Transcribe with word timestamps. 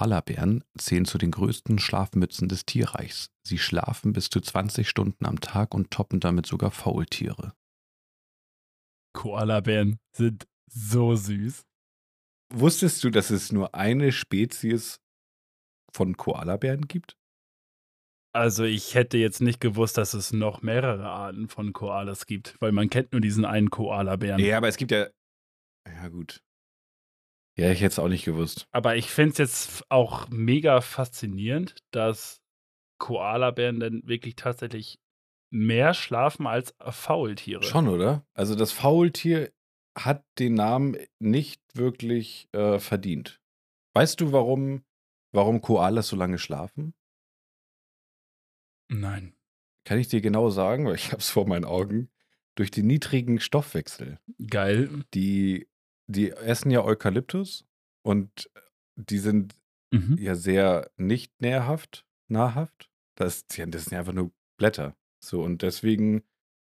Koalabären 0.00 0.64
zählen 0.78 1.04
zu 1.04 1.18
den 1.18 1.30
größten 1.30 1.78
Schlafmützen 1.78 2.48
des 2.48 2.64
Tierreichs. 2.64 3.30
Sie 3.46 3.58
schlafen 3.58 4.14
bis 4.14 4.30
zu 4.30 4.40
20 4.40 4.88
Stunden 4.88 5.26
am 5.26 5.42
Tag 5.42 5.74
und 5.74 5.90
toppen 5.90 6.20
damit 6.20 6.46
sogar 6.46 6.70
Faultiere. 6.70 7.52
Koalabären 9.12 9.98
sind 10.16 10.48
so 10.72 11.16
süß. 11.16 11.66
Wusstest 12.54 13.04
du, 13.04 13.10
dass 13.10 13.28
es 13.28 13.52
nur 13.52 13.74
eine 13.74 14.10
Spezies 14.10 15.02
von 15.92 16.16
Koalabären 16.16 16.88
gibt? 16.88 17.18
Also 18.32 18.64
ich 18.64 18.94
hätte 18.94 19.18
jetzt 19.18 19.42
nicht 19.42 19.60
gewusst, 19.60 19.98
dass 19.98 20.14
es 20.14 20.32
noch 20.32 20.62
mehrere 20.62 21.10
Arten 21.10 21.48
von 21.48 21.74
Koalas 21.74 22.24
gibt, 22.24 22.56
weil 22.62 22.72
man 22.72 22.88
kennt 22.88 23.12
nur 23.12 23.20
diesen 23.20 23.44
einen 23.44 23.68
Koalabären. 23.68 24.40
Ja, 24.40 24.56
aber 24.56 24.68
es 24.68 24.78
gibt 24.78 24.92
ja. 24.92 25.08
Ja, 25.86 26.08
gut. 26.08 26.42
Ja, 27.60 27.70
ich 27.70 27.82
hätte 27.82 27.92
es 27.92 27.98
auch 27.98 28.08
nicht 28.08 28.24
gewusst. 28.24 28.66
Aber 28.72 28.96
ich 28.96 29.10
finde 29.10 29.32
es 29.32 29.38
jetzt 29.38 29.90
auch 29.90 30.30
mega 30.30 30.80
faszinierend, 30.80 31.76
dass 31.90 32.40
Koalabären 32.96 33.80
dann 33.80 34.02
wirklich 34.06 34.34
tatsächlich 34.34 34.98
mehr 35.50 35.92
schlafen 35.92 36.46
als 36.46 36.74
Faultiere. 36.80 37.62
Schon, 37.62 37.88
oder? 37.88 38.24
Also 38.32 38.54
das 38.54 38.72
Faultier 38.72 39.52
hat 39.94 40.24
den 40.38 40.54
Namen 40.54 40.96
nicht 41.18 41.60
wirklich 41.74 42.48
äh, 42.52 42.78
verdient. 42.78 43.42
Weißt 43.92 44.22
du, 44.22 44.32
warum, 44.32 44.82
warum 45.30 45.60
Koalas 45.60 46.08
so 46.08 46.16
lange 46.16 46.38
schlafen? 46.38 46.94
Nein. 48.88 49.34
Kann 49.84 49.98
ich 49.98 50.08
dir 50.08 50.22
genau 50.22 50.48
sagen, 50.48 50.86
weil 50.86 50.94
ich 50.94 51.08
habe 51.08 51.20
es 51.20 51.28
vor 51.28 51.46
meinen 51.46 51.66
Augen. 51.66 52.10
Durch 52.54 52.70
den 52.70 52.86
niedrigen 52.86 53.38
Stoffwechsel. 53.38 54.18
Geil. 54.48 55.04
Die, 55.12 55.68
die 56.10 56.30
essen 56.30 56.70
ja 56.70 56.82
Eukalyptus 56.84 57.64
und 58.02 58.50
die 58.96 59.18
sind 59.18 59.54
Mhm. 59.92 60.18
ja 60.18 60.36
sehr 60.36 60.88
nicht 60.96 61.40
nährhaft, 61.40 62.06
nahrhaft. 62.28 62.88
Das, 63.16 63.44
das 63.48 63.56
sind 63.56 63.90
ja 63.90 63.98
einfach 63.98 64.12
nur 64.12 64.30
Blätter. 64.56 64.96
So, 65.20 65.42
und 65.42 65.62
deswegen 65.62 66.22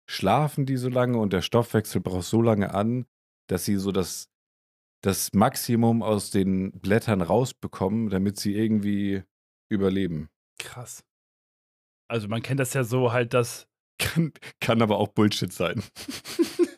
schlafen 0.08 0.64
die 0.64 0.78
so 0.78 0.88
lange 0.88 1.18
und 1.18 1.32
der 1.32 1.42
Stoffwechsel 1.42 2.00
braucht 2.00 2.24
so 2.24 2.40
lange 2.40 2.72
an, 2.72 3.06
dass 3.46 3.66
sie 3.66 3.76
so 3.76 3.92
das, 3.92 4.30
das 5.02 5.34
Maximum 5.34 6.02
aus 6.02 6.30
den 6.30 6.72
Blättern 6.80 7.20
rausbekommen, 7.20 8.08
damit 8.08 8.38
sie 8.40 8.54
irgendwie 8.56 9.22
überleben. 9.70 10.30
Krass. 10.58 11.04
Also 12.08 12.26
man 12.26 12.42
kennt 12.42 12.58
das 12.58 12.72
ja 12.74 12.84
so 12.84 13.12
halt, 13.12 13.34
dass. 13.34 13.68
Kann, 13.98 14.32
kann 14.60 14.80
aber 14.80 14.96
auch 14.96 15.08
Bullshit 15.08 15.52
sein. 15.52 15.82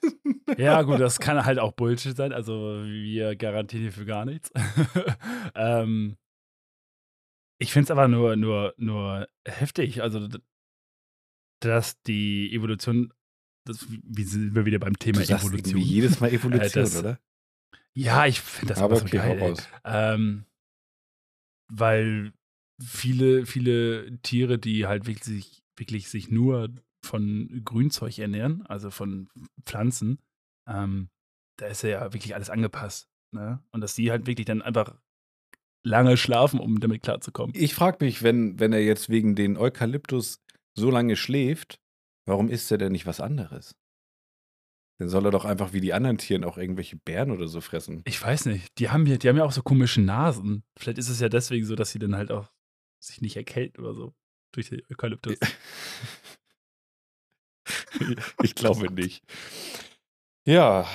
Ja, 0.59 0.83
gut, 0.83 1.01
das 1.01 1.21
kann 1.21 1.45
halt 1.45 1.59
auch 1.59 1.73
Bullshit 1.73 2.17
sein. 2.17 2.33
Also 2.33 2.83
wir 2.85 3.37
garantieren 3.37 3.83
hier 3.85 3.93
für 3.93 4.05
gar 4.05 4.25
nichts. 4.25 4.51
ähm, 5.55 6.17
ich 7.59 7.73
finde 7.73 7.85
es 7.85 7.91
aber 7.91 8.09
nur, 8.09 8.37
nur, 8.37 8.75
nur 8.77 9.29
heftig. 9.47 10.03
Also, 10.03 10.29
dass 11.61 12.01
die 12.03 12.53
Evolution, 12.53 13.13
das, 13.65 13.87
wie 13.89 14.25
sind 14.25 14.55
wir 14.55 14.67
wieder 14.67 14.81
beim 14.81 14.99
Thema 14.99 15.21
Du 15.21 15.27
sagst 15.27 15.47
Evolution? 15.47 15.81
jedes 15.81 16.21
Mal 16.21 16.33
Evolution, 16.33 16.83
das- 16.83 16.99
oder? 16.99 17.21
Ja, 17.95 18.27
ich 18.27 18.41
finde 18.41 18.75
das 18.75 18.83
aber 18.83 18.97
so 18.97 19.05
okay, 19.05 19.19
geil. 19.19 19.55
Ähm, 19.85 20.47
weil 21.69 22.33
viele, 22.83 23.45
viele 23.45 24.19
Tiere, 24.23 24.59
die 24.59 24.87
halt 24.87 25.07
wirklich, 25.07 25.63
wirklich 25.77 26.09
sich 26.09 26.31
nur 26.31 26.71
von 27.05 27.63
Grünzeug 27.65 28.19
ernähren, 28.19 28.65
also 28.67 28.91
von 28.91 29.29
Pflanzen, 29.67 30.19
ähm, 30.67 31.11
da 31.57 31.67
ist 31.67 31.83
ja 31.83 32.13
wirklich 32.13 32.35
alles 32.35 32.51
angepasst. 32.51 33.09
Ne? 33.33 33.63
Und 33.71 33.81
dass 33.81 33.95
die 33.95 34.11
halt 34.11 34.27
wirklich 34.27 34.47
dann 34.47 34.63
einfach 34.63 34.99
lange 35.85 36.17
schlafen, 36.17 36.61
um 36.61 36.81
damit 36.81 37.03
klarzukommen. 37.03 37.55
Ich 37.57 37.75
frage 37.75 38.05
mich, 38.05 38.23
wenn, 38.23 38.61
wenn 38.61 38.73
er 38.73 38.83
jetzt 38.83 39.09
wegen 39.09 39.35
den 39.35 39.57
Eukalyptus 39.57 40.41
so 40.75 40.91
lange 40.91 41.17
schläft, 41.17 41.81
warum 42.27 42.49
isst 42.49 42.71
er 42.71 42.79
denn 42.79 42.93
nicht 42.93 43.07
was 43.07 43.21
anderes? 43.21 43.75
Dann 44.99 45.09
soll 45.09 45.27
er 45.27 45.33
doch 45.33 45.45
einfach 45.45 45.73
wie 45.73 45.81
die 45.81 45.93
anderen 45.93 46.19
Tieren 46.19 46.45
auch 46.45 46.59
irgendwelche 46.59 46.97
Bären 46.97 47.33
oder 47.33 47.49
so 47.49 47.61
fressen. 47.61 48.03
Ich 48.05 48.23
weiß 48.23 48.47
nicht, 48.47 48.79
die 48.79 48.91
haben, 48.91 49.07
ja, 49.07 49.17
die 49.17 49.29
haben 49.29 49.37
ja 49.37 49.45
auch 49.45 49.53
so 49.53 49.63
komische 49.63 50.01
Nasen. 50.01 50.63
Vielleicht 50.79 50.99
ist 50.99 51.09
es 51.09 51.19
ja 51.19 51.29
deswegen 51.29 51.67
so, 51.67 51.75
dass 51.75 51.91
sie 51.91 51.99
dann 51.99 52.15
halt 52.15 52.31
auch 52.31 52.53
sich 53.01 53.21
nicht 53.21 53.37
erkälten 53.37 53.83
oder 53.83 53.95
so 53.95 54.15
durch 54.53 54.69
den 54.69 54.83
Eukalyptus. 54.91 55.39
ich 58.43 58.55
glaube 58.55 58.93
nicht. 58.93 59.25
Ja. 60.45 60.87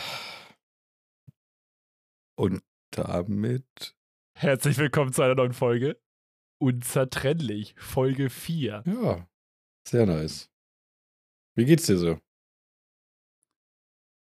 Und 2.37 2.61
damit. 2.91 3.95
Herzlich 4.37 4.77
willkommen 4.77 5.13
zu 5.13 5.21
einer 5.21 5.35
neuen 5.35 5.53
Folge. 5.53 5.99
Unzertrennlich, 6.59 7.73
Folge 7.77 8.29
4. 8.29 8.83
Ja, 8.85 9.27
sehr 9.87 10.05
nice. 10.05 10.51
Wie 11.55 11.65
geht's 11.65 11.85
dir 11.85 11.97
so? 11.97 12.19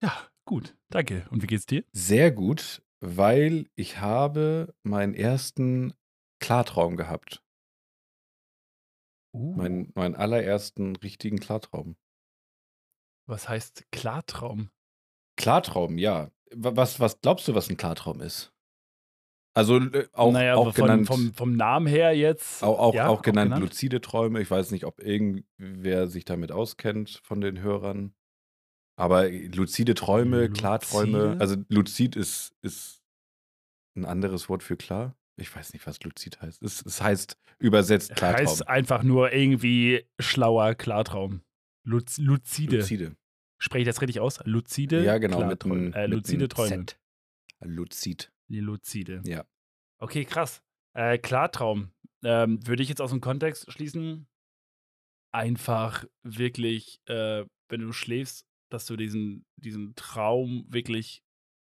Ja, 0.02 0.28
gut, 0.46 0.76
danke. 0.88 1.28
Und 1.30 1.42
wie 1.42 1.46
geht's 1.46 1.66
dir? 1.66 1.84
Sehr 1.92 2.32
gut, 2.32 2.82
weil 3.00 3.68
ich 3.74 3.98
habe 3.98 4.74
meinen 4.82 5.14
ersten 5.14 5.92
Klartraum 6.40 6.96
gehabt. 6.96 7.44
Uh, 9.34 9.54
Meinen, 9.54 9.92
meinen 9.94 10.14
allerersten 10.14 10.96
richtigen 10.96 11.38
Klartraum. 11.38 11.96
was 13.26 13.48
heißt 13.48 13.90
Klartraum? 13.92 14.70
Klartraum, 15.42 15.98
ja. 15.98 16.30
Wa- 16.54 16.76
Was, 16.76 17.00
was 17.00 17.20
glaubst 17.20 17.48
du, 17.48 17.54
was 17.54 17.68
ein 17.70 17.76
Klartraum 17.76 18.20
ist? 18.20 18.52
Also 19.54 19.78
äh, 19.78 20.08
auch, 20.12 20.32
naja, 20.32 20.54
auch 20.54 20.74
von, 20.74 20.86
genannt, 20.86 21.06
vom, 21.06 21.34
vom 21.34 21.56
Namen 21.56 21.86
her 21.86 22.16
jetzt. 22.16 22.62
auch, 22.62 22.78
auch, 22.78 22.94
ja, 22.94 23.08
auch 23.08 23.20
genannt 23.22 23.58
luzide 23.58 24.00
Träume. 24.00 24.40
Ich 24.40 24.50
weiß 24.50 24.70
nicht, 24.70 24.84
ob 24.86 25.02
irgendwer 25.02 26.08
sich 26.08 26.24
damit 26.24 26.52
auskennt 26.52 27.20
von 27.22 27.40
den 27.42 27.60
Hörern. 27.60 28.14
Aber 28.96 29.28
luzide 29.28 29.94
Träume, 29.94 30.42
Luzide? 30.46 30.52
Klarträume, 30.58 31.36
also 31.40 31.56
luzid 31.68 32.14
ist, 32.16 32.54
ist 32.62 33.02
ein 33.96 34.04
anderes 34.06 34.48
Wort 34.48 34.62
für 34.62 34.76
klar. 34.76 35.14
Ich 35.36 35.54
weiß 35.54 35.72
nicht, 35.72 35.86
was 35.86 36.00
luzid 36.02 36.40
heißt. 36.40 36.62
Es, 36.62 36.84
es 36.84 37.02
heißt 37.02 37.36
übersetzt 37.58 38.14
Klartraum. 38.14 38.46
Heißt 38.46 38.68
einfach 38.68 39.02
nur 39.02 39.32
irgendwie 39.32 40.06
schlauer 40.20 40.74
Klartraum. 40.74 41.42
Luz, 41.84 42.18
luzide. 42.18 42.76
Luzide. 42.78 43.16
Spreche 43.62 43.82
ich 43.82 43.86
das 43.86 44.00
richtig 44.00 44.18
aus? 44.18 44.40
Luzide? 44.44 45.04
Ja, 45.04 45.18
genau. 45.18 45.38
Mit 45.38 45.60
Klarträume. 45.60 45.74
einem, 45.74 45.92
äh, 45.92 46.08
mit 46.08 46.16
luzide 46.16 46.48
Träume. 46.48 46.86
Z. 46.86 46.98
Luzid. 47.60 48.32
Luzide. 48.48 49.22
Ja. 49.24 49.44
Okay, 49.98 50.24
krass. 50.24 50.64
Äh, 50.94 51.18
Klartraum. 51.18 51.92
Ähm, 52.24 52.66
würde 52.66 52.82
ich 52.82 52.88
jetzt 52.88 53.00
aus 53.00 53.10
dem 53.10 53.20
Kontext 53.20 53.70
schließen? 53.70 54.26
Einfach 55.32 56.04
wirklich, 56.24 57.00
äh, 57.06 57.44
wenn 57.68 57.80
du 57.82 57.92
schläfst, 57.92 58.48
dass 58.68 58.86
du 58.86 58.96
diesen, 58.96 59.46
diesen 59.54 59.94
Traum 59.94 60.66
wirklich 60.68 61.22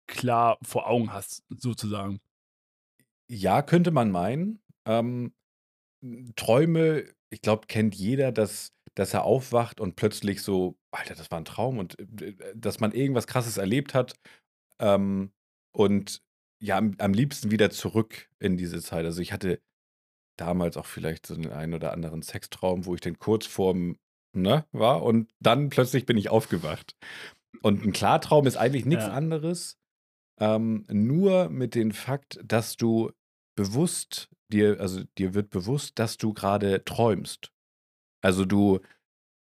klar 0.08 0.58
vor 0.62 0.88
Augen 0.88 1.12
hast, 1.12 1.44
sozusagen. 1.50 2.20
Ja, 3.30 3.62
könnte 3.62 3.92
man 3.92 4.10
meinen. 4.10 4.60
Ähm, 4.86 5.32
Träume, 6.34 7.04
ich 7.30 7.42
glaube, 7.42 7.68
kennt 7.68 7.94
jeder, 7.94 8.32
dass, 8.32 8.72
dass 8.96 9.14
er 9.14 9.22
aufwacht 9.22 9.80
und 9.80 9.94
plötzlich 9.94 10.42
so, 10.42 10.76
Alter, 10.96 11.14
das 11.14 11.30
war 11.30 11.38
ein 11.38 11.44
Traum 11.44 11.78
und 11.78 11.98
äh, 12.20 12.34
dass 12.54 12.80
man 12.80 12.92
irgendwas 12.92 13.26
Krasses 13.26 13.56
erlebt 13.56 13.94
hat 13.94 14.14
ähm, 14.80 15.32
und 15.72 16.22
ja, 16.62 16.78
am, 16.78 16.94
am 16.98 17.12
liebsten 17.12 17.50
wieder 17.50 17.70
zurück 17.70 18.28
in 18.38 18.56
diese 18.56 18.80
Zeit. 18.80 19.04
Also 19.04 19.20
ich 19.20 19.32
hatte 19.32 19.60
damals 20.38 20.76
auch 20.76 20.86
vielleicht 20.86 21.26
so 21.26 21.34
den 21.34 21.52
einen 21.52 21.74
oder 21.74 21.92
anderen 21.92 22.22
Sextraum, 22.22 22.86
wo 22.86 22.94
ich 22.94 23.00
dann 23.00 23.18
kurz 23.18 23.46
vorm, 23.46 23.96
ne, 24.34 24.66
war 24.72 25.02
und 25.02 25.30
dann 25.40 25.70
plötzlich 25.70 26.06
bin 26.06 26.16
ich 26.16 26.28
aufgewacht. 26.30 26.96
Und 27.62 27.84
ein 27.84 27.92
Klartraum 27.92 28.46
ist 28.46 28.56
eigentlich 28.56 28.84
nichts 28.84 29.06
Ja. 29.06 29.12
anderes, 29.12 29.78
ähm, 30.40 30.84
nur 30.90 31.48
mit 31.48 31.74
dem 31.74 31.92
Fakt, 31.92 32.40
dass 32.44 32.76
du 32.76 33.12
bewusst 33.56 34.28
dir, 34.52 34.80
also 34.80 35.02
dir 35.18 35.34
wird 35.34 35.50
bewusst, 35.50 35.98
dass 35.98 36.18
du 36.18 36.34
gerade 36.34 36.84
träumst. 36.84 37.50
Also 38.22 38.44
du, 38.44 38.80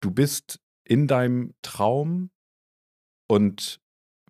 du 0.01 0.11
bist 0.11 0.61
in 0.85 1.07
deinem 1.07 1.55
Traum 1.63 2.31
und 3.27 3.81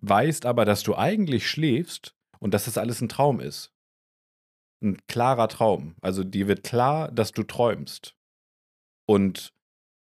weißt 0.01 0.45
aber, 0.45 0.65
dass 0.65 0.83
du 0.83 0.95
eigentlich 0.95 1.49
schläfst 1.49 2.15
und 2.39 2.53
dass 2.53 2.65
das 2.65 2.77
alles 2.77 3.01
ein 3.01 3.09
Traum 3.09 3.39
ist. 3.39 3.73
Ein 4.81 4.97
klarer 5.07 5.47
Traum. 5.47 5.95
Also 6.01 6.23
dir 6.23 6.47
wird 6.47 6.63
klar, 6.63 7.11
dass 7.11 7.31
du 7.31 7.43
träumst. 7.43 8.15
Und 9.07 9.53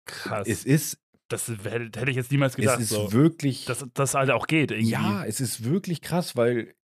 Krass. 0.05 0.47
es 0.47 0.65
ist, 0.65 0.99
das 1.29 1.49
hätte, 1.49 2.11
ich 2.11 2.17
jetzt 2.17 2.31
niemals 2.31 2.57
gedacht. 2.57 2.77
es 2.81 2.91
ist 2.91 2.97
so. 2.97 3.13
wirklich. 3.13 3.65
Dass 3.67 3.87
das 3.95 4.15
halt 4.15 4.31
auch 4.31 4.47
geht, 4.47 4.71
irgendwie. 4.71 4.91
Ja, 4.91 5.25
es 5.25 5.41
ist 5.41 5.65
wirklich 5.65 6.01
krass, 6.01 6.37
weil, 6.37 6.75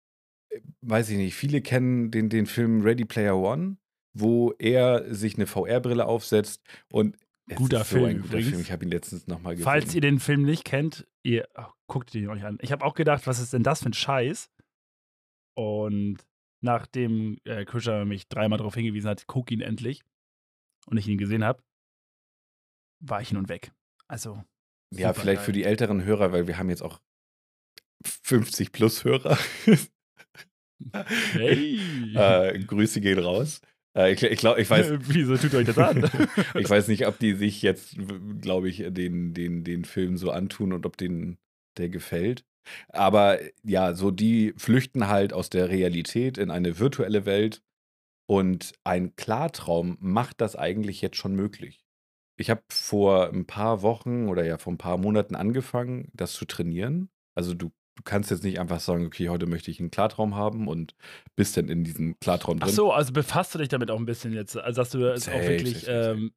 äh, 0.50 0.60
weiß 0.82 1.10
ich 1.10 1.16
nicht, 1.16 1.34
viele 1.34 1.62
kennen 1.62 2.10
den, 2.10 2.28
den 2.28 2.46
Film 2.46 2.82
Ready 2.82 3.04
Player 3.04 3.36
One, 3.36 3.78
wo 4.12 4.52
er 4.58 5.12
sich 5.12 5.34
eine 5.36 5.46
VR-Brille 5.46 6.06
aufsetzt 6.06 6.62
und 6.92 7.16
es 7.46 7.56
Guter 7.56 7.82
ist 7.82 7.90
so 7.90 7.96
ein 7.96 8.02
Film 8.02 8.22
guter 8.22 8.28
übrigens. 8.28 8.50
Film. 8.50 8.60
Ich 8.62 8.72
habe 8.72 8.84
ihn 8.84 8.90
letztens 8.90 9.26
nochmal 9.26 9.54
gesehen. 9.54 9.64
Falls 9.64 9.94
ihr 9.94 10.00
den 10.00 10.20
Film 10.20 10.42
nicht 10.42 10.64
kennt, 10.64 11.06
ihr 11.22 11.48
ach, 11.54 11.72
guckt 11.86 12.14
ihn 12.14 12.28
euch 12.28 12.44
an. 12.44 12.58
Ich 12.62 12.72
habe 12.72 12.84
auch 12.84 12.94
gedacht, 12.94 13.26
was 13.26 13.38
ist 13.38 13.52
denn 13.52 13.62
das 13.62 13.82
für 13.82 13.90
ein 13.90 13.94
Scheiß? 13.94 14.50
Und 15.56 16.18
nachdem 16.62 17.38
äh, 17.44 17.64
Krischer 17.64 18.04
mich 18.04 18.28
dreimal 18.28 18.58
darauf 18.58 18.74
hingewiesen 18.74 19.10
hat, 19.10 19.26
guck 19.26 19.50
ihn 19.50 19.60
endlich 19.60 20.02
und 20.86 20.96
ich 20.96 21.06
ihn 21.06 21.18
gesehen 21.18 21.44
habe, 21.44 21.62
war 23.00 23.20
ich 23.20 23.32
nun 23.32 23.48
weg. 23.48 23.72
Also. 24.08 24.42
Ja, 24.90 25.12
vielleicht 25.12 25.38
geil. 25.38 25.44
für 25.46 25.52
die 25.52 25.64
älteren 25.64 26.04
Hörer, 26.04 26.32
weil 26.32 26.46
wir 26.46 26.58
haben 26.58 26.70
jetzt 26.70 26.82
auch 26.82 27.00
50 28.22 28.72
plus 28.72 29.04
Hörer. 29.04 29.38
Hey! 31.32 31.78
äh, 32.14 32.58
Grüße 32.60 33.00
gehen 33.00 33.18
raus. 33.18 33.60
Äh, 33.96 34.12
ich, 34.12 34.22
ich 34.22 34.38
glaube, 34.38 34.60
ich 34.60 34.68
weiß. 34.68 34.92
Wieso 35.00 35.36
tut 35.36 35.54
euch 35.54 35.66
das 35.66 35.78
an? 35.78 36.10
ich 36.54 36.68
weiß 36.68 36.88
nicht, 36.88 37.06
ob 37.06 37.18
die 37.18 37.34
sich 37.34 37.62
jetzt, 37.62 37.96
glaube 38.40 38.68
ich, 38.68 38.84
den, 38.88 39.34
den, 39.34 39.64
den 39.64 39.84
Film 39.84 40.16
so 40.16 40.30
antun 40.30 40.72
und 40.72 40.86
ob 40.86 40.96
denen 40.96 41.38
der 41.78 41.88
gefällt. 41.88 42.44
Aber 42.88 43.38
ja, 43.62 43.94
so 43.94 44.10
die 44.10 44.54
flüchten 44.56 45.08
halt 45.08 45.32
aus 45.32 45.50
der 45.50 45.68
Realität 45.68 46.38
in 46.38 46.50
eine 46.50 46.78
virtuelle 46.78 47.26
Welt 47.26 47.62
und 48.26 48.72
ein 48.84 49.16
Klartraum 49.16 49.98
macht 50.00 50.40
das 50.40 50.56
eigentlich 50.56 51.02
jetzt 51.02 51.16
schon 51.16 51.34
möglich. 51.34 51.84
Ich 52.36 52.50
habe 52.50 52.62
vor 52.70 53.28
ein 53.28 53.46
paar 53.46 53.82
Wochen 53.82 54.28
oder 54.28 54.44
ja 54.44 54.58
vor 54.58 54.72
ein 54.72 54.78
paar 54.78 54.96
Monaten 54.96 55.34
angefangen, 55.34 56.10
das 56.14 56.32
zu 56.32 56.46
trainieren. 56.46 57.10
Also 57.36 57.54
du 57.54 57.70
du 57.96 58.02
kannst 58.02 58.30
jetzt 58.30 58.44
nicht 58.44 58.58
einfach 58.58 58.80
sagen, 58.80 59.06
okay, 59.06 59.28
heute 59.28 59.46
möchte 59.46 59.70
ich 59.70 59.80
einen 59.80 59.90
Klartraum 59.90 60.34
haben 60.34 60.68
und 60.68 60.94
bist 61.36 61.56
dann 61.56 61.68
in 61.68 61.84
diesem 61.84 62.18
Klartraum 62.20 62.58
drin. 62.58 62.68
Ach 62.70 62.74
so, 62.74 62.92
also 62.92 63.12
befasst 63.12 63.54
du 63.54 63.58
dich 63.58 63.68
damit 63.68 63.90
auch 63.90 63.98
ein 63.98 64.06
bisschen 64.06 64.32
jetzt. 64.32 64.56
Also, 64.56 64.82
dass 64.82 64.90
du 64.90 64.98
das 65.00 65.28
auch 65.28 65.32
wirklich, 65.32 65.80
safe, 65.80 65.86
safe. 65.86 66.20
Ähm, 66.20 66.32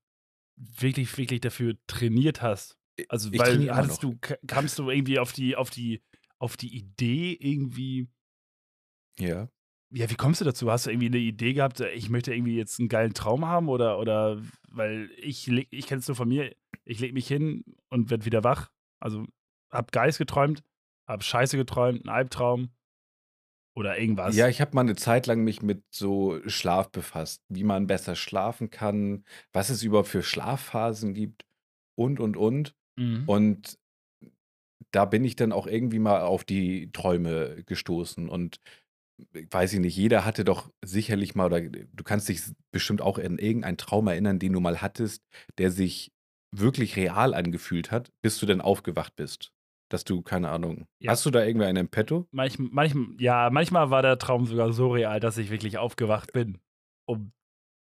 wirklich, 0.55 1.17
wirklich 1.17 1.41
dafür 1.41 1.75
trainiert 1.87 2.41
hast. 2.41 2.77
Also, 3.09 3.29
ich 3.31 3.39
weil 3.39 3.73
hattest 3.73 4.03
du, 4.03 4.17
kamst 4.47 4.79
du 4.79 4.89
irgendwie 4.89 5.19
auf 5.19 5.31
die, 5.31 5.55
auf 5.55 5.69
die, 5.69 6.01
auf 6.39 6.57
die 6.57 6.75
Idee 6.75 7.37
irgendwie. 7.39 8.07
Ja. 9.19 9.49
Ja, 9.89 10.09
wie 10.09 10.15
kommst 10.15 10.41
du 10.41 10.45
dazu? 10.45 10.69
Hast 10.69 10.85
du 10.85 10.89
irgendwie 10.89 11.07
eine 11.07 11.17
Idee 11.17 11.53
gehabt, 11.53 11.79
ich 11.79 12.09
möchte 12.09 12.33
irgendwie 12.33 12.57
jetzt 12.57 12.77
einen 12.77 12.89
geilen 12.89 13.13
Traum 13.13 13.45
haben 13.45 13.69
oder, 13.69 13.99
oder 13.99 14.41
weil 14.69 15.09
ich, 15.17 15.47
ich 15.47 15.87
kenne 15.87 15.99
es 15.99 16.07
nur 16.09 16.15
von 16.15 16.27
mir, 16.27 16.53
ich 16.83 16.99
lege 16.99 17.13
mich 17.13 17.25
hin 17.25 17.63
und 17.89 18.09
werde 18.09 18.25
wieder 18.25 18.43
wach. 18.43 18.69
Also 18.99 19.25
hab 19.69 19.93
Geist 19.93 20.17
geträumt, 20.17 20.61
hab 21.07 21.23
Scheiße 21.23 21.57
geträumt, 21.57 22.05
ein 22.05 22.09
Albtraum 22.09 22.69
oder 23.77 23.97
irgendwas. 23.97 24.35
Ja, 24.35 24.47
ich 24.47 24.59
habe 24.59 24.75
mal 24.75 24.81
eine 24.81 24.95
Zeit 24.95 25.27
lang 25.27 25.43
mich 25.43 25.61
mit 25.61 25.83
so 25.93 26.41
Schlaf 26.47 26.89
befasst, 26.91 27.43
wie 27.47 27.63
man 27.63 27.87
besser 27.87 28.15
schlafen 28.15 28.69
kann, 28.69 29.23
was 29.53 29.69
es 29.69 29.83
überhaupt 29.83 30.09
für 30.09 30.23
Schlafphasen 30.23 31.13
gibt 31.13 31.45
und, 31.95 32.19
und, 32.19 32.35
und. 32.35 32.75
Mhm. 32.97 33.23
Und 33.27 33.79
da 34.91 35.05
bin 35.05 35.23
ich 35.23 35.35
dann 35.35 35.51
auch 35.51 35.67
irgendwie 35.67 35.99
mal 35.99 36.21
auf 36.21 36.43
die 36.43 36.91
Träume 36.91 37.63
gestoßen 37.65 38.29
und 38.29 38.59
weiß 39.33 39.73
ich 39.73 39.79
nicht, 39.79 39.95
jeder 39.95 40.25
hatte 40.25 40.43
doch 40.43 40.71
sicherlich 40.83 41.35
mal, 41.35 41.45
oder 41.45 41.61
du 41.61 42.03
kannst 42.03 42.29
dich 42.29 42.41
bestimmt 42.71 43.01
auch 43.01 43.17
in 43.17 43.37
irgendeinen 43.37 43.77
Traum 43.77 44.07
erinnern, 44.07 44.39
den 44.39 44.53
du 44.53 44.59
mal 44.59 44.81
hattest, 44.81 45.23
der 45.57 45.71
sich 45.71 46.11
wirklich 46.55 46.95
real 46.95 47.33
angefühlt 47.33 47.91
hat, 47.91 48.11
bis 48.23 48.39
du 48.39 48.45
dann 48.45 48.61
aufgewacht 48.61 49.15
bist 49.15 49.51
dass 49.89 50.03
du, 50.03 50.21
keine 50.21 50.49
Ahnung, 50.49 50.87
ja. 50.99 51.11
hast 51.11 51.25
du 51.25 51.31
da 51.31 51.43
irgendwie 51.43 51.65
einen 51.65 51.85
im 51.85 51.89
Petto? 51.89 52.27
Manch, 52.31 52.57
manch, 52.59 52.93
ja, 53.19 53.49
manchmal 53.49 53.89
war 53.89 54.01
der 54.01 54.17
Traum 54.17 54.45
sogar 54.45 54.71
so 54.73 54.91
real, 54.91 55.19
dass 55.19 55.37
ich 55.37 55.49
wirklich 55.49 55.77
aufgewacht 55.77 56.33
bin, 56.33 56.59
um 57.05 57.31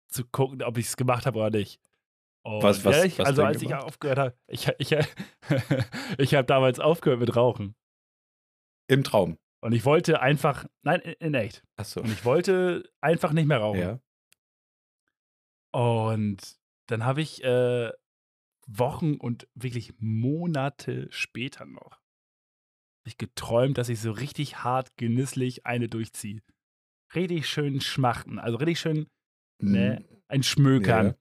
zu 0.09 0.25
gucken, 0.25 0.63
ob 0.63 0.79
ich 0.79 0.87
es 0.87 0.97
gemacht 0.97 1.27
habe 1.27 1.39
oder 1.39 1.51
nicht. 1.51 1.81
Und 2.43 2.63
was, 2.63 2.85
was, 2.85 2.97
ja, 2.97 3.19
was 3.19 3.27
Also 3.27 3.45
als 3.45 3.61
gemacht? 3.61 3.81
ich 3.81 3.87
aufgehört 3.87 4.19
habe, 4.19 4.39
ich, 4.47 4.69
ich, 4.79 4.93
ich 6.19 6.35
habe 6.35 6.47
damals 6.47 6.79
aufgehört 6.79 7.21
mit 7.21 7.35
Rauchen. 7.35 7.75
Im 8.87 9.03
Traum. 9.03 9.39
Und 9.63 9.73
ich 9.73 9.87
wollte 9.87 10.21
einfach, 10.21 10.67
nein, 10.83 11.01
in 11.01 11.33
echt. 11.33 11.65
Achso. 11.77 12.01
Und 12.01 12.11
ich 12.11 12.27
wollte 12.27 12.85
einfach 13.01 13.33
nicht 13.33 13.47
mehr 13.47 13.59
rauchen. 13.59 13.81
Ja. 13.81 13.99
Und 15.73 16.59
dann 16.87 17.07
habe 17.07 17.23
ich 17.23 17.43
äh, 17.43 17.91
Wochen 18.67 19.15
und 19.15 19.49
wirklich 19.55 19.95
Monate 19.99 21.09
später 21.11 21.67
noch 21.67 22.05
habe 23.05 23.11
ich 23.11 23.19
geträumt, 23.19 23.77
dass 23.77 23.91
ich 23.91 24.01
so 24.01 24.13
richtig 24.13 24.65
hart 24.65 24.97
genüsslich 24.97 25.67
eine 25.67 25.91
durchziehe. 25.91 26.41
Richtig 27.15 27.47
schön 27.47 27.83
schmachten, 27.83 28.39
also 28.39 28.57
richtig 28.57 28.81
schön 28.81 29.09
ne, 29.61 30.03
ein 30.27 30.43
Schmökern. 30.43 31.09
Ja. 31.09 31.15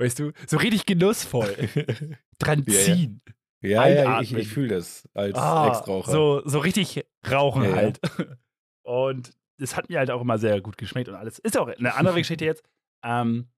Weißt 0.00 0.18
du, 0.18 0.32
so 0.48 0.56
richtig 0.56 0.84
genussvoll. 0.84 1.54
Dran 2.40 2.66
ziehen. 2.66 3.22
Ja, 3.62 3.86
ja, 3.86 4.02
ja 4.02 4.20
ich, 4.20 4.34
ich 4.34 4.48
fühle 4.48 4.66
das 4.66 5.08
als 5.14 5.36
ah, 5.36 5.68
Ex-Raucher. 5.68 6.10
So, 6.10 6.42
so 6.44 6.58
richtig 6.58 7.06
rauchen 7.30 7.62
ja, 7.62 7.76
halt. 7.76 8.00
Und 8.82 9.30
das 9.58 9.76
hat 9.76 9.88
mir 9.90 10.00
halt 10.00 10.10
auch 10.10 10.22
immer 10.22 10.38
sehr 10.38 10.60
gut 10.60 10.76
geschmeckt 10.76 11.08
und 11.08 11.14
alles. 11.14 11.38
Ist 11.38 11.56
auch 11.56 11.68
eine 11.68 11.94
andere 11.94 12.16
Geschichte 12.16 12.44
jetzt. 12.44 12.64
Ähm, 13.04 13.48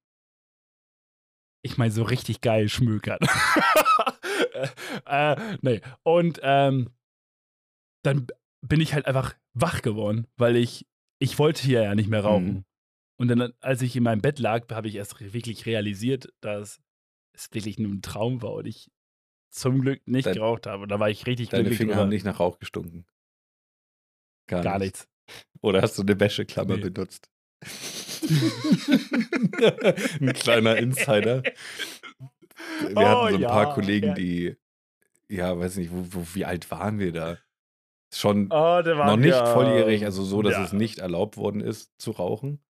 ich 1.65 1.79
meine, 1.79 1.91
so 1.91 2.03
richtig 2.03 2.43
geil 2.43 2.69
schmökern. 2.69 3.19
äh, 5.07 5.37
nee. 5.63 5.81
Und 6.03 6.39
ähm, 6.43 6.91
dann 8.03 8.27
bin 8.61 8.81
ich 8.81 8.93
halt 8.93 9.07
einfach 9.07 9.35
wach 9.55 9.81
geworden, 9.81 10.27
weil 10.37 10.57
ich, 10.57 10.87
ich 11.19 11.39
wollte 11.39 11.63
hier 11.63 11.83
ja 11.83 11.95
nicht 11.95 12.11
mehr 12.11 12.23
rauchen. 12.23 12.47
Mhm. 12.47 12.65
Und 13.17 13.29
dann, 13.29 13.55
als 13.61 13.81
ich 13.81 13.97
in 13.97 14.03
meinem 14.03 14.21
Bett 14.21 14.39
lag, 14.39 14.69
habe 14.71 14.89
ich 14.89 14.97
erst 14.97 15.19
wirklich 15.33 15.65
realisiert, 15.65 16.33
dass 16.41 16.83
es 17.33 17.49
wirklich 17.53 17.79
nur 17.79 17.93
ein 17.93 18.03
Traum 18.03 18.43
war 18.43 18.53
und 18.53 18.67
ich 18.67 18.91
zum 19.51 19.81
Glück 19.81 20.07
nicht 20.07 20.27
Dein, 20.27 20.35
geraucht 20.35 20.67
habe. 20.67 20.83
Und 20.83 20.91
da 20.91 21.01
war 21.01 21.09
ich 21.09 21.27
richtig 21.27 21.49
deine 21.49 21.63
glücklich. 21.63 21.79
Deine 21.79 21.93
Finger 21.93 22.01
haben 22.03 22.11
nicht 22.11 22.27
nach 22.27 22.41
Rauch 22.41 22.59
gestunken. 22.59 23.07
Gar, 24.49 24.63
Gar 24.63 24.79
nichts. 24.81 25.09
nichts. 25.27 25.47
Oder 25.63 25.81
hast 25.81 25.97
du 25.97 26.03
eine 26.03 26.21
Wäscheklammer 26.21 26.77
nee. 26.77 26.91
benutzt? 26.91 27.31
ein 30.21 30.33
kleiner 30.33 30.77
Insider. 30.77 31.43
Wir 31.43 32.97
oh, 32.97 33.01
hatten 33.01 33.29
so 33.31 33.35
ein 33.37 33.41
ja, 33.41 33.49
paar 33.49 33.75
Kollegen, 33.75 34.09
ja. 34.09 34.15
die, 34.15 34.57
ja, 35.29 35.59
weiß 35.59 35.77
nicht, 35.77 35.91
wo, 35.93 36.07
wo, 36.11 36.27
wie 36.35 36.45
alt 36.45 36.71
waren 36.71 36.99
wir 36.99 37.13
da? 37.13 37.39
Schon 38.13 38.49
oh, 38.51 38.81
noch 38.83 39.17
nicht 39.17 39.31
ja, 39.31 39.47
volljährig, 39.47 40.05
also 40.05 40.23
so, 40.23 40.41
dass 40.43 40.59
es 40.59 40.73
nicht 40.73 41.01
erlaubt 41.01 41.37
worden 41.37 41.61
ist 41.61 41.91
zu 42.01 42.13
rauchen. 42.13 42.64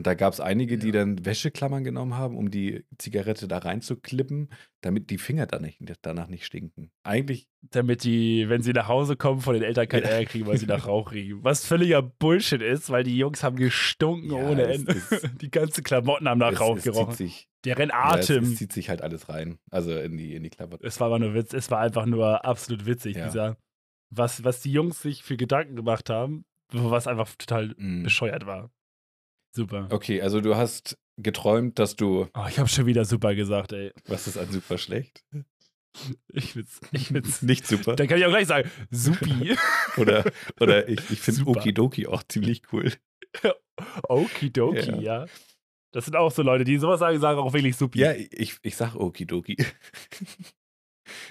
Und 0.00 0.06
da 0.06 0.14
gab 0.14 0.32
es 0.32 0.40
einige, 0.40 0.78
die 0.78 0.92
dann 0.92 1.26
Wäscheklammern 1.26 1.84
genommen 1.84 2.14
haben, 2.14 2.34
um 2.34 2.50
die 2.50 2.86
Zigarette 2.96 3.46
da 3.46 3.58
reinzuklippen, 3.58 4.48
damit 4.80 5.10
die 5.10 5.18
Finger 5.18 5.44
dann 5.44 5.60
nicht, 5.60 5.78
danach 6.00 6.28
nicht 6.28 6.46
stinken. 6.46 6.90
Eigentlich. 7.02 7.48
Damit 7.60 8.04
die, 8.04 8.48
wenn 8.48 8.62
sie 8.62 8.72
nach 8.72 8.88
Hause 8.88 9.16
kommen, 9.16 9.42
von 9.42 9.52
den 9.52 9.62
Eltern 9.62 9.88
kein 9.88 10.04
Ärger 10.04 10.24
kriegen, 10.24 10.46
weil 10.46 10.56
sie 10.56 10.64
nach 10.64 10.86
Rauch 10.86 11.12
riechen. 11.12 11.44
Was 11.44 11.66
völliger 11.66 12.00
Bullshit 12.00 12.62
ist, 12.62 12.88
weil 12.88 13.04
die 13.04 13.18
Jungs 13.18 13.42
haben 13.42 13.56
gestunken 13.56 14.30
ja, 14.30 14.38
ohne 14.38 14.72
Ende. 14.72 14.96
die 15.42 15.50
ganzen 15.50 15.84
Klamotten 15.84 16.26
haben 16.26 16.38
nach 16.38 16.52
es, 16.52 16.60
Rauch 16.60 16.78
es 16.78 16.84
gerochen. 16.84 17.14
Sich, 17.14 17.50
Deren 17.66 17.90
Atem. 17.90 18.36
Ja, 18.36 18.42
es, 18.42 18.52
es, 18.52 18.56
zieht 18.56 18.72
sich 18.72 18.88
halt 18.88 19.02
alles 19.02 19.28
rein. 19.28 19.58
Also 19.70 19.94
in 19.98 20.16
die, 20.16 20.34
in 20.34 20.44
die 20.44 20.48
Klamotten. 20.48 20.86
Es 20.86 20.98
war 20.98 21.08
aber 21.08 21.18
nur 21.18 21.34
Witz, 21.34 21.52
es 21.52 21.70
war 21.70 21.80
einfach 21.80 22.06
nur 22.06 22.42
absolut 22.46 22.86
witzig, 22.86 23.18
ja. 23.18 23.26
dieser, 23.26 23.58
was, 24.08 24.44
was 24.44 24.62
die 24.62 24.72
Jungs 24.72 25.02
sich 25.02 25.22
für 25.22 25.36
Gedanken 25.36 25.76
gemacht 25.76 26.08
haben, 26.08 26.46
was 26.72 27.06
einfach 27.06 27.28
total 27.36 27.74
mm. 27.76 28.04
bescheuert 28.04 28.46
war. 28.46 28.70
Super. 29.52 29.88
Okay, 29.90 30.22
also 30.22 30.40
du 30.40 30.56
hast 30.56 30.98
geträumt, 31.16 31.78
dass 31.78 31.96
du. 31.96 32.28
Oh, 32.34 32.46
ich 32.48 32.58
habe 32.58 32.68
schon 32.68 32.86
wieder 32.86 33.04
super 33.04 33.34
gesagt, 33.34 33.72
ey. 33.72 33.92
Was 34.06 34.26
ist 34.26 34.38
an 34.38 34.50
super 34.50 34.78
schlecht? 34.78 35.24
Ich 36.28 36.52
find's, 36.52 36.80
ich 36.92 37.08
find's 37.08 37.42
nicht 37.42 37.66
super. 37.66 37.96
Dann 37.96 38.06
kann 38.06 38.18
ich 38.18 38.24
auch 38.24 38.30
gleich 38.30 38.46
sagen, 38.46 38.70
supi. 38.90 39.56
oder, 39.96 40.24
oder 40.60 40.88
ich, 40.88 41.10
ich 41.10 41.20
finde 41.20 41.46
Okidoki 41.46 42.06
auch 42.06 42.22
ziemlich 42.22 42.62
cool. 42.72 42.92
Okidoki, 44.08 45.02
ja. 45.02 45.24
ja. 45.24 45.26
Das 45.92 46.04
sind 46.04 46.14
auch 46.14 46.30
so 46.30 46.42
Leute, 46.42 46.64
die 46.64 46.78
sowas 46.78 47.00
sagen, 47.00 47.18
sagen 47.18 47.40
auch 47.40 47.52
wirklich 47.52 47.76
supi. 47.76 47.98
Ja, 47.98 48.12
ich, 48.12 48.58
ich 48.62 48.76
sag 48.76 48.94
Okidoki. 48.94 49.56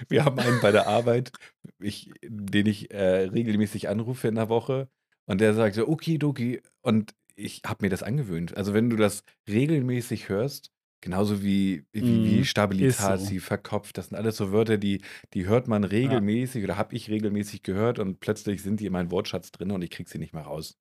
Wir 0.08 0.26
haben 0.26 0.38
einen 0.38 0.60
bei 0.60 0.72
der 0.72 0.86
Arbeit, 0.86 1.32
ich, 1.78 2.10
den 2.22 2.66
ich 2.66 2.90
äh, 2.90 3.28
regelmäßig 3.28 3.88
anrufe 3.88 4.28
in 4.28 4.34
der 4.34 4.50
Woche. 4.50 4.90
Und 5.24 5.40
der 5.40 5.54
sagt 5.54 5.76
so, 5.76 5.88
Okidoki. 5.88 6.60
Und 6.82 7.14
ich 7.40 7.62
habe 7.66 7.84
mir 7.84 7.90
das 7.90 8.02
angewöhnt. 8.02 8.56
Also 8.56 8.74
wenn 8.74 8.90
du 8.90 8.96
das 8.96 9.22
regelmäßig 9.48 10.28
hörst, 10.28 10.72
genauso 11.00 11.42
wie, 11.42 11.86
wie, 11.92 12.02
wie 12.02 12.40
mm, 12.40 12.44
Stabilität, 12.44 12.94
so. 12.94 13.38
verkopft, 13.40 13.96
das 13.98 14.08
sind 14.08 14.18
alles 14.18 14.36
so 14.36 14.52
Wörter, 14.52 14.76
die, 14.76 15.02
die 15.32 15.46
hört 15.46 15.66
man 15.66 15.84
regelmäßig 15.84 16.62
ja. 16.62 16.66
oder 16.66 16.76
habe 16.76 16.94
ich 16.94 17.08
regelmäßig 17.08 17.62
gehört 17.62 17.98
und 17.98 18.20
plötzlich 18.20 18.62
sind 18.62 18.80
die 18.80 18.86
in 18.86 18.92
meinem 18.92 19.10
Wortschatz 19.10 19.50
drin 19.50 19.70
und 19.70 19.82
ich 19.82 19.90
kriege 19.90 20.08
sie 20.08 20.18
nicht 20.18 20.34
mehr 20.34 20.42
raus. 20.42 20.78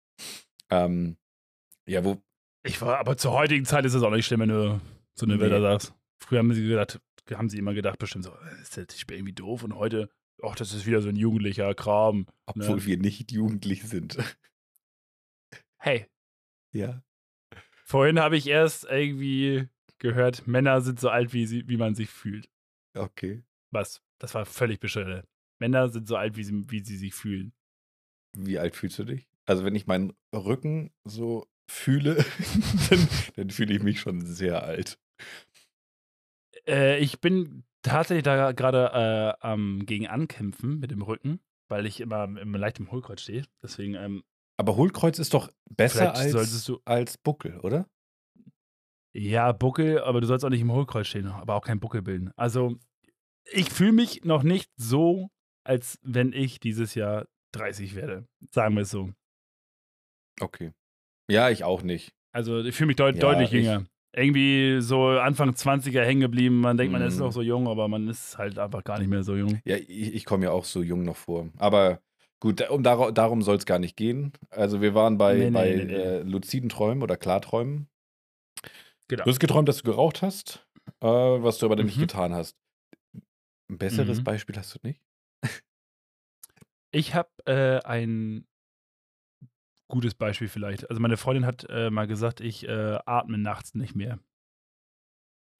Ähm, 0.70 1.18
ja, 1.88 2.04
wo. 2.04 2.22
Ich 2.64 2.82
war, 2.82 3.00
aber 3.00 3.18
zur 3.18 3.32
heutigen 3.32 3.66
Zeit 3.66 3.86
ist 3.86 3.94
es 3.94 4.04
auch 4.04 4.12
nicht 4.12 4.26
schlimm, 4.26 4.42
wenn 4.42 4.50
du 4.50 4.82
so 5.16 5.26
eine 5.26 5.36
nee. 5.36 5.42
Wörter 5.42 5.62
sagst. 5.62 5.94
Früher 6.22 6.40
haben 6.40 6.54
sie 6.54 6.68
gedacht, 6.68 7.00
haben 7.32 7.50
sie 7.50 7.58
immer 7.58 7.74
gedacht, 7.74 7.98
bestimmt 8.00 8.26
so, 8.26 8.32
äh, 8.32 8.62
ist 8.62 8.78
das 8.78 9.06
irgendwie 9.10 9.34
doof 9.34 9.64
und 9.64 9.76
heute, 9.76 10.10
ach, 10.44 10.56
das 10.56 10.74
ist 10.74 10.86
wieder 10.86 11.02
so 11.02 11.08
ein 11.08 11.16
jugendlicher 11.16 11.74
Kram. 11.74 12.28
Obwohl 12.46 12.76
ne? 12.76 12.86
wir 12.86 12.98
nicht 12.98 13.32
jugendlich 13.32 13.84
sind. 13.84 14.18
Hey, 15.82 16.08
ja. 16.72 17.04
Vorhin 17.86 18.20
habe 18.20 18.38
ich 18.38 18.48
erst 18.48 18.86
irgendwie 18.86 19.68
gehört, 19.98 20.48
Männer 20.48 20.82
sind 20.82 21.00
so 21.00 21.10
alt, 21.10 21.34
wie, 21.34 21.46
sie, 21.46 21.68
wie 21.68 21.78
man 21.78 21.96
sich 21.96 22.10
fühlt. 22.10 22.50
Okay. 22.96 23.44
Was? 23.72 24.02
Das 24.18 24.34
war 24.34 24.46
völlig 24.46 24.80
bescheuert. 24.80 25.28
Männer 25.60 25.90
sind 25.90 26.08
so 26.08 26.16
alt, 26.16 26.36
wie 26.36 26.44
sie, 26.44 26.70
wie 26.72 26.80
sie 26.80 26.98
sich 26.98 27.14
fühlen. 27.14 27.54
Wie 28.34 28.60
alt 28.60 28.76
fühlst 28.76 29.00
du 29.00 29.04
dich? 29.04 29.28
Also 29.46 29.66
wenn 29.66 29.76
ich 29.76 29.88
meinen 29.88 30.14
Rücken 30.34 30.92
so 31.04 31.48
fühle, 31.68 32.16
dann, 32.90 33.08
dann 33.36 33.50
fühle 33.50 33.74
ich 33.74 33.84
mich 33.84 34.00
schon 34.00 34.26
sehr 34.26 34.64
alt. 34.64 35.00
Äh, 36.68 37.00
ich 37.00 37.20
bin 37.20 37.64
tatsächlich 37.82 38.24
da 38.24 38.52
gerade 38.52 39.38
äh, 39.42 39.46
am 39.46 39.86
gegen 39.86 40.08
ankämpfen 40.08 40.80
mit 40.80 40.92
dem 40.92 41.02
Rücken, 41.02 41.40
weil 41.68 41.86
ich 41.86 42.00
immer 42.00 42.24
im 42.24 42.54
leichten 42.54 42.92
Hohlkreuz 42.92 43.22
stehe. 43.22 43.46
Deswegen, 43.62 43.96
ähm, 43.96 44.24
Aber 44.60 44.76
Hohlkreuz 44.76 45.20
ist 45.20 45.34
doch 45.34 45.50
besser 45.70 46.14
als, 46.16 46.72
als 46.86 47.18
Buckel, 47.18 47.60
oder? 47.62 47.88
ja, 49.16 49.52
Buckel, 49.54 50.00
aber 50.00 50.22
du 50.22 50.28
sollst 50.28 50.44
auch 50.46 50.50
nicht 50.50 50.62
im 50.62 50.72
Hohlkreuz 50.72 51.08
stehen, 51.08 51.28
aber 51.28 51.56
auch 51.56 51.64
keinen 51.66 51.80
Buckel 51.80 52.02
bilden. 52.02 52.32
Also, 52.36 52.76
ich 53.52 53.70
fühle 53.70 53.94
mich 53.94 54.24
noch 54.26 54.44
nicht 54.44 54.70
so, 54.76 55.30
als 55.66 55.98
wenn 56.04 56.34
ich 56.34 56.60
dieses 56.60 56.94
Jahr 56.96 57.26
30 57.54 57.96
werde. 57.96 58.28
Sagen 58.52 58.76
wir 58.76 58.82
es 58.84 58.92
so. 58.92 59.12
Okay. 60.42 60.72
Ja, 61.30 61.50
ich 61.50 61.64
auch 61.64 61.82
nicht. 61.82 62.12
Also, 62.34 62.60
ich 62.64 62.76
fühle 62.76 62.88
mich 62.88 62.96
deut 62.98 63.16
Ja, 63.16 63.22
deutlich 63.22 63.54
ich- 63.54 63.64
jünger. 63.66 63.86
Irgendwie 64.16 64.82
so 64.82 65.08
Anfang 65.08 65.52
20er 65.52 66.04
hängen 66.04 66.22
geblieben. 66.22 66.60
Man 66.62 66.78
denkt, 66.78 66.92
man 66.92 67.02
ist 67.04 67.16
Mhm. 67.16 67.20
noch 67.22 67.32
so 67.32 67.44
jung, 67.44 67.68
aber 67.68 67.88
man 67.88 68.08
ist 68.08 68.38
halt 68.40 68.58
einfach 68.58 68.84
gar 68.84 68.98
nicht 69.00 69.08
mehr 69.08 69.22
so 69.24 69.36
jung. 69.36 69.62
Ja, 69.66 69.76
ich, 69.78 69.88
ich 70.16 70.26
komme 70.26 70.46
ja 70.46 70.52
auch 70.52 70.66
so 70.66 70.82
jung 70.82 71.04
noch 71.04 71.16
vor. 71.16 71.48
Aber 71.58 72.02
gut, 72.40 72.70
um, 72.70 72.84
dar 72.84 73.12
darum 73.12 73.42
soll 73.42 73.58
es 73.58 73.66
gar 73.66 73.80
nicht 73.80 73.96
gehen. 73.96 74.34
Also 74.50 74.82
wir 74.82 74.94
waren 74.96 75.18
bei, 75.18 75.36
Nee, 75.36 75.52
bei 75.52 75.74
nee, 75.74 75.86
nee. 75.86 75.94
Äh, 75.94 76.22
luziden 76.24 76.70
Träumen 76.70 77.04
oder 77.04 77.18
Klarträumen. 77.18 77.88
Genau. 79.08 79.24
Du 79.24 79.30
hast 79.32 79.40
geträumt, 79.40 79.68
dass 79.68 79.78
du 79.78 79.84
geraucht 79.84 80.22
hast, 80.22 80.68
äh, 81.02 81.08
was 81.08 81.58
du 81.58 81.66
aber 81.66 81.76
dann 81.76 81.88
nicht 81.88 81.98
Mhm. 81.98 82.02
getan 82.02 82.34
hast. 82.34 82.56
Ein 83.70 83.78
besseres 83.78 84.20
Mhm. 84.20 84.24
Beispiel 84.24 84.56
hast 84.58 84.76
du 84.76 84.80
nicht? 84.84 85.02
Ich 86.92 87.14
habe 87.14 87.30
äh, 87.46 87.80
ein 87.86 88.48
gutes 89.88 90.16
Beispiel 90.16 90.48
vielleicht. 90.48 90.90
Also 90.90 91.02
meine 91.02 91.18
Freundin 91.18 91.46
hat 91.46 91.66
äh, 91.70 91.90
mal 91.90 92.08
gesagt, 92.08 92.42
ich 92.42 92.68
äh, 92.68 93.00
atme 93.06 93.38
nachts 93.38 93.76
nicht 93.76 93.96
mehr. 93.96 94.20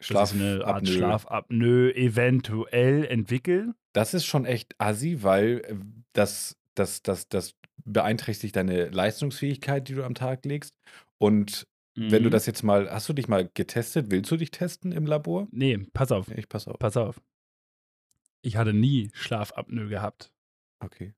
Ich 0.02 0.10
eine 0.12 0.22
Art 0.66 0.88
Schlafapnoe. 0.88 0.94
Schlafapnoe 0.94 1.96
eventuell 1.96 3.06
entwickle. 3.06 3.76
Das 3.94 4.14
ist 4.14 4.26
schon 4.26 4.46
echt 4.46 4.76
assi, 4.80 5.24
weil 5.24 5.62
äh, 5.66 5.76
das, 6.14 6.58
das, 6.76 7.02
das, 7.02 7.28
das 7.30 7.56
beeinträchtigt 7.86 8.56
deine 8.56 8.90
Leistungsfähigkeit, 8.90 9.88
die 9.88 9.94
du 9.96 10.04
am 10.04 10.16
Tag 10.16 10.46
legst. 10.46 10.76
Und 11.18 11.68
wenn 11.96 12.24
du 12.24 12.30
Mhm. 12.30 12.32
das 12.32 12.46
jetzt 12.46 12.64
mal, 12.64 12.90
hast 12.90 13.10
du 13.10 13.14
dich 13.14 13.28
mal 13.28 13.50
getestet? 13.54 14.10
Willst 14.10 14.32
du 14.32 14.38
dich 14.38 14.52
testen 14.52 14.92
im 14.94 15.06
Labor? 15.06 15.48
Nee, 15.52 15.78
pass 15.94 16.12
auf, 16.12 16.30
Ja, 16.30 16.38
Ich 16.38 16.48
pass 16.48 16.68
auf. 16.68 16.80
pass 16.80 16.96
auf. 16.96 17.20
Ich 18.42 18.56
hatte 18.56 18.74
nie 18.74 19.10
Schlafapnoe 19.14 19.88
gehabt. 19.90 20.32
Okay. 20.80 21.14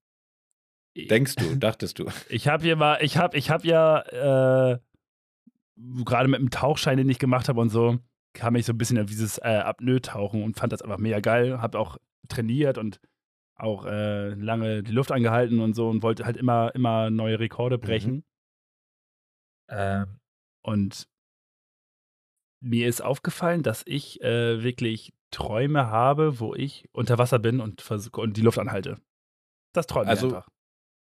Denkst 0.98 1.36
du, 1.36 1.56
dachtest 1.60 2.00
du? 2.00 2.06
Ich 2.30 2.48
habe 2.48 2.64
hier 2.64 2.76
mal, 2.76 2.98
ich 3.04 3.18
habe, 3.18 3.38
ich 3.38 3.50
habe 3.52 3.68
ja 3.68 4.72
äh, 4.74 4.80
gerade 6.06 6.28
mit 6.30 6.40
dem 6.40 6.50
Tauchschein, 6.50 6.98
den 6.98 7.10
ich 7.10 7.20
gemacht 7.20 7.48
habe 7.50 7.60
und 7.62 7.70
so, 7.70 8.00
kam 8.34 8.56
ich 8.56 8.66
so 8.66 8.74
ein 8.74 8.78
bisschen 8.78 8.98
auf 9.00 9.06
dieses 9.08 9.38
äh, 9.40 9.42
Apnoe-Tauchen 9.64 10.42
und 10.44 10.56
fand 10.58 10.74
das 10.74 10.82
einfach 10.82 10.98
mega 10.98 11.20
geil. 11.20 11.62
Habe 11.62 11.78
auch 11.78 11.98
trainiert 12.28 12.78
und 12.78 13.00
auch 13.56 13.86
äh, 13.86 14.30
lange 14.30 14.84
die 14.84 14.92
Luft 14.92 15.12
angehalten 15.12 15.60
und 15.60 15.74
so 15.74 15.90
und 15.90 16.04
wollte 16.04 16.26
halt 16.26 16.38
immer, 16.38 16.74
immer 16.74 17.10
neue 17.10 17.40
Rekorde 17.40 17.78
brechen. 17.78 18.24
Ähm, 19.70 20.20
und 20.64 21.08
mir 22.62 22.88
ist 22.88 23.02
aufgefallen, 23.02 23.64
dass 23.64 23.84
ich 23.86 24.22
äh, 24.22 24.64
wirklich 24.64 25.14
Träume 25.32 25.88
habe, 25.88 26.40
wo 26.40 26.54
ich 26.54 26.90
unter 26.92 27.18
Wasser 27.18 27.40
bin 27.40 27.60
und, 27.60 27.84
und 28.14 28.38
die 28.38 28.42
Luft 28.42 28.60
anhalte. 28.60 29.02
Das 29.74 29.88
träume 29.88 30.06
ich 30.06 30.10
Also, 30.10 30.28
einfach. 30.28 30.50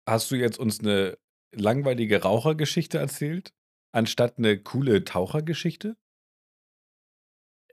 Hast 0.09 0.31
du 0.31 0.37
jetzt 0.37 0.59
uns 0.59 0.81
eine 0.81 1.19
langweilige 1.53 2.23
Rauchergeschichte 2.23 2.99
erzählt, 2.99 3.55
anstatt 3.93 4.39
eine 4.39 4.59
coole 4.59 5.05
Tauchergeschichte? 5.05 5.97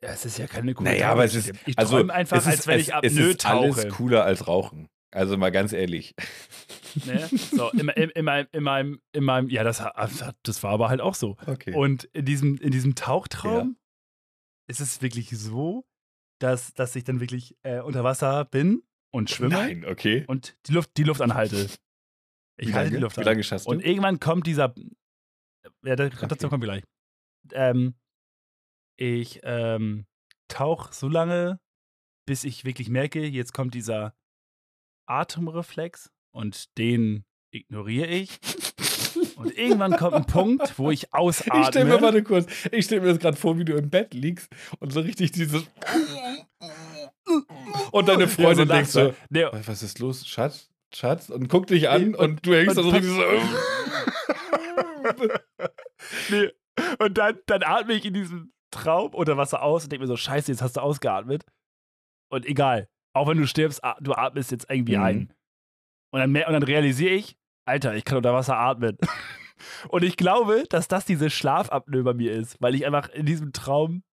Ja, 0.04 0.10
es 0.12 0.26
ist 0.26 0.38
ja 0.40 0.48
keine 0.48 0.74
coole 0.74 0.90
Naja, 0.90 1.12
aber 1.12 1.26
es 1.26 1.36
ist. 1.36 1.52
Ich 1.66 1.78
also, 1.78 1.98
träume 1.98 2.14
einfach, 2.14 2.38
es 2.38 2.46
ist, 2.48 2.52
als 2.52 2.68
wenn 2.68 2.76
es, 2.80 2.82
ich 2.82 2.88
es 2.90 2.94
Apnoe 2.96 3.30
ist 3.30 3.46
alles 3.46 3.76
tauche. 3.76 3.88
cooler 3.90 4.24
als 4.26 4.48
Rauchen. 4.48 4.88
Also 5.14 5.38
mal 5.38 5.52
ganz 5.52 5.74
ehrlich. 5.74 6.14
Ne? 7.06 7.26
So, 7.32 7.70
in, 7.72 7.88
in, 7.88 8.10
in, 8.10 8.26
meinem, 8.26 8.48
in, 8.52 8.64
meinem, 8.64 9.02
in 9.14 9.24
meinem, 9.24 9.48
ja, 9.50 9.64
das, 9.64 9.82
das 10.44 10.62
war 10.62 10.72
aber 10.72 10.90
halt 10.90 11.00
auch 11.00 11.16
so. 11.16 11.38
Okay. 11.48 11.74
Und 11.74 12.04
in 12.12 12.26
diesem, 12.26 12.58
in 12.58 12.72
diesem 12.72 12.96
Tauchtraum 12.96 13.78
ist 14.68 14.82
es 14.82 15.02
wirklich 15.02 15.30
so, 15.30 15.86
dass, 16.40 16.74
dass 16.74 16.94
ich 16.98 17.06
dann 17.06 17.22
wirklich 17.22 17.56
äh, 17.64 17.80
unter 17.80 18.04
Wasser 18.04 18.44
bin 18.44 18.84
und 19.14 19.30
schwimme 19.30 19.54
Nein, 19.56 19.86
okay. 19.86 20.26
und 20.28 20.58
die 20.68 20.74
Luft, 20.74 20.98
die 20.98 21.04
Luft 21.04 21.22
anhalte. 21.22 21.70
Ich 22.58 22.68
Wie 22.68 22.74
halte 22.74 22.88
lange? 22.88 22.90
die 22.98 23.02
Luft 23.04 23.16
Wie 23.16 23.22
an. 23.22 23.26
lange 23.28 23.44
schaffst 23.44 23.68
du? 23.68 23.72
Und 23.72 23.86
irgendwann 23.86 24.20
kommt 24.20 24.46
dieser. 24.48 24.76
Ja, 25.86 25.96
da, 25.96 26.10
dazu 26.10 26.26
Okay. 26.26 26.48
kommen 26.50 26.62
wir 26.64 26.68
gleich. 26.68 26.84
Ähm, 27.54 27.96
ich 29.02 29.40
ähm, 29.44 30.06
tauche 30.48 30.94
so 30.94 31.08
lange, 31.08 31.60
bis 32.28 32.44
ich 32.44 32.66
wirklich 32.66 32.88
merke, 32.88 33.26
jetzt 33.26 33.52
kommt 33.52 33.74
dieser 33.74 34.14
Atemreflex 35.08 36.12
und 36.32 36.78
den 36.78 37.26
ignoriere 37.52 38.06
ich. 38.08 38.38
Und 39.38 39.58
irgendwann 39.58 39.98
kommt 39.98 40.14
ein 40.14 40.26
Punkt, 40.28 40.78
wo 40.78 40.92
ich 40.92 41.12
ausatme. 41.16 41.62
Ich 41.62 41.68
stelle 41.68 41.86
mir 41.86 42.00
mal 42.00 42.22
kurz, 42.24 42.46
ich 42.72 42.86
stelle 42.86 43.02
mir 43.02 43.08
das 43.08 43.18
gerade 43.20 43.38
vor, 43.38 43.58
wie 43.58 43.66
du 43.66 43.74
im 43.74 43.90
Bett 43.90 44.14
liegst 44.14 44.52
und 44.80 44.94
so 44.94 45.00
richtig 45.00 45.32
dieses 45.32 45.64
und 47.92 48.08
deine 48.08 48.28
Freundin 48.28 48.70
Ja, 48.70 48.76
denkt 48.76 48.92
so 48.92 49.00
so, 49.00 49.06
nachts, 49.08 49.20
nee, 49.30 49.46
was 49.66 49.82
ist 49.82 49.98
los, 49.98 50.28
Schatz, 50.28 50.70
Schatz 50.94 51.30
und 51.30 51.48
guckt 51.50 51.72
dich 51.72 51.90
an 51.90 52.02
Nee, 52.02 52.08
und, 52.10 52.16
und- 52.18 52.46
du 52.46 52.54
hängst 52.54 52.78
da 52.78 52.84
so 52.84 52.90
und 52.90 52.96
richtig 52.96 53.14
so 53.14 53.22
nee. 56.30 56.52
Und 57.00 57.18
dann, 57.18 57.40
dann 57.48 57.64
atme 57.64 57.94
ich 57.94 58.06
in 58.06 58.14
diesem 58.14 58.54
Traum 58.72 59.14
unter 59.14 59.38
Wasser 59.38 59.62
aus 59.62 59.84
und 59.84 59.92
denke 59.92 60.04
mir 60.04 60.08
so, 60.08 60.18
scheiße, 60.18 60.52
jetzt 60.52 60.62
hast 60.62 60.78
du 60.78 60.82
ausgeatmet. 60.82 61.46
Und 62.32 62.46
egal, 62.46 62.88
auch 63.14 63.28
wenn 63.28 63.38
du 63.38 63.46
stirbst, 63.48 63.82
du 64.02 64.14
atmest 64.14 64.52
jetzt 64.52 64.68
irgendwie 64.70 64.98
Mhm. 64.98 65.04
ein. 65.04 65.34
Und 66.14 66.20
dann, 66.20 66.30
und 66.30 66.54
dann 66.54 66.64
realisiere 66.64 67.14
ich, 67.14 67.38
Alter, 67.66 67.96
ich 67.96 68.06
kann 68.06 68.18
unter 68.18 68.34
Wasser 68.34 68.58
atmen. 68.58 68.98
und 69.90 70.04
ich 70.04 70.18
glaube, 70.18 70.64
dass 70.70 70.88
das 70.88 71.06
diese 71.06 71.30
Schlafapnoe 71.30 72.04
bei 72.04 72.14
mir 72.14 72.32
ist, 72.34 72.62
weil 72.62 72.76
ich 72.76 72.86
einfach 72.86 73.10
in 73.10 73.26
diesem 73.26 73.54
Traum 73.54 74.04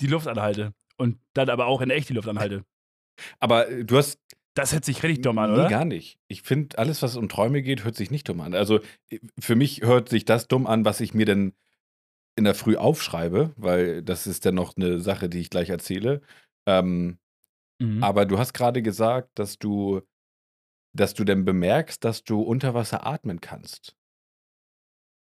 die 0.00 0.06
Luft 0.06 0.26
anhalte. 0.28 0.72
Und 0.96 1.18
dann 1.34 1.50
aber 1.50 1.66
auch 1.66 1.80
in 1.80 1.90
echt 1.90 2.08
die 2.08 2.12
Luft 2.14 2.28
anhalte. 2.28 2.64
Aber 3.40 3.68
äh, 3.68 3.84
du 3.84 3.96
hast 3.96 4.18
Das 4.54 4.72
hört 4.72 4.84
sich 4.84 5.02
richtig 5.02 5.22
dumm 5.22 5.38
an, 5.38 5.50
nee, 5.52 5.58
oder? 5.58 5.68
gar 5.68 5.84
nicht. 5.84 6.18
Ich 6.28 6.42
finde, 6.42 6.78
alles, 6.78 7.02
was 7.02 7.16
um 7.16 7.28
Träume 7.28 7.62
geht, 7.62 7.82
hört 7.84 7.96
sich 7.96 8.12
nicht 8.12 8.28
dumm 8.28 8.40
an. 8.40 8.54
Also 8.54 8.78
äh, 9.10 9.18
für 9.40 9.56
mich 9.56 9.82
hört 9.82 10.08
sich 10.08 10.24
das 10.24 10.46
dumm 10.46 10.66
an, 10.68 10.84
was 10.84 11.00
ich 11.00 11.12
mir 11.14 11.26
denn 11.26 11.52
in 12.36 12.44
der 12.44 12.54
Früh 12.54 12.76
aufschreibe, 12.76 13.52
weil 13.56 14.02
das 14.02 14.26
ist 14.26 14.44
dann 14.46 14.54
noch 14.56 14.76
eine 14.76 14.98
Sache, 15.00 15.28
die 15.28 15.40
ich 15.40 15.50
gleich 15.50 15.70
erzähle. 15.70 16.20
Ähm, 16.66 17.18
Mhm. 17.80 18.04
Aber 18.04 18.24
du 18.24 18.38
hast 18.38 18.52
gerade 18.54 18.82
gesagt, 18.82 19.30
dass 19.36 19.58
du, 19.58 20.00
dass 20.96 21.12
du 21.12 21.24
denn 21.24 21.44
bemerkst, 21.44 22.04
dass 22.04 22.22
du 22.22 22.40
unter 22.40 22.72
Wasser 22.72 23.04
atmen 23.04 23.40
kannst. 23.40 23.96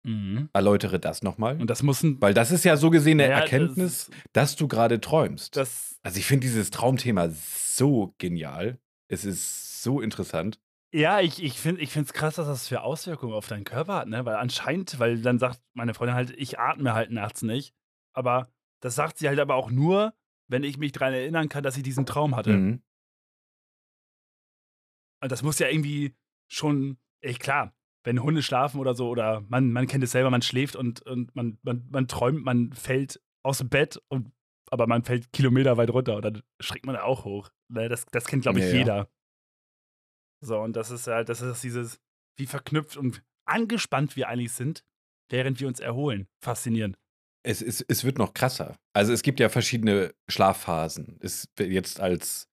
Mhm. 0.04 0.48
Erläutere 0.52 0.98
das 0.98 1.22
nochmal. 1.22 1.60
Und 1.60 1.68
das 1.68 1.82
muss 1.82 2.02
ein. 2.02 2.20
Weil 2.20 2.34
das 2.34 2.50
ist 2.50 2.64
ja 2.64 2.76
so 2.76 2.90
gesehen 2.90 3.20
eine 3.20 3.30
Ja, 3.30 3.38
Erkenntnis, 3.40 4.06
Das, 4.06 4.16
dass 4.32 4.56
du 4.56 4.66
gerade 4.66 5.00
träumst. 5.00 5.56
also 5.58 6.18
ich 6.18 6.24
finde 6.24 6.46
dieses 6.46 6.70
Traumthema 6.70 7.28
so 7.30 8.14
genial. 8.18 8.78
Es 9.08 9.24
ist 9.24 9.82
so 9.82 10.00
interessant. 10.00 10.58
Ja, 10.92 11.20
ich, 11.20 11.42
ich 11.42 11.58
finde 11.58 11.82
es 11.82 12.12
krass, 12.12 12.34
dass 12.34 12.48
das 12.48 12.66
für 12.66 12.82
Auswirkungen 12.82 13.32
auf 13.32 13.46
deinen 13.46 13.64
Körper 13.64 13.94
hat, 13.94 14.08
ne? 14.08 14.24
Weil 14.24 14.36
anscheinend, 14.36 14.98
weil 14.98 15.22
dann 15.22 15.38
sagt 15.38 15.62
meine 15.72 15.94
Freundin 15.94 16.16
halt, 16.16 16.30
ich 16.30 16.58
atme 16.58 16.94
halt 16.94 17.12
nachts 17.12 17.42
nicht. 17.42 17.74
Aber 18.12 18.48
das 18.80 18.96
sagt 18.96 19.18
sie 19.18 19.28
halt 19.28 19.38
aber 19.38 19.54
auch 19.54 19.70
nur, 19.70 20.14
wenn 20.48 20.64
ich 20.64 20.78
mich 20.78 20.90
daran 20.92 21.14
erinnern 21.14 21.48
kann, 21.48 21.62
dass 21.62 21.76
ich 21.76 21.84
diesen 21.84 22.06
Traum 22.06 22.34
hatte. 22.34 22.56
Mhm. 22.56 22.82
Und 25.22 25.30
das 25.30 25.42
muss 25.42 25.58
ja 25.60 25.68
irgendwie 25.68 26.16
schon, 26.48 26.98
ey, 27.20 27.34
klar, 27.34 27.72
wenn 28.02 28.22
Hunde 28.22 28.42
schlafen 28.42 28.80
oder 28.80 28.94
so, 28.94 29.08
oder 29.08 29.42
man, 29.42 29.72
man 29.72 29.86
kennt 29.86 30.02
es 30.02 30.10
selber, 30.10 30.30
man 30.30 30.42
schläft 30.42 30.74
und, 30.74 31.02
und 31.02 31.34
man, 31.36 31.58
man, 31.62 31.86
man 31.90 32.08
träumt, 32.08 32.42
man 32.42 32.72
fällt 32.72 33.20
aus 33.42 33.58
dem 33.58 33.68
Bett 33.68 34.00
und 34.08 34.32
aber 34.72 34.86
man 34.86 35.02
fällt 35.02 35.32
Kilometer 35.32 35.76
weit 35.76 35.90
runter 35.90 36.16
und 36.16 36.24
dann 36.24 36.42
schreckt 36.60 36.86
man 36.86 36.96
auch 36.96 37.24
hoch. 37.24 37.50
Ne? 37.68 37.88
Das, 37.88 38.06
das 38.06 38.26
kennt, 38.26 38.42
glaube 38.42 38.60
ich, 38.60 38.64
Ja, 38.86 38.86
ja. 38.86 39.06
So, 40.40 40.58
und 40.60 40.74
das 40.74 40.90
ist 40.90 41.06
halt, 41.06 41.28
das 41.28 41.42
ist 41.42 41.62
dieses, 41.62 42.00
wie 42.36 42.46
verknüpft 42.46 42.96
und 42.96 43.22
angespannt 43.44 44.16
wir 44.16 44.28
eigentlich 44.28 44.52
sind, 44.52 44.84
während 45.28 45.60
wir 45.60 45.68
uns 45.68 45.80
erholen. 45.80 46.28
Faszinierend. 46.42 46.98
Es, 47.42 47.62
es, 47.62 47.80
es 47.80 48.04
wird 48.04 48.18
noch 48.18 48.34
krasser. 48.34 48.76
Also 48.92 49.12
es 49.12 49.22
gibt 49.22 49.40
ja 49.40 49.48
verschiedene 49.48 50.14
Schlafphasen. 50.28 51.18
Ist 51.20 51.48
jetzt 51.58 52.00
als 52.00 52.48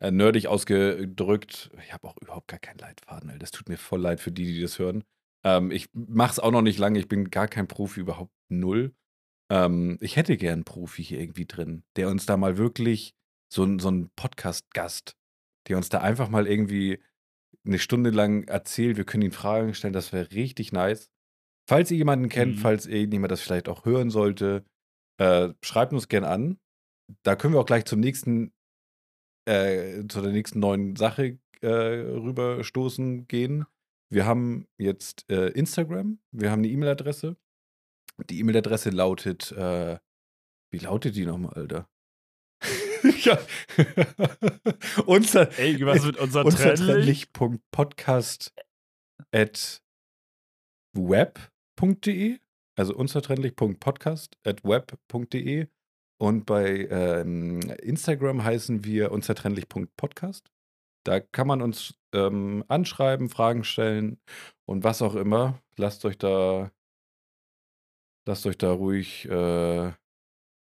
äh, 0.00 0.10
nerdig 0.10 0.46
ausgedrückt, 0.46 1.70
ich 1.82 1.92
habe 1.92 2.06
auch 2.06 2.16
überhaupt 2.20 2.48
gar 2.48 2.60
keinen 2.60 2.78
Leitfaden. 2.78 3.30
Ey. 3.30 3.38
Das 3.38 3.50
tut 3.50 3.68
mir 3.68 3.78
voll 3.78 4.00
leid 4.00 4.20
für 4.20 4.30
die, 4.30 4.44
die 4.44 4.60
das 4.60 4.78
hören. 4.78 5.02
Ähm, 5.44 5.70
ich 5.70 5.88
mache 5.92 6.32
es 6.32 6.38
auch 6.38 6.52
noch 6.52 6.62
nicht 6.62 6.78
lange. 6.78 6.98
Ich 6.98 7.08
bin 7.08 7.30
gar 7.30 7.48
kein 7.48 7.66
Profi, 7.66 8.00
überhaupt 8.00 8.32
null. 8.48 8.94
Ähm, 9.50 9.98
ich 10.00 10.16
hätte 10.16 10.36
gern 10.36 10.54
einen 10.54 10.64
Profi 10.64 11.02
hier 11.02 11.20
irgendwie 11.20 11.46
drin, 11.46 11.82
der 11.96 12.08
uns 12.08 12.26
da 12.26 12.36
mal 12.36 12.58
wirklich 12.58 13.14
so, 13.52 13.78
so 13.78 13.90
ein 13.90 14.10
Podcast-Gast, 14.14 15.16
der 15.68 15.76
uns 15.76 15.88
da 15.88 16.00
einfach 16.00 16.28
mal 16.28 16.46
irgendwie 16.46 17.00
eine 17.66 17.78
Stunde 17.78 18.10
lang 18.10 18.44
erzählt. 18.44 18.96
Wir 18.96 19.04
können 19.04 19.22
ihn 19.24 19.32
Fragen 19.32 19.74
stellen. 19.74 19.92
Das 19.92 20.12
wäre 20.12 20.30
richtig 20.32 20.72
nice. 20.72 21.10
Falls 21.68 21.90
ihr 21.90 21.98
jemanden 21.98 22.28
kennt, 22.28 22.56
Mhm. 22.56 22.60
falls 22.60 22.86
irgendjemand 22.86 23.30
das 23.30 23.40
vielleicht 23.40 23.68
auch 23.68 23.84
hören 23.84 24.10
sollte, 24.10 24.64
äh, 25.20 25.50
schreibt 25.62 25.92
uns 25.92 26.08
gern 26.08 26.24
an. 26.24 26.58
Da 27.22 27.36
können 27.36 27.54
wir 27.54 27.60
auch 27.60 27.66
gleich 27.66 27.84
zum 27.84 28.00
nächsten, 28.00 28.52
äh, 29.46 30.04
zu 30.08 30.20
der 30.22 30.32
nächsten 30.32 30.60
neuen 30.60 30.96
Sache 30.96 31.38
äh, 31.60 31.66
rüberstoßen 31.68 33.26
gehen. 33.26 33.66
Wir 34.10 34.24
haben 34.26 34.66
jetzt 34.78 35.28
äh, 35.30 35.48
Instagram, 35.48 36.18
wir 36.32 36.50
haben 36.50 36.60
eine 36.60 36.68
E-Mail-Adresse. 36.68 37.36
Die 38.30 38.38
E-Mail-Adresse 38.40 38.90
lautet, 38.90 39.52
äh, 39.52 39.98
wie 40.72 40.78
lautet 40.78 41.16
die 41.16 41.26
nochmal, 41.26 41.54
Alter? 41.54 41.88
Ja. 43.24 43.38
Unser, 45.06 45.58
Ey, 45.58 45.84
was 45.84 46.04
mit 46.04 46.16
unserer 46.16 46.44
Trennlich? 46.44 47.28
unzertrennlich.podcast 47.28 48.52
at 49.32 49.82
web.de, 50.94 52.38
also 52.76 52.94
unzertrennlich.podcast 52.94 54.36
at 54.44 54.64
web.de 54.64 55.68
und 56.20 56.46
bei 56.46 56.88
ähm, 56.90 57.60
Instagram 57.82 58.42
heißen 58.42 58.84
wir 58.84 59.12
unzertrennlich.podcast. 59.12 60.50
Da 61.04 61.20
kann 61.20 61.46
man 61.46 61.62
uns 61.62 61.94
ähm, 62.12 62.64
anschreiben, 62.68 63.28
Fragen 63.28 63.64
stellen 63.64 64.20
und 64.66 64.84
was 64.84 65.00
auch 65.00 65.14
immer. 65.14 65.62
Lasst 65.76 66.04
euch 66.04 66.18
da, 66.18 66.72
lasst 68.26 68.46
euch 68.46 68.58
da 68.58 68.72
ruhig 68.72 69.26
äh, 69.26 69.92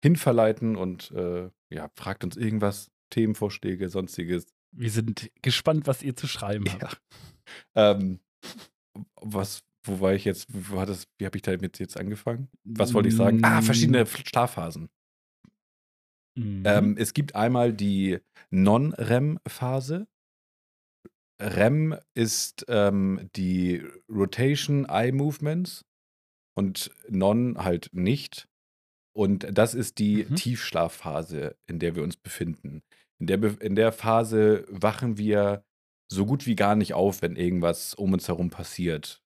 hinverleiten 0.03 0.75
und 0.75 1.11
äh, 1.11 1.49
ja, 1.69 1.89
fragt 1.95 2.25
uns 2.25 2.35
irgendwas, 2.35 2.91
Themenvorschläge, 3.09 3.87
sonstiges. 3.87 4.53
Wir 4.75 4.91
sind 4.91 5.31
gespannt, 5.41 5.87
was 5.87 6.03
ihr 6.03 6.13
zu 6.13 6.27
schreiben 6.27 6.65
habt. 6.69 7.01
Ja. 7.75 7.93
Ähm, 7.93 8.19
was, 9.21 9.63
wo 9.85 10.01
war 10.01 10.13
ich 10.13 10.25
jetzt? 10.25 10.47
Wo 10.49 10.81
hat 10.81 10.89
das, 10.89 11.07
wie 11.17 11.25
habe 11.25 11.37
ich 11.37 11.41
damit 11.41 11.79
jetzt 11.79 11.97
angefangen? 11.97 12.49
Was 12.65 12.93
wollte 12.93 13.07
ich 13.07 13.15
sagen? 13.15 13.39
Ah, 13.45 13.61
verschiedene 13.61 14.05
Schlafphasen. 14.05 14.89
Mhm. 16.35 16.63
Ähm, 16.65 16.97
es 16.97 17.13
gibt 17.13 17.35
einmal 17.35 17.71
die 17.71 18.19
Non-REM-Phase. 18.49 20.07
REM 21.41 21.97
ist 22.13 22.65
ähm, 22.67 23.29
die 23.37 23.85
Rotation 24.09 24.85
Eye 24.85 25.13
Movements 25.13 25.85
und 26.55 26.91
Non 27.07 27.57
halt 27.57 27.89
nicht. 27.93 28.49
Und 29.15 29.47
das 29.51 29.73
ist 29.75 29.99
die 29.99 30.25
Mhm. 30.27 30.35
Tiefschlafphase, 30.35 31.55
in 31.67 31.79
der 31.79 31.95
wir 31.95 32.03
uns 32.03 32.17
befinden. 32.17 32.81
In 33.19 33.27
der, 33.27 33.37
Be- 33.37 33.57
in 33.59 33.75
der 33.75 33.91
Phase 33.91 34.65
wachen 34.69 35.17
wir 35.17 35.63
so 36.11 36.25
gut 36.25 36.45
wie 36.45 36.55
gar 36.55 36.75
nicht 36.75 36.93
auf, 36.93 37.21
wenn 37.21 37.35
irgendwas 37.35 37.93
um 37.93 38.13
uns 38.13 38.27
herum 38.27 38.49
passiert. 38.49 39.21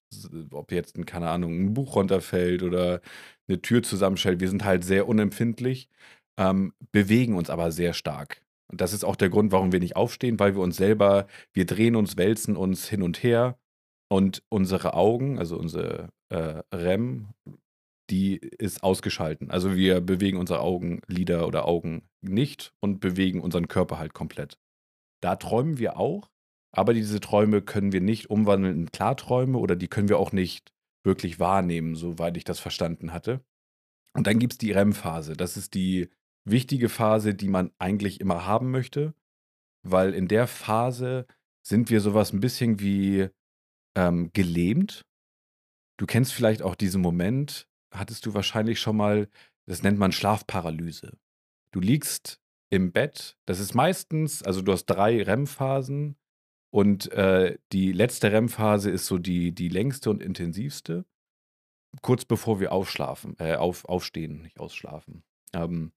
Ob 0.51 0.71
jetzt, 0.71 0.97
ein, 0.97 1.05
keine 1.05 1.29
Ahnung, 1.29 1.53
ein 1.59 1.73
Buch 1.73 1.95
runterfällt 1.95 2.63
oder 2.63 3.01
eine 3.47 3.61
Tür 3.61 3.83
zusammenstellt. 3.83 4.39
Wir 4.39 4.49
sind 4.49 4.63
halt 4.63 4.83
sehr 4.83 5.07
unempfindlich, 5.07 5.89
ähm, 6.39 6.73
bewegen 6.91 7.35
uns 7.35 7.49
aber 7.49 7.71
sehr 7.71 7.93
stark. 7.93 8.41
Und 8.71 8.81
das 8.81 8.93
ist 8.93 9.03
auch 9.03 9.15
der 9.15 9.29
Grund, 9.29 9.51
warum 9.51 9.71
wir 9.71 9.79
nicht 9.79 9.95
aufstehen, 9.95 10.39
weil 10.39 10.55
wir 10.55 10.61
uns 10.61 10.77
selber, 10.77 11.27
wir 11.53 11.65
drehen 11.65 11.95
uns, 11.95 12.17
wälzen 12.17 12.55
uns 12.57 12.87
hin 12.87 13.01
und 13.01 13.23
her 13.23 13.57
und 14.09 14.43
unsere 14.49 14.93
Augen, 14.93 15.39
also 15.39 15.57
unsere 15.57 16.09
äh, 16.29 16.61
REM, 16.73 17.29
die 18.09 18.37
ist 18.37 18.83
ausgeschalten. 18.83 19.51
Also 19.51 19.75
wir 19.75 20.01
bewegen 20.01 20.37
unsere 20.37 20.61
Augenlider 20.61 21.47
oder 21.47 21.65
Augen 21.65 22.09
nicht 22.21 22.73
und 22.79 22.99
bewegen 22.99 23.41
unseren 23.41 23.67
Körper 23.67 23.99
halt 23.99 24.13
komplett. 24.13 24.57
Da 25.21 25.35
träumen 25.35 25.77
wir 25.77 25.97
auch, 25.97 26.29
aber 26.71 26.93
diese 26.93 27.19
Träume 27.19 27.61
können 27.61 27.91
wir 27.91 28.01
nicht 28.01 28.29
umwandeln 28.29 28.77
in 28.77 28.91
Klarträume 28.91 29.57
oder 29.57 29.75
die 29.75 29.87
können 29.87 30.09
wir 30.09 30.19
auch 30.19 30.31
nicht 30.31 30.73
wirklich 31.03 31.39
wahrnehmen, 31.39 31.95
soweit 31.95 32.37
ich 32.37 32.43
das 32.43 32.59
verstanden 32.59 33.13
hatte. 33.13 33.43
Und 34.13 34.27
dann 34.27 34.39
gibt 34.39 34.53
es 34.53 34.57
die 34.57 34.71
REM-Phase. 34.71 35.33
Das 35.33 35.57
ist 35.57 35.73
die 35.73 36.09
wichtige 36.45 36.89
Phase, 36.89 37.33
die 37.33 37.47
man 37.47 37.71
eigentlich 37.77 38.19
immer 38.21 38.45
haben 38.45 38.71
möchte, 38.71 39.13
weil 39.83 40.13
in 40.13 40.27
der 40.27 40.47
Phase 40.47 41.25
sind 41.65 41.89
wir 41.89 42.01
sowas 42.01 42.33
ein 42.33 42.39
bisschen 42.39 42.79
wie 42.79 43.29
ähm, 43.95 44.31
gelähmt. 44.33 45.05
Du 45.97 46.05
kennst 46.05 46.33
vielleicht 46.33 46.61
auch 46.61 46.75
diesen 46.75 47.01
Moment, 47.01 47.67
hattest 47.99 48.25
du 48.25 48.33
wahrscheinlich 48.33 48.79
schon 48.79 48.97
mal, 48.97 49.27
das 49.65 49.83
nennt 49.83 49.99
man 49.99 50.11
Schlafparalyse. 50.11 51.17
Du 51.71 51.79
liegst 51.79 52.39
im 52.69 52.91
Bett, 52.91 53.37
das 53.45 53.59
ist 53.59 53.75
meistens, 53.75 54.43
also 54.43 54.61
du 54.61 54.71
hast 54.71 54.85
drei 54.85 55.21
REM-Phasen 55.21 56.15
und 56.69 57.11
äh, 57.11 57.57
die 57.71 57.91
letzte 57.91 58.31
REM-Phase 58.31 58.89
ist 58.89 59.05
so 59.05 59.17
die, 59.17 59.53
die 59.53 59.69
längste 59.69 60.09
und 60.09 60.21
intensivste, 60.21 61.05
kurz 62.01 62.25
bevor 62.25 62.59
wir 62.59 62.71
aufschlafen, 62.71 63.35
äh, 63.39 63.55
auf, 63.55 63.85
aufstehen, 63.85 64.41
nicht 64.41 64.59
ausschlafen. 64.59 65.23
Ähm, 65.53 65.91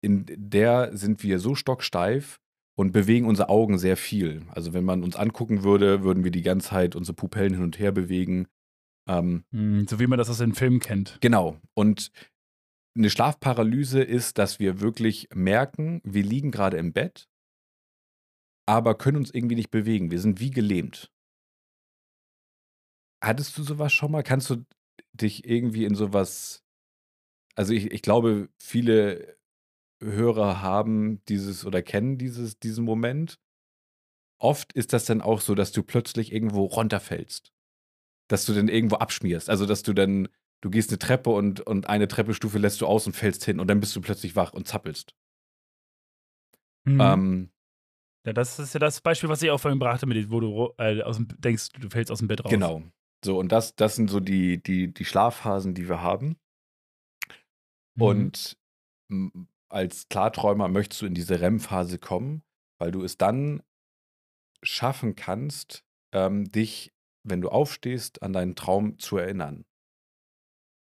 in 0.00 0.24
der 0.28 0.96
sind 0.96 1.22
wir 1.22 1.38
so 1.38 1.54
stocksteif 1.54 2.40
und 2.76 2.92
bewegen 2.92 3.26
unsere 3.26 3.48
Augen 3.48 3.78
sehr 3.78 3.96
viel. 3.96 4.42
Also 4.50 4.72
wenn 4.72 4.84
man 4.84 5.02
uns 5.02 5.16
angucken 5.16 5.64
würde, 5.64 6.02
würden 6.02 6.24
wir 6.24 6.30
die 6.30 6.42
ganze 6.42 6.68
Zeit 6.68 6.94
unsere 6.94 7.14
Pupillen 7.14 7.54
hin 7.54 7.62
und 7.62 7.78
her 7.78 7.92
bewegen. 7.92 8.46
Ähm, 9.08 9.44
Mhm, 9.50 9.86
So 9.88 9.98
wie 9.98 10.06
man 10.06 10.18
das 10.18 10.30
aus 10.30 10.38
den 10.38 10.54
Filmen 10.54 10.80
kennt. 10.80 11.18
Genau. 11.20 11.58
Und 11.74 12.10
eine 12.96 13.10
Schlafparalyse 13.10 14.02
ist, 14.02 14.38
dass 14.38 14.58
wir 14.58 14.80
wirklich 14.80 15.28
merken, 15.34 16.00
wir 16.04 16.22
liegen 16.22 16.50
gerade 16.50 16.78
im 16.78 16.92
Bett, 16.92 17.28
aber 18.66 18.96
können 18.96 19.18
uns 19.18 19.32
irgendwie 19.32 19.54
nicht 19.54 19.70
bewegen. 19.70 20.10
Wir 20.10 20.20
sind 20.20 20.40
wie 20.40 20.50
gelähmt. 20.50 21.12
Hattest 23.22 23.56
du 23.58 23.62
sowas 23.62 23.92
schon 23.92 24.12
mal? 24.12 24.22
Kannst 24.22 24.50
du 24.50 24.64
dich 25.12 25.44
irgendwie 25.46 25.84
in 25.84 25.94
sowas. 25.94 26.64
Also 27.54 27.72
ich, 27.72 27.90
ich 27.90 28.02
glaube, 28.02 28.48
viele 28.60 29.38
Hörer 30.02 30.60
haben 30.60 31.24
dieses 31.26 31.64
oder 31.64 31.82
kennen 31.82 32.18
dieses, 32.18 32.58
diesen 32.58 32.84
Moment. 32.84 33.38
Oft 34.38 34.72
ist 34.74 34.92
das 34.92 35.06
dann 35.06 35.22
auch 35.22 35.40
so, 35.40 35.54
dass 35.54 35.72
du 35.72 35.82
plötzlich 35.82 36.32
irgendwo 36.32 36.64
runterfällst. 36.64 37.52
Dass 38.28 38.44
du 38.44 38.54
dann 38.54 38.68
irgendwo 38.68 38.96
abschmierst. 38.96 39.48
Also, 39.48 39.66
dass 39.66 39.82
du 39.82 39.92
dann, 39.92 40.28
du 40.60 40.70
gehst 40.70 40.90
eine 40.90 40.98
Treppe 40.98 41.30
und, 41.30 41.60
und 41.60 41.88
eine 41.88 42.08
Treppestufe 42.08 42.58
lässt 42.58 42.80
du 42.80 42.86
aus 42.86 43.06
und 43.06 43.14
fällst 43.14 43.44
hin 43.44 43.60
und 43.60 43.68
dann 43.68 43.80
bist 43.80 43.94
du 43.94 44.00
plötzlich 44.00 44.36
wach 44.36 44.52
und 44.52 44.66
zappelst. 44.66 45.14
Mhm. 46.84 47.00
Ähm, 47.00 47.50
ja, 48.26 48.32
das 48.32 48.58
ist 48.58 48.74
ja 48.74 48.80
das 48.80 49.00
Beispiel, 49.00 49.28
was 49.28 49.42
ich 49.42 49.50
auch 49.50 49.60
vorhin 49.60 49.78
brachte, 49.78 50.06
mit 50.06 50.16
dem, 50.16 50.30
wo 50.30 50.40
du 50.40 50.74
äh, 50.78 51.02
aus 51.02 51.16
dem, 51.16 51.28
denkst, 51.38 51.68
du 51.80 51.88
fällst 51.88 52.10
aus 52.10 52.18
dem 52.18 52.28
Bett 52.28 52.44
raus. 52.44 52.50
genau. 52.50 52.82
So, 53.24 53.38
und 53.38 53.50
das, 53.50 53.74
das 53.74 53.96
sind 53.96 54.08
so 54.08 54.20
die, 54.20 54.62
die, 54.62 54.92
die 54.92 55.04
Schlafphasen, 55.04 55.74
die 55.74 55.88
wir 55.88 56.02
haben. 56.02 56.36
Mhm. 57.96 58.02
Und 58.02 58.58
als 59.68 60.08
Klarträumer 60.08 60.68
möchtest 60.68 61.02
du 61.02 61.06
in 61.06 61.14
diese 61.14 61.40
REM-Phase 61.40 61.98
kommen, 61.98 62.42
weil 62.78 62.90
du 62.90 63.02
es 63.02 63.16
dann 63.16 63.62
schaffen 64.62 65.16
kannst, 65.16 65.84
ähm, 66.12 66.50
dich, 66.50 66.92
wenn 67.28 67.40
du 67.40 67.48
aufstehst, 67.48 68.22
an 68.22 68.32
deinen 68.32 68.56
Traum 68.56 68.98
zu 68.98 69.16
erinnern. 69.16 69.64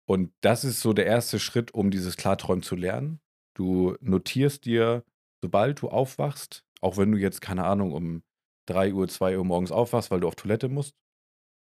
Und 0.07 0.33
das 0.41 0.63
ist 0.63 0.79
so 0.79 0.93
der 0.93 1.05
erste 1.05 1.39
Schritt, 1.39 1.73
um 1.73 1.91
dieses 1.91 2.15
Klarträumen 2.15 2.63
zu 2.63 2.75
lernen. 2.75 3.19
Du 3.55 3.95
notierst 3.99 4.65
dir, 4.65 5.03
sobald 5.43 5.81
du 5.81 5.89
aufwachst, 5.89 6.63
auch 6.81 6.97
wenn 6.97 7.11
du 7.11 7.17
jetzt, 7.17 7.41
keine 7.41 7.65
Ahnung, 7.65 7.91
um 7.91 8.23
3 8.67 8.93
Uhr, 8.93 9.07
2 9.07 9.37
Uhr 9.37 9.43
morgens 9.43 9.71
aufwachst, 9.71 10.11
weil 10.11 10.19
du 10.19 10.27
auf 10.27 10.35
Toilette 10.35 10.69
musst, 10.69 10.95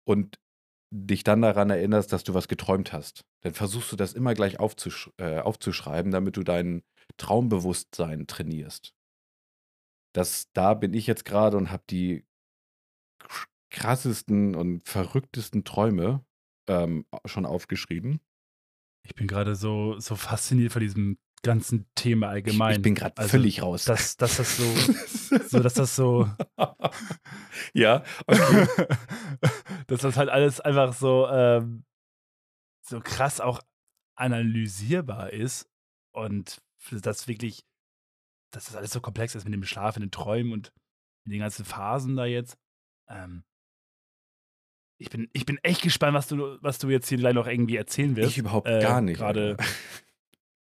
und 0.05 0.39
dich 0.93 1.23
dann 1.23 1.43
daran 1.43 1.71
erinnerst, 1.71 2.13
dass 2.13 2.25
du 2.25 2.35
was 2.35 2.49
geträumt 2.49 2.93
hast, 2.93 3.25
dann 3.43 3.55
versuchst 3.55 3.93
du 3.93 3.97
das 3.97 4.13
immer 4.13 4.35
gleich 4.35 4.59
aufzusch 4.59 5.11
äh, 5.19 5.39
aufzuschreiben, 5.39 6.11
damit 6.11 6.37
du 6.37 6.43
dein 6.43 6.83
Traumbewusstsein 7.17 8.27
trainierst. 8.27 8.93
Das, 10.13 10.51
da 10.53 10.75
bin 10.75 10.93
ich 10.95 11.07
jetzt 11.07 11.25
gerade 11.25 11.57
und 11.57 11.71
habe 11.71 11.85
die 11.89 12.25
krassesten 13.71 14.55
und 14.55 14.83
verrücktesten 14.87 15.65
Träume 15.65 16.25
ähm, 16.69 17.07
schon 17.25 17.47
aufgeschrieben. 17.47 18.21
Ich 19.05 19.15
bin 19.15 19.27
gerade 19.27 19.55
so, 19.55 19.99
so 19.99 20.15
fasziniert 20.17 20.73
von 20.73 20.81
diesem 20.83 21.19
ganzen 21.43 21.89
Thema 21.95 22.27
Ich, 22.29 22.33
allgemein. 22.33 22.77
ich 22.77 22.83
bin 22.83 22.95
gerade 22.95 23.17
Also, 23.17 23.31
völlig 23.31 23.63
raus. 23.63 23.85
Dass, 23.85 24.17
dass 24.17 24.37
das 24.37 24.57
so, 24.57 24.65
so, 25.49 25.61
dass 25.61 25.75
das 25.75 25.97
so, 25.97 26.31
ja, 27.75 28.05
okay. 28.27 28.67
dass 29.87 30.01
das 30.03 30.17
halt 30.17 30.29
alles 30.29 30.61
einfach 30.61 30.93
so, 30.93 31.29
ähm, 31.29 31.85
so 32.83 33.01
krass 33.01 33.41
auch 33.41 33.63
analysierbar 34.17 35.33
ist 35.33 35.69
und 36.13 36.61
das 36.91 37.27
wirklich, 37.29 37.65
dass 38.53 38.67
das 38.67 38.77
alles 38.77 38.91
so 38.91 39.01
komplex 39.01 39.35
ist 39.35 39.45
mit 39.45 39.55
dem 39.55 39.65
Schlaf, 39.65 39.97
in 39.97 40.03
den 40.03 40.11
Träumen 40.11 40.53
und 40.53 40.73
in 41.25 41.33
den 41.33 41.41
ganzen 41.41 41.65
Phasen 41.65 42.17
da 42.17 42.27
jetzt. 42.27 42.59
Ähm, 43.09 43.45
ich 45.01 45.09
bin, 45.09 45.31
ich 45.33 45.47
bin 45.47 45.59
echt 45.63 45.81
gespannt, 45.81 46.13
was 46.15 46.29
du, 46.29 46.59
was 46.61 46.79
du 46.79 46.91
jetzt 46.91 47.09
hier 47.09 47.17
gleich 47.17 47.33
noch 47.33 47.47
irgendwie 47.47 47.77
erzählen 47.77 48.15
wirst. 48.17 48.31
Ich 48.31 48.39
überhaupt 48.39 48.69
Äh, 48.69 48.81
gar 48.81 49.01
nicht. 49.01 49.17
Gerade, 49.17 49.57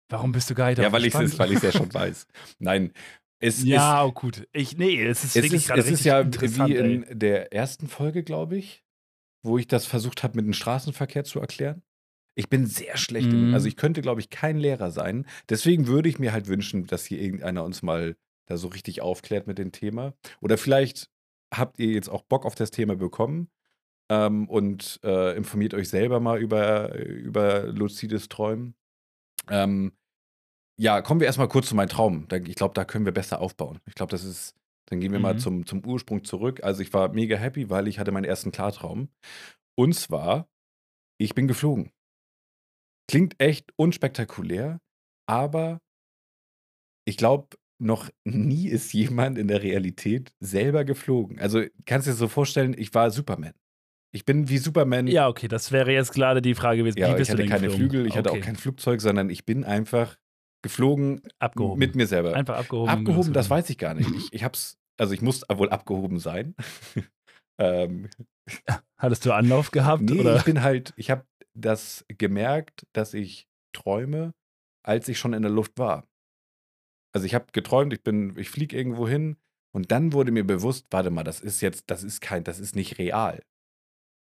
warum 0.09 0.31
bist 0.31 0.49
du 0.49 0.55
gar 0.55 0.69
nicht 0.69 0.79
Ja, 0.79 0.93
weil 0.93 1.05
ich 1.05 1.15
es 1.15 1.39
weil 1.39 1.53
ich's 1.53 1.63
ja 1.63 1.73
schon 1.73 1.93
weiß. 1.93 2.29
Nein, 2.61 2.93
Es 3.41 3.65
Ja, 3.65 4.01
ist, 4.01 4.09
oh 4.09 4.13
gut. 4.13 4.47
Ich, 4.53 4.79
nee, 4.79 5.03
es 5.05 5.25
ist 5.25 5.35
es 5.37 5.43
wirklich 5.43 5.63
ist, 5.63 5.67
gerade 5.67 5.81
es 5.81 5.91
ist 5.91 6.05
ja 6.05 6.25
wie 6.25 6.77
ey. 6.77 6.95
in 6.95 7.19
der 7.19 7.53
ersten 7.53 7.89
Folge, 7.89 8.23
glaube 8.23 8.57
ich, 8.57 8.85
wo 9.43 9.59
ich 9.59 9.67
das 9.67 9.87
versucht 9.87 10.23
habe, 10.23 10.37
mit 10.37 10.47
dem 10.47 10.53
Straßenverkehr 10.53 11.25
zu 11.25 11.41
erklären. 11.41 11.83
Ich 12.37 12.49
bin 12.49 12.67
sehr 12.67 12.97
schlecht 12.97 13.31
in, 13.31 13.53
also 13.53 13.67
ich 13.67 13.77
könnte, 13.77 14.03
glaube 14.03 14.21
ich, 14.21 14.31
kein 14.31 14.57
Lehrer 14.57 14.93
sein. 14.93 15.27
Deswegen 15.49 15.89
würde 15.89 16.09
ich 16.09 16.21
mir 16.21 16.33
halt 16.33 16.47
wünschen, 16.47 16.87
dass 16.87 17.05
hier 17.05 17.21
irgendeiner 17.21 17.65
uns 17.65 17.83
mal 17.83 18.17
da 18.47 18.57
so 18.57 18.69
richtig 18.69 19.03
aufklärt 19.03 19.49
mit 19.49 19.59
dem 19.59 19.73
Thema. 19.73 20.15
Oder 20.41 20.57
vielleicht 20.57 21.11
habt 21.53 21.79
ihr 21.81 21.89
jetzt 21.89 22.09
auch 22.09 22.23
Bock 22.23 22.47
auf 22.47 22.55
das 22.55 22.71
Thema 22.71 22.95
bekommen 22.97 23.49
ähm, 24.13 24.47
und 24.49 25.01
äh, 25.05 25.35
informiert 25.37 25.73
euch 25.73 25.89
selber 25.89 26.21
mal 26.21 26.39
über, 26.39 26.95
über 26.99 27.63
luzides 27.65 28.29
Träumen. 28.29 28.75
Ähm, 29.49 29.93
ja, 30.79 31.01
kommen 31.03 31.21
wir 31.21 31.27
erstmal 31.27 31.49
kurz 31.49 31.69
zu 31.69 31.75
meinem 31.75 31.89
Traum. 31.89 32.27
Ich 32.47 32.57
glaube, 32.57 32.75
da 32.75 32.85
können 32.85 33.05
wir 33.07 33.13
besser 33.13 33.41
aufbauen. 33.41 33.81
Ich 33.87 33.95
glaube, 33.95 34.11
das 34.11 34.25
ist, 34.25 34.55
dann 34.91 35.01
gehen 35.01 35.13
wir 35.13 35.21
mal 35.21 35.35
Mhm. 35.35 35.39
zum, 35.39 35.67
zum 35.67 35.87
Ursprung 35.87 36.25
zurück. 36.25 36.63
Also 36.63 36.83
ich 36.83 36.93
war 36.93 37.13
mega 37.13 37.37
happy, 37.37 37.71
weil 37.71 37.89
ich 37.89 37.99
hatte 37.99 38.13
meinen 38.13 38.25
ersten 38.25 38.53
Klartraum. 38.53 39.09
Und 39.79 39.95
zwar, 39.95 40.49
ich 41.19 41.35
bin 41.35 41.49
geflogen. 41.49 41.91
Klingt 43.11 43.41
echt 43.41 43.73
unspektakulär, 43.77 44.79
aber 45.29 45.81
ich 47.07 47.17
glaube, 47.17 47.57
noch 47.81 48.11
nie 48.25 48.69
ist 48.69 48.93
jemand 48.93 49.39
in 49.39 49.49
der 49.49 49.63
Realität 49.63 50.33
selber 50.41 50.85
geflogen. 50.85 51.39
Also 51.41 51.63
kannst 51.85 52.07
du 52.07 52.13
dir 52.13 52.17
so 52.17 52.29
vorstellen, 52.29 52.75
ich 52.79 52.95
war 52.95 53.11
Superman. 53.11 53.55
Ich 54.15 54.25
bin 54.25 54.49
wie 54.49 54.59
Superman. 54.59 55.07
Ja, 55.07 55.29
okay, 55.29 55.49
das 55.49 55.73
wäre 55.73 55.93
jetzt 55.93 56.13
gerade 56.13 56.43
die 56.43 56.55
Frage 56.55 56.79
gewesen. 56.79 56.99
Ja, 56.99 57.09
Wie 57.09 57.13
ich 57.13 57.17
bist 57.19 57.31
du 57.33 57.35
hatte 57.39 57.47
keine 57.47 57.67
geflogen? 57.69 57.89
Flügel, 57.91 58.07
ich 58.07 58.17
hatte 58.17 58.31
auch 58.31 58.35
Okay. 58.35 58.43
kein 58.43 58.57
Flugzeug, 58.57 59.01
sondern 59.01 59.31
ich 59.31 59.47
bin 59.47 59.65
einfach 59.65 60.17
geflogen 60.63 61.23
Abgehoben. 61.39 61.79
mit 61.79 61.95
mir 61.97 62.07
selber. 62.07 62.35
Einfach 62.35 62.59
abgehoben. 62.59 62.91
Abgehoben, 62.91 63.33
das 63.33 63.49
weiß 63.51 63.71
ich 63.71 63.79
gar 63.79 63.95
nicht. 63.95 64.11
Ich, 64.11 64.33
ich 64.33 64.45
hab's, 64.45 64.79
also 64.99 65.15
ich 65.15 65.23
muss 65.23 65.43
wohl 65.51 65.71
abgehoben 65.71 66.19
sein. 66.19 66.55
ähm, 67.59 68.09
Hattest 68.99 69.25
du 69.25 69.33
Anlauf 69.33 69.71
gehabt? 69.71 70.03
nee, 70.03 70.21
oder? 70.21 70.37
ich 70.37 70.45
bin 70.45 70.63
halt, 70.63 70.93
ich 70.97 71.11
habe 71.11 71.25
das 71.55 72.05
gemerkt, 72.09 72.87
dass 72.93 73.15
ich 73.15 73.49
träume, 73.75 74.35
als 74.85 75.09
ich 75.09 75.19
schon 75.19 75.33
in 75.33 75.43
der 75.43 75.51
Luft 75.51 75.79
war. 75.79 76.07
Also 77.15 77.27
ich 77.27 77.35
habe 77.35 77.47
geträumt, 77.53 77.93
ich 77.93 78.03
bin, 78.03 78.37
ich 78.39 78.51
fliege 78.51 78.77
irgendwo 78.77 79.09
hin 79.09 79.37
und 79.75 79.91
dann 79.91 80.13
wurde 80.13 80.33
mir 80.33 80.45
bewusst, 80.47 80.87
warte 80.91 81.11
mal, 81.11 81.25
das 81.25 81.41
ist 81.41 81.61
jetzt, 81.61 81.85
das 81.91 82.03
ist 82.03 82.21
kein, 82.21 82.45
das 82.45 82.59
ist 82.59 82.77
nicht 82.77 82.99
real. 82.99 83.43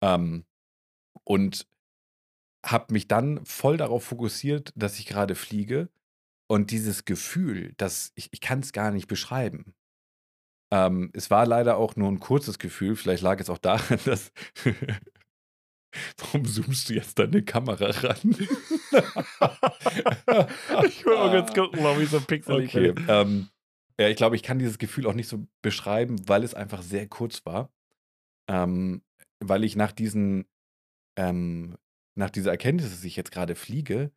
Ähm, 0.00 0.44
und 1.24 1.66
habe 2.64 2.92
mich 2.92 3.08
dann 3.08 3.44
voll 3.44 3.76
darauf 3.76 4.04
fokussiert, 4.04 4.72
dass 4.76 4.98
ich 4.98 5.06
gerade 5.06 5.34
fliege 5.34 5.88
und 6.48 6.70
dieses 6.70 7.04
Gefühl, 7.04 7.74
dass 7.76 8.12
ich, 8.14 8.28
ich 8.32 8.40
kann 8.40 8.60
es 8.60 8.72
gar 8.72 8.90
nicht 8.90 9.06
beschreiben. 9.06 9.74
Ähm, 10.70 11.10
es 11.14 11.30
war 11.30 11.46
leider 11.46 11.76
auch 11.76 11.96
nur 11.96 12.10
ein 12.10 12.20
kurzes 12.20 12.58
Gefühl, 12.58 12.96
vielleicht 12.96 13.22
lag 13.22 13.40
es 13.40 13.48
auch 13.50 13.58
daran, 13.58 13.98
dass. 14.04 14.32
Warum 16.18 16.44
zoomst 16.44 16.90
du 16.90 16.94
jetzt 16.94 17.18
deine 17.18 17.42
Kamera 17.42 17.86
ran? 17.86 18.18
ich 20.86 21.04
will 21.06 21.16
mal 21.16 21.30
kurz 21.30 21.54
gucken, 21.54 21.82
warum 21.82 22.02
ich 22.02 22.10
so 22.10 22.20
pixelig 22.20 22.68
Okay. 22.74 22.92
bin. 22.92 23.06
Ähm, 23.08 23.48
ja, 23.98 24.08
ich 24.08 24.16
glaube, 24.16 24.36
ich 24.36 24.42
kann 24.42 24.58
dieses 24.58 24.76
Gefühl 24.78 25.06
auch 25.06 25.14
nicht 25.14 25.28
so 25.28 25.46
beschreiben, 25.62 26.28
weil 26.28 26.44
es 26.44 26.52
einfach 26.54 26.82
sehr 26.82 27.08
kurz 27.08 27.46
war. 27.46 27.70
Ähm, 28.48 29.00
weil 29.40 29.64
ich 29.64 29.76
nach 29.76 29.92
diesen, 29.92 30.46
ähm, 31.16 31.76
nach 32.16 32.30
dieser 32.30 32.50
Erkenntnis, 32.50 32.90
dass 32.90 33.04
ich 33.04 33.16
jetzt 33.16 33.30
gerade 33.30 33.54
fliege, 33.54 34.12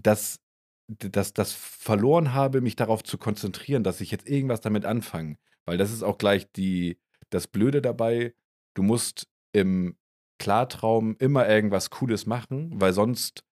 das, 0.00 0.40
das, 0.88 1.32
das 1.32 1.52
verloren 1.52 2.34
habe, 2.34 2.60
mich 2.60 2.76
darauf 2.76 3.02
zu 3.02 3.18
konzentrieren, 3.18 3.84
dass 3.84 4.00
ich 4.00 4.10
jetzt 4.10 4.28
irgendwas 4.28 4.60
damit 4.60 4.84
anfange. 4.84 5.38
Weil 5.64 5.78
das 5.78 5.92
ist 5.92 6.02
auch 6.02 6.18
gleich 6.18 6.50
die, 6.52 6.98
das 7.30 7.46
Blöde 7.46 7.82
dabei. 7.82 8.34
Du 8.74 8.82
musst 8.82 9.28
im 9.52 9.96
Klartraum 10.38 11.16
immer 11.18 11.48
irgendwas 11.48 11.90
Cooles 11.90 12.26
machen, 12.26 12.80
weil 12.80 12.92
sonst 12.92 13.44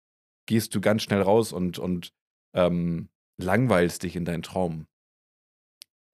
gehst 0.47 0.75
du 0.75 0.81
ganz 0.81 1.03
schnell 1.03 1.23
raus 1.23 1.53
und, 1.53 1.79
und 1.79 2.13
ähm, 2.55 3.11
langweilst 3.39 4.03
dich 4.03 4.17
in 4.17 4.25
deinen 4.25 4.43
Traum. 4.43 4.87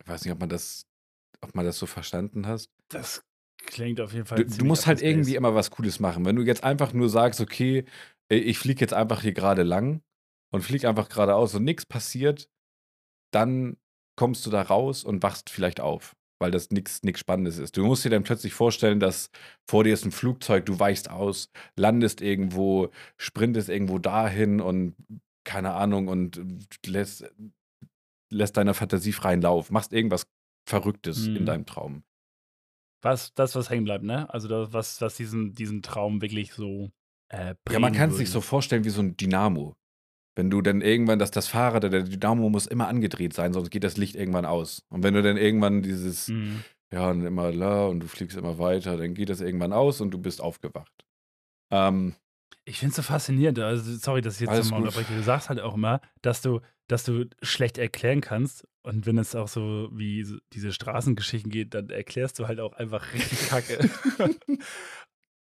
Ich 0.03 0.09
weiß 0.09 0.25
nicht, 0.25 0.33
ob 0.33 0.41
man 0.41 0.49
das, 0.49 0.87
ob 1.41 1.55
man 1.55 1.65
das 1.65 1.79
so 1.79 1.87
verstanden 1.87 2.47
hast. 2.47 2.71
Das 2.89 3.26
klingt 3.67 4.01
auf 4.01 4.13
jeden 4.13 4.27
Fall. 4.27 4.45
Du, 4.45 4.57
du 4.57 4.65
musst 4.65 4.87
halt 4.87 5.03
irgendwie 5.03 5.37
immer 5.37 5.55
was 5.55 5.71
Cooles 5.71 6.01
machen. 6.01 6.25
Wenn 6.25 6.37
du 6.37 6.43
jetzt 6.43 6.65
einfach 6.65 6.93
nur 6.93 7.09
sagst, 7.09 7.41
okay, 7.41 7.85
ich 8.29 8.59
fliege 8.59 8.81
jetzt 8.81 8.95
einfach 8.95 9.23
hier 9.23 9.33
gerade 9.33 9.63
lang 9.63 10.01
und 10.53 10.63
fliege 10.63 10.89
einfach 10.89 11.09
geradeaus 11.09 11.55
und 11.55 11.65
nichts 11.65 11.87
passiert, 11.87 12.49
dann 13.33 13.77
kommst 14.19 14.47
du 14.47 14.51
da 14.51 14.63
raus 14.63 15.05
und 15.05 15.23
wachst 15.23 15.51
vielleicht 15.51 15.81
auf, 15.81 16.17
weil 16.41 16.51
das 16.51 16.71
nichts 16.71 17.01
Spannendes 17.19 17.59
ist. 17.59 17.77
Du 17.77 17.85
musst 17.85 18.05
dir 18.05 18.11
dann 18.11 18.25
plötzlich 18.25 18.55
vorstellen, 18.55 18.99
dass 18.99 19.31
vor 19.69 19.85
dir 19.85 19.93
ist 19.93 20.05
ein 20.05 20.13
Flugzeug, 20.13 20.67
du 20.67 20.79
weichst 20.79 21.11
aus, 21.11 21.51
landest 21.79 22.21
irgendwo, 22.21 22.91
sprintest 23.19 23.69
irgendwo 23.69 23.99
dahin 23.99 24.61
und 24.61 24.95
keine 25.45 25.75
Ahnung 25.75 26.09
und 26.09 26.41
lässt, 26.87 27.25
lässt 28.33 28.57
deiner 28.57 28.75
Fantasie 28.75 29.13
freien 29.13 29.43
Lauf, 29.43 29.71
machst 29.71 29.93
irgendwas 29.93 30.27
Verrücktes 30.69 31.27
in 31.27 31.43
Mhm. 31.43 31.47
deinem 31.47 31.67
Traum. 31.67 32.03
Was, 33.03 33.35
das, 33.35 33.55
was 33.55 33.71
hängen 33.71 33.85
bleibt, 33.85 34.05
ne? 34.05 34.29
Also, 34.33 34.49
das, 34.49 34.73
was, 34.73 35.01
was 35.01 35.17
diesen, 35.17 35.53
diesen 35.55 35.83
Traum 35.83 36.21
wirklich 36.23 36.53
so. 36.55 36.91
Äh, 37.29 37.55
Ja, 37.71 37.79
man 37.79 37.93
kann 37.93 38.11
es 38.11 38.17
sich 38.17 38.31
so 38.31 38.41
vorstellen 38.41 38.85
wie 38.85 38.91
so 38.91 39.01
ein 39.03 39.17
Dynamo. 39.17 39.77
Wenn 40.35 40.51
du 40.51 40.61
dann 40.61 40.81
irgendwann, 40.83 41.19
dass 41.19 41.31
das 41.31 41.49
Fahrrad, 41.49 41.83
der 41.85 42.03
Dynamo 42.03 42.51
muss 42.51 42.67
immer 42.67 42.89
angedreht 42.89 43.33
sein, 43.33 43.53
sonst 43.53 43.71
geht 43.71 43.85
das 43.85 43.97
Licht 43.97 44.17
irgendwann 44.17 44.45
aus. 44.45 44.83
Und 44.91 45.03
wenn 45.03 45.15
du 45.15 45.23
dann 45.23 45.37
irgendwann 45.37 45.83
dieses, 45.83 46.29
Mhm. 46.29 46.63
ja, 46.93 47.11
und 47.11 47.25
immer 47.25 47.53
la 47.53 47.87
und 47.87 48.01
du 48.01 48.07
fliegst 48.07 48.37
immer 48.37 48.59
weiter, 48.59 48.97
dann 48.97 49.15
geht 49.15 49.31
das 49.31 49.41
irgendwann 49.41 49.73
aus 49.73 50.01
und 50.01 50.11
du 50.11 50.19
bist 50.19 50.41
aufgewacht. 50.41 50.93
Ähm, 51.71 52.15
Ich 52.65 52.79
finde 52.79 52.91
es 52.91 52.97
so 52.97 53.03
faszinierend. 53.03 53.59
Also, 53.61 53.95
sorry, 53.97 54.21
dass 54.21 54.35
ich 54.35 54.41
jetzt 54.43 54.51
Alles 54.51 54.67
nochmal 54.71 54.83
unterbreche. 54.89 55.15
Du 55.15 55.23
sagst 55.23 55.49
halt 55.49 55.61
auch 55.61 55.75
immer, 55.75 56.01
dass 56.23 56.43
du, 56.43 56.61
dass 56.89 57.05
du 57.05 57.27
schlecht 57.43 57.79
erklären 57.79 58.21
kannst. 58.21 58.67
Und 58.83 59.07
wenn 59.07 59.19
es 59.19 59.35
auch 59.35 59.49
so 59.49 59.89
wie 59.93 60.23
so 60.25 60.37
diese 60.53 60.73
Straßengeschichten 60.73 61.51
geht, 61.51 61.75
dann 61.75 61.91
erklärst 61.91 62.39
du 62.39 62.47
halt 62.47 62.61
auch 62.61 62.73
einfach 62.75 63.13
richtig 63.13 63.49
kacke. 63.49 63.91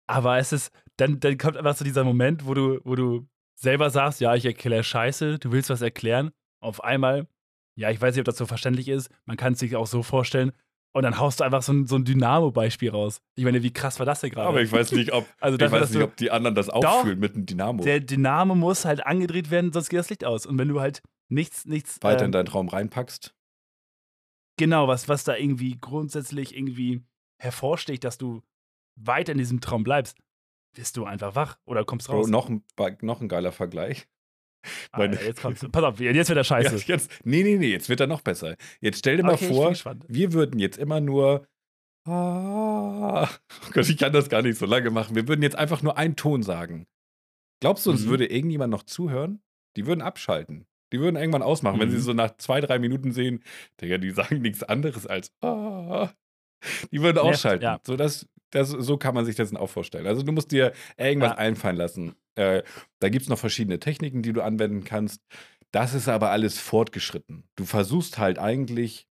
Aber 0.07 0.37
es 0.37 0.53
ist, 0.53 0.71
dann, 0.97 1.19
dann 1.19 1.37
kommt 1.37 1.57
einfach 1.57 1.75
so 1.75 1.83
dieser 1.83 2.03
Moment, 2.03 2.45
wo 2.45 2.53
du, 2.53 2.79
wo 2.83 2.95
du 2.95 3.27
selber 3.55 3.89
sagst, 3.89 4.21
ja, 4.21 4.35
ich 4.35 4.45
erkläre 4.45 4.83
Scheiße, 4.83 5.39
du 5.39 5.51
willst 5.51 5.69
was 5.69 5.81
erklären. 5.81 6.31
Auf 6.59 6.83
einmal, 6.83 7.27
ja, 7.75 7.89
ich 7.89 8.01
weiß 8.01 8.13
nicht, 8.15 8.21
ob 8.21 8.25
das 8.25 8.37
so 8.37 8.45
verständlich 8.45 8.87
ist, 8.87 9.09
man 9.25 9.37
kann 9.37 9.53
es 9.53 9.59
sich 9.59 9.75
auch 9.75 9.87
so 9.87 10.03
vorstellen. 10.03 10.51
Und 10.95 11.03
dann 11.03 11.17
haust 11.17 11.39
du 11.39 11.43
einfach 11.43 11.63
so 11.63 11.73
ein, 11.73 11.87
so 11.87 11.95
ein 11.95 12.05
Dynamo-Beispiel 12.05 12.91
raus. 12.91 13.19
Ich 13.35 13.43
meine, 13.43 13.63
wie 13.63 13.73
krass 13.73 13.97
war 13.97 14.05
das 14.05 14.21
denn 14.21 14.29
gerade? 14.29 14.47
aber 14.47 14.61
ich 14.61 14.71
weiß 14.71 14.91
nicht, 14.91 15.11
ob, 15.11 15.25
Also 15.39 15.57
ich 15.57 15.71
weiß 15.71 15.89
nicht, 15.89 16.03
ob 16.03 16.15
die 16.17 16.29
anderen 16.29 16.53
das 16.53 16.69
auch 16.69 17.01
fühlen 17.01 17.19
mit 17.19 17.35
dem 17.35 17.45
Dynamo. 17.47 17.83
der 17.83 17.99
Dynamo 17.99 18.53
muss 18.53 18.85
halt 18.85 19.05
angedreht 19.05 19.49
werden, 19.49 19.73
sonst 19.73 19.89
geht 19.89 19.99
das 19.99 20.09
Licht 20.11 20.23
aus. 20.23 20.45
Und 20.45 20.59
wenn 20.59 20.67
du 20.67 20.79
halt 20.79 21.01
nichts, 21.29 21.65
nichts, 21.65 21.97
weiter 22.03 22.21
ähm, 22.21 22.25
in 22.27 22.31
deinen 22.31 22.45
Traum 22.45 22.69
reinpackst. 22.69 23.33
genau, 24.57 24.87
was, 24.87 25.09
was 25.09 25.23
da 25.23 25.35
irgendwie 25.35 25.77
grundsätzlich 25.79 26.55
irgendwie 26.55 27.03
hervorsticht, 27.41 28.03
dass 28.03 28.19
du 28.19 28.43
weiter 28.95 29.31
in 29.31 29.39
diesem 29.39 29.61
Traum 29.61 29.83
bleibst, 29.83 30.15
bist 30.75 30.97
du 30.97 31.05
einfach 31.05 31.35
wach 31.35 31.57
oder 31.65 31.85
kommst 31.85 32.07
Bro, 32.07 32.17
raus. 32.17 32.27
noch, 32.27 32.49
ein, 32.49 32.63
noch 33.01 33.19
ein 33.19 33.27
geiler 33.27 33.51
Vergleich. 33.51 34.07
Alter, 34.91 35.23
jetzt 35.25 35.41
kommst 35.41 35.63
du. 35.63 35.69
Pass 35.71 35.83
auf, 35.83 35.99
jetzt 35.99 36.29
wird 36.29 36.37
er 36.37 36.43
scheiße. 36.43 36.75
Ja, 36.75 36.81
jetzt, 36.95 37.11
nee, 37.23 37.43
nee, 37.43 37.57
nee, 37.57 37.71
jetzt 37.71 37.89
wird 37.89 37.99
er 37.99 38.07
noch 38.07 38.21
besser. 38.21 38.55
Jetzt 38.81 38.99
stell 38.99 39.17
dir 39.17 39.23
mal 39.23 39.33
Okay, 39.33 39.47
bin 39.47 39.55
vor, 39.55 39.73
wir 40.07 40.33
würden 40.33 40.59
jetzt 40.59 40.77
immer 40.77 40.99
nur. 41.01 41.47
Ah, 42.05 43.23
oh 43.23 43.71
Gott, 43.71 43.87
ich 43.89 43.97
kann 43.97 44.11
das 44.13 44.29
gar 44.29 44.41
nicht 44.41 44.57
so 44.57 44.65
lange 44.65 44.89
machen. 44.89 45.15
Wir 45.15 45.27
würden 45.27 45.41
jetzt 45.41 45.55
einfach 45.55 45.81
nur 45.81 45.97
einen 45.97 46.15
Ton 46.15 46.43
sagen. 46.43 46.85
Glaubst 47.61 47.85
du, 47.85 47.91
uns 47.91 48.05
Mhm. 48.05 48.09
würde 48.09 48.25
irgendjemand 48.25 48.71
noch 48.71 48.83
zuhören? 48.83 49.41
Die 49.77 49.85
würden 49.87 50.01
abschalten. 50.01 50.65
Die 50.91 50.99
würden 50.99 51.15
irgendwann 51.15 51.41
ausmachen, 51.43 51.79
wenn 51.79 51.89
sie 51.89 51.97
Mhm. 51.97 52.01
so 52.01 52.13
nach 52.13 52.35
zwei, 52.37 52.59
drei 52.61 52.77
Minuten 52.77 53.11
sehen, 53.13 53.41
Digga, 53.81 53.97
die 53.97 54.11
sagen 54.11 54.41
nichts 54.41 54.63
anderes 54.63 55.07
als 55.07 55.31
ah. 55.41 56.09
Die 56.91 57.01
würden 57.01 57.17
ausschalten. 57.19 57.63
ja. 57.63 57.79
So, 57.85 57.95
das, 57.95 58.27
das, 58.51 58.69
so 58.69 58.97
kann 58.97 59.15
man 59.15 59.25
sich 59.25 59.35
das 59.35 59.53
auch 59.55 59.69
vorstellen. 59.69 60.07
Also 60.07 60.21
du 60.23 60.31
musst 60.31 60.51
dir 60.51 60.73
irgendwas 60.97 61.31
Ja. 61.31 61.37
einfallen 61.37 61.75
lassen. 61.77 62.15
Äh, 62.35 62.63
da 62.99 63.09
gibt 63.09 63.23
es 63.23 63.29
noch 63.29 63.39
verschiedene 63.39 63.79
Techniken, 63.79 64.21
die 64.23 64.33
du 64.33 64.41
anwenden 64.41 64.83
kannst. 64.83 65.21
Das 65.71 65.93
ist 65.93 66.07
aber 66.07 66.29
alles 66.31 66.59
fortgeschritten. 66.59 67.43
Du 67.55 67.65
versuchst 67.65 68.17
halt 68.19 68.37
eigentlich 68.39 69.07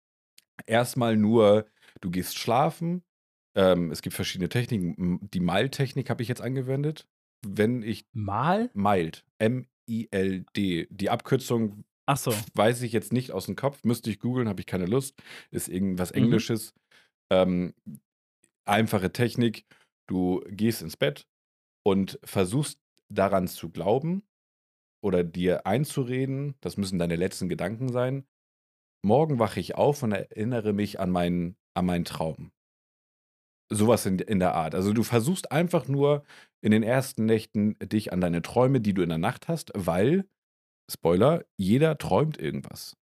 erstmal 0.66 1.16
nur, 1.16 1.66
du 2.00 2.10
gehst 2.10 2.38
schlafen. 2.38 3.02
Ähm, 3.54 3.90
es 3.90 4.02
gibt 4.02 4.14
verschiedene 4.14 4.48
Techniken. 4.48 5.18
Die 5.32 5.40
Mild-Technik 5.40 6.08
habe 6.10 6.22
ich 6.22 6.28
jetzt 6.28 6.40
angewendet. 6.42 7.06
Wenn 7.46 7.82
ich 7.82 8.06
Mal? 8.12 8.70
Mild, 8.74 9.24
M-I-L-D, 9.38 10.88
die 10.90 11.10
Abkürzung 11.10 11.84
Ach 12.06 12.16
so. 12.16 12.32
weiß 12.54 12.82
ich 12.82 12.92
jetzt 12.92 13.12
nicht 13.12 13.32
aus 13.32 13.46
dem 13.46 13.56
Kopf, 13.56 13.82
müsste 13.84 14.10
ich 14.10 14.18
googeln, 14.20 14.48
habe 14.48 14.60
ich 14.60 14.66
keine 14.66 14.86
Lust. 14.86 15.20
Ist 15.50 15.68
irgendwas 15.68 16.12
Mhm. 16.12 16.18
Ähm, 17.30 17.74
einfache 18.66 19.12
Technik. 19.12 19.66
Du 20.08 20.40
gehst 20.48 20.82
ins 20.82 20.96
Bett 20.96 21.26
und 21.84 22.18
versuchst 22.24 22.80
daran 23.08 23.48
zu 23.48 23.70
glauben 23.70 24.22
oder 25.02 25.24
dir 25.24 25.66
einzureden, 25.66 26.54
das 26.60 26.76
müssen 26.76 26.98
deine 26.98 27.16
letzten 27.16 27.48
Gedanken 27.48 27.90
sein, 27.90 28.26
morgen 29.04 29.38
wache 29.38 29.60
ich 29.60 29.76
auf 29.76 30.02
und 30.02 30.12
erinnere 30.12 30.72
mich 30.72 31.00
an 31.00 31.10
meinen, 31.10 31.56
an 31.74 31.86
meinen 31.86 32.04
Traum. 32.04 32.52
Sowas 33.70 34.06
in, 34.06 34.18
in 34.18 34.38
der 34.38 34.54
Art. 34.54 34.74
Also 34.74 34.92
du 34.92 35.02
versuchst 35.02 35.50
einfach 35.50 35.88
nur 35.88 36.24
in 36.60 36.70
den 36.70 36.82
ersten 36.82 37.26
Nächten 37.26 37.76
dich 37.80 38.12
an 38.12 38.20
deine 38.20 38.42
Träume, 38.42 38.80
die 38.80 38.94
du 38.94 39.02
in 39.02 39.08
der 39.08 39.18
Nacht 39.18 39.48
hast, 39.48 39.72
weil, 39.74 40.28
Spoiler, 40.90 41.44
jeder 41.56 41.98
träumt 41.98 42.38
irgendwas. 42.38 42.96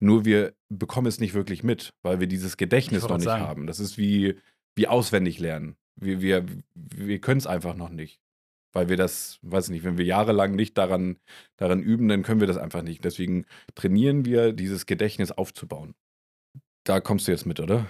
Nur 0.00 0.24
wir 0.24 0.54
bekommen 0.68 1.06
es 1.06 1.20
nicht 1.20 1.34
wirklich 1.34 1.62
mit, 1.64 1.94
weil 2.02 2.20
wir 2.20 2.26
dieses 2.26 2.56
Gedächtnis 2.56 3.02
noch 3.02 3.16
nicht 3.16 3.24
sagen. 3.24 3.42
haben. 3.42 3.66
Das 3.66 3.80
ist 3.80 3.98
wie, 3.98 4.38
wie 4.76 4.86
auswendig 4.86 5.38
lernen. 5.40 5.76
Wir, 5.96 6.20
wir, 6.20 6.46
wir 6.74 7.20
können 7.20 7.38
es 7.38 7.46
einfach 7.46 7.74
noch 7.74 7.90
nicht. 7.90 8.20
Weil 8.72 8.88
wir 8.88 8.96
das, 8.96 9.38
weiß 9.42 9.66
ich 9.66 9.70
nicht, 9.70 9.84
wenn 9.84 9.98
wir 9.98 10.04
jahrelang 10.04 10.54
nicht 10.54 10.76
daran, 10.76 11.18
daran 11.56 11.80
üben, 11.80 12.06
dann 12.08 12.22
können 12.22 12.40
wir 12.40 12.46
das 12.46 12.58
einfach 12.58 12.82
nicht. 12.82 13.02
Deswegen 13.04 13.46
trainieren 13.74 14.24
wir, 14.24 14.52
dieses 14.52 14.86
Gedächtnis 14.86 15.32
aufzubauen. 15.32 15.94
Da 16.84 17.00
kommst 17.00 17.26
du 17.26 17.32
jetzt 17.32 17.46
mit, 17.46 17.60
oder? 17.60 17.86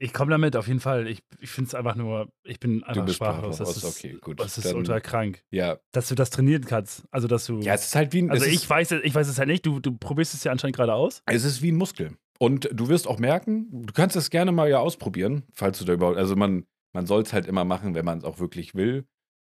Ich 0.00 0.12
komme 0.12 0.30
damit, 0.30 0.54
auf 0.54 0.68
jeden 0.68 0.80
Fall. 0.80 1.08
Ich, 1.08 1.22
ich 1.40 1.50
finde 1.50 1.68
es 1.68 1.74
einfach 1.74 1.96
nur, 1.96 2.32
ich 2.44 2.60
bin 2.60 2.84
einfach 2.84 3.02
du 3.02 3.06
bist 3.06 3.16
sprachlos. 3.16 3.58
Das 3.58 3.76
ist, 3.76 3.84
okay, 3.84 4.16
gut. 4.20 4.38
Das 4.38 4.56
ist 4.56 4.66
Dann, 4.66 4.76
ultra 4.76 5.00
krank. 5.00 5.42
Ja. 5.50 5.78
Dass 5.90 6.08
du 6.08 6.14
das 6.14 6.30
trainieren 6.30 6.64
kannst. 6.64 7.02
Also, 7.10 7.26
dass 7.26 7.46
du. 7.46 7.60
Ja, 7.60 7.74
es 7.74 7.86
ist 7.86 7.96
halt 7.96 8.12
wie 8.12 8.22
ein. 8.22 8.30
Also, 8.30 8.46
ich 8.46 8.68
weiß, 8.68 8.92
ich 8.92 9.14
weiß 9.14 9.28
es 9.28 9.38
halt 9.38 9.48
nicht. 9.48 9.66
Du, 9.66 9.80
du 9.80 9.96
probierst 9.96 10.34
es 10.34 10.44
ja 10.44 10.52
anscheinend 10.52 10.76
gerade 10.76 10.94
aus. 10.94 11.22
Es 11.26 11.44
ist 11.44 11.62
wie 11.62 11.72
ein 11.72 11.76
Muskel. 11.76 12.16
Und 12.38 12.68
du 12.72 12.88
wirst 12.88 13.08
auch 13.08 13.18
merken, 13.18 13.66
du 13.86 13.92
kannst 13.92 14.14
es 14.14 14.30
gerne 14.30 14.52
mal 14.52 14.70
ja 14.70 14.78
ausprobieren, 14.78 15.42
falls 15.52 15.80
du 15.80 15.84
da 15.84 15.94
überhaupt. 15.94 16.16
Also, 16.16 16.36
man, 16.36 16.64
man 16.92 17.06
soll 17.06 17.22
es 17.22 17.32
halt 17.32 17.46
immer 17.46 17.64
machen, 17.64 17.94
wenn 17.94 18.04
man 18.04 18.18
es 18.18 18.24
auch 18.24 18.38
wirklich 18.38 18.76
will. 18.76 19.04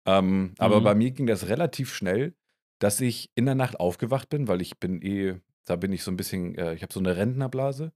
Ähm, 0.07 0.55
aber 0.57 0.81
mhm. 0.81 0.85
bei 0.85 0.95
mir 0.95 1.11
ging 1.11 1.27
das 1.27 1.49
relativ 1.49 1.95
schnell, 1.95 2.35
dass 2.79 3.01
ich 3.03 3.31
in 3.35 3.45
der 3.45 3.55
Nacht 3.55 3.79
aufgewacht 3.79 4.31
bin, 4.31 4.49
weil 4.49 4.63
ich 4.63 4.79
bin 4.79 5.03
eh, 5.03 5.39
da 5.67 5.77
bin 5.77 5.93
ich 5.93 6.03
so 6.03 6.11
ein 6.11 6.17
bisschen, 6.17 6.57
äh, 6.57 6.75
ich 6.75 6.83
habe 6.83 6.93
so 6.93 7.01
eine 7.01 7.17
Rentnerblase. 7.17 7.93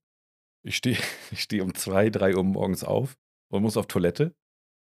Ich 0.65 0.77
stehe 0.77 0.99
ich 1.31 1.43
steh 1.43 1.61
um 1.61 1.75
zwei, 1.75 2.11
drei 2.11 2.37
Uhr 2.37 2.45
morgens 2.45 2.83
auf 2.83 3.17
und 3.49 3.63
muss 3.63 3.77
auf 3.77 3.87
Toilette. 3.87 4.35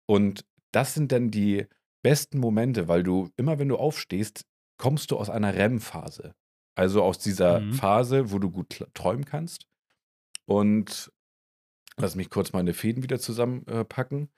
Und 0.05 0.45
das 0.71 0.93
sind 0.93 1.11
dann 1.11 1.31
die 1.31 1.65
besten 2.03 2.39
Momente, 2.39 2.87
weil 2.87 3.03
du 3.03 3.29
immer, 3.37 3.59
wenn 3.59 3.69
du 3.69 3.77
aufstehst, 3.77 4.45
kommst 4.77 5.11
du 5.11 5.17
aus 5.17 5.29
einer 5.29 5.53
REM-Phase. 5.53 6.35
Also 6.75 7.03
aus 7.03 7.19
dieser 7.19 7.59
mhm. 7.59 7.73
Phase, 7.73 8.31
wo 8.31 8.39
du 8.39 8.49
gut 8.49 8.85
träumen 8.93 9.25
kannst. 9.25 9.65
Und 10.45 11.11
lass 11.97 12.15
mich 12.15 12.29
kurz 12.29 12.53
meine 12.53 12.73
Fäden 12.73 13.03
wieder 13.03 13.19
zusammenpacken. 13.19 14.29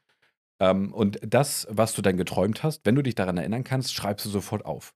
Äh, 0.59 0.69
ähm, 0.69 0.93
und 0.93 1.19
das, 1.21 1.67
was 1.69 1.93
du 1.93 2.01
dann 2.01 2.17
geträumt 2.17 2.63
hast, 2.63 2.85
wenn 2.85 2.95
du 2.95 3.03
dich 3.03 3.15
daran 3.15 3.37
erinnern 3.37 3.63
kannst, 3.63 3.93
schreibst 3.93 4.25
du 4.25 4.29
sofort 4.29 4.65
auf. 4.65 4.93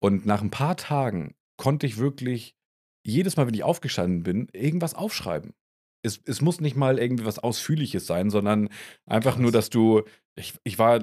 Und 0.00 0.26
nach 0.26 0.42
ein 0.42 0.50
paar 0.50 0.76
Tagen 0.76 1.34
konnte 1.56 1.86
ich 1.86 1.98
wirklich 1.98 2.56
jedes 3.04 3.36
Mal, 3.36 3.46
wenn 3.46 3.54
ich 3.54 3.62
aufgestanden 3.62 4.22
bin, 4.22 4.48
irgendwas 4.52 4.94
aufschreiben. 4.94 5.52
Es, 6.02 6.20
es 6.26 6.40
muss 6.40 6.60
nicht 6.60 6.76
mal 6.76 6.98
irgendwie 6.98 7.24
was 7.24 7.38
Ausführliches 7.38 8.06
sein, 8.06 8.30
sondern 8.30 8.68
einfach 9.06 9.32
Krass. 9.34 9.42
nur, 9.42 9.52
dass 9.52 9.70
du. 9.70 10.02
Ich, 10.36 10.54
ich 10.64 10.78
war 10.78 11.02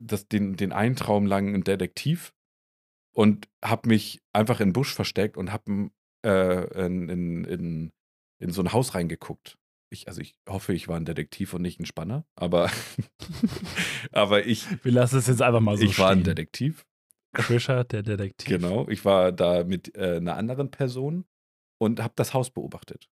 das, 0.00 0.26
den, 0.28 0.56
den 0.56 0.72
einen 0.72 0.96
Traum 0.96 1.26
lang 1.26 1.54
ein 1.54 1.62
Detektiv 1.64 2.32
und 3.14 3.48
habe 3.64 3.88
mich 3.88 4.20
einfach 4.32 4.60
in 4.60 4.68
den 4.68 4.72
Busch 4.72 4.94
versteckt 4.94 5.36
und 5.36 5.52
habe 5.52 5.90
äh, 6.24 6.86
in, 6.86 7.08
in, 7.08 7.44
in, 7.44 7.92
in 8.40 8.50
so 8.50 8.62
ein 8.62 8.72
Haus 8.72 8.94
reingeguckt. 8.94 9.56
Ich, 9.92 10.08
also 10.08 10.20
ich 10.20 10.34
hoffe, 10.48 10.72
ich 10.72 10.88
war 10.88 10.96
ein 10.96 11.04
Detektiv 11.04 11.52
und 11.52 11.62
nicht 11.62 11.80
ein 11.80 11.86
Spanner, 11.86 12.24
aber, 12.36 12.70
aber 14.12 14.46
ich. 14.46 14.66
Wir 14.84 14.92
lassen 14.92 15.18
es 15.18 15.26
jetzt 15.26 15.42
einfach 15.42 15.60
mal 15.60 15.76
so 15.76 15.84
Ich 15.84 15.94
stehen. 15.94 16.04
war 16.04 16.10
ein 16.10 16.22
Detektiv. 16.24 16.86
Krischer, 17.32 17.84
der 17.84 18.02
Detektiv. 18.02 18.48
Genau, 18.48 18.88
ich 18.88 19.04
war 19.04 19.30
da 19.32 19.64
mit 19.64 19.94
äh, 19.96 20.16
einer 20.16 20.36
anderen 20.36 20.70
Person 20.70 21.24
und 21.80 22.00
habe 22.00 22.12
das 22.16 22.34
Haus 22.34 22.50
beobachtet. 22.50 23.08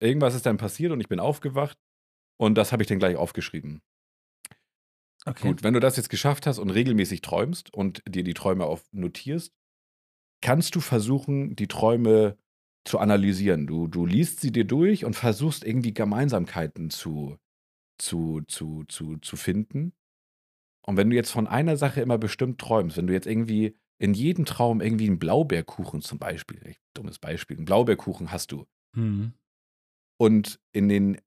Irgendwas 0.00 0.34
ist 0.34 0.46
dann 0.46 0.56
passiert 0.56 0.92
und 0.92 1.00
ich 1.00 1.08
bin 1.08 1.20
aufgewacht 1.20 1.78
und 2.38 2.56
das 2.56 2.72
habe 2.72 2.82
ich 2.82 2.88
dann 2.88 2.98
gleich 2.98 3.16
aufgeschrieben. 3.16 3.82
Okay. 5.26 5.48
Gut, 5.48 5.62
wenn 5.62 5.74
du 5.74 5.80
das 5.80 5.96
jetzt 5.96 6.10
geschafft 6.10 6.46
hast 6.46 6.58
und 6.58 6.70
regelmäßig 6.70 7.22
träumst 7.22 7.72
und 7.72 8.02
dir 8.06 8.24
die 8.24 8.34
Träume 8.34 8.66
auf 8.66 8.84
notierst, 8.92 9.52
kannst 10.42 10.74
du 10.74 10.80
versuchen, 10.80 11.56
die 11.56 11.68
Träume 11.68 12.36
zu 12.84 12.98
analysieren. 12.98 13.66
Du, 13.66 13.86
du 13.88 14.04
liest 14.04 14.40
sie 14.40 14.52
dir 14.52 14.64
durch 14.64 15.04
und 15.04 15.16
versuchst 15.16 15.64
irgendwie 15.64 15.94
Gemeinsamkeiten 15.94 16.90
zu, 16.90 17.38
zu, 17.98 18.42
zu, 18.46 18.84
zu, 18.88 19.16
zu 19.16 19.36
finden. 19.36 19.94
Und 20.86 20.98
wenn 20.98 21.08
du 21.08 21.16
jetzt 21.16 21.30
von 21.30 21.46
einer 21.46 21.78
Sache 21.78 22.02
immer 22.02 22.18
bestimmt 22.18 22.60
träumst, 22.60 22.98
wenn 22.98 23.06
du 23.06 23.14
jetzt 23.14 23.26
irgendwie 23.26 23.78
in 23.98 24.14
jedem 24.14 24.44
Traum 24.44 24.80
irgendwie 24.80 25.06
einen 25.06 25.18
Blaubeerkuchen 25.18 26.00
zum 26.00 26.18
Beispiel, 26.18 26.64
echt 26.66 26.80
dummes 26.94 27.18
Beispiel, 27.18 27.56
einen 27.56 27.66
Blaubeerkuchen 27.66 28.32
hast 28.32 28.52
du. 28.52 28.66
Mhm. 28.94 29.34
Und 30.18 30.60
in 30.72 30.88
den 30.88 31.20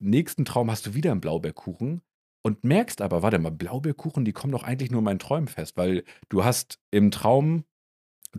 nächsten 0.00 0.44
Traum 0.44 0.70
hast 0.70 0.86
du 0.86 0.94
wieder 0.94 1.12
einen 1.12 1.20
Blaubeerkuchen 1.20 2.02
und 2.44 2.64
merkst 2.64 3.00
aber, 3.00 3.22
warte 3.22 3.38
mal, 3.38 3.50
Blaubeerkuchen, 3.50 4.24
die 4.24 4.32
kommen 4.32 4.52
doch 4.52 4.64
eigentlich 4.64 4.90
nur 4.90 4.98
in 4.98 5.04
meinen 5.04 5.18
Träumen 5.18 5.48
fest, 5.48 5.76
weil 5.76 6.04
du 6.28 6.44
hast 6.44 6.80
im 6.90 7.10
Traum 7.10 7.64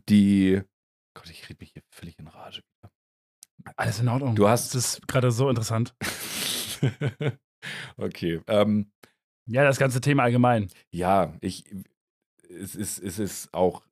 die, 0.09 0.61
Gott, 1.15 1.29
ich 1.29 1.47
rede 1.49 1.59
mich 1.61 1.71
hier 1.73 1.83
völlig 1.89 2.19
in 2.19 2.27
Rage 2.27 2.61
wieder. 2.61 2.91
Alles 3.77 3.99
in 3.99 4.09
Ordnung. 4.09 4.35
Du 4.35 4.47
hast. 4.47 4.75
Das 4.75 4.95
ist 4.95 5.07
gerade 5.07 5.31
so 5.31 5.49
interessant. 5.49 5.95
okay. 7.97 8.41
Ähm, 8.47 8.91
ja, 9.45 9.63
das 9.63 9.77
ganze 9.77 10.01
Thema 10.01 10.23
allgemein. 10.23 10.69
Ja, 10.91 11.33
ich, 11.39 11.65
es 12.53 12.75
ist, 12.75 12.99
es 12.99 13.19
ist 13.19 13.53
auch 13.53 13.83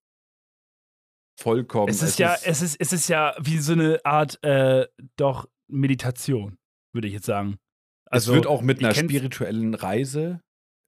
vollkommen. 1.38 1.90
Es 1.90 2.02
ist 2.02 2.12
es 2.12 2.18
ja, 2.18 2.34
ist, 2.34 2.48
es 2.48 2.62
ist, 2.62 2.76
es 2.80 2.94
ist 2.94 3.08
ja 3.10 3.36
wie 3.40 3.58
so 3.58 3.74
eine 3.74 4.00
Art 4.06 4.44
äh, 4.44 4.88
doch 5.16 5.50
Meditation, 5.68 6.58
würde 6.94 7.08
ich 7.08 7.14
jetzt 7.14 7.26
sagen. 7.26 7.58
Also, 8.06 8.32
es 8.32 8.36
wird 8.36 8.48
auch 8.48 8.62
mit 8.62 8.80
einer 8.80 8.94
spirituellen 8.94 9.74
Reise 9.74 10.42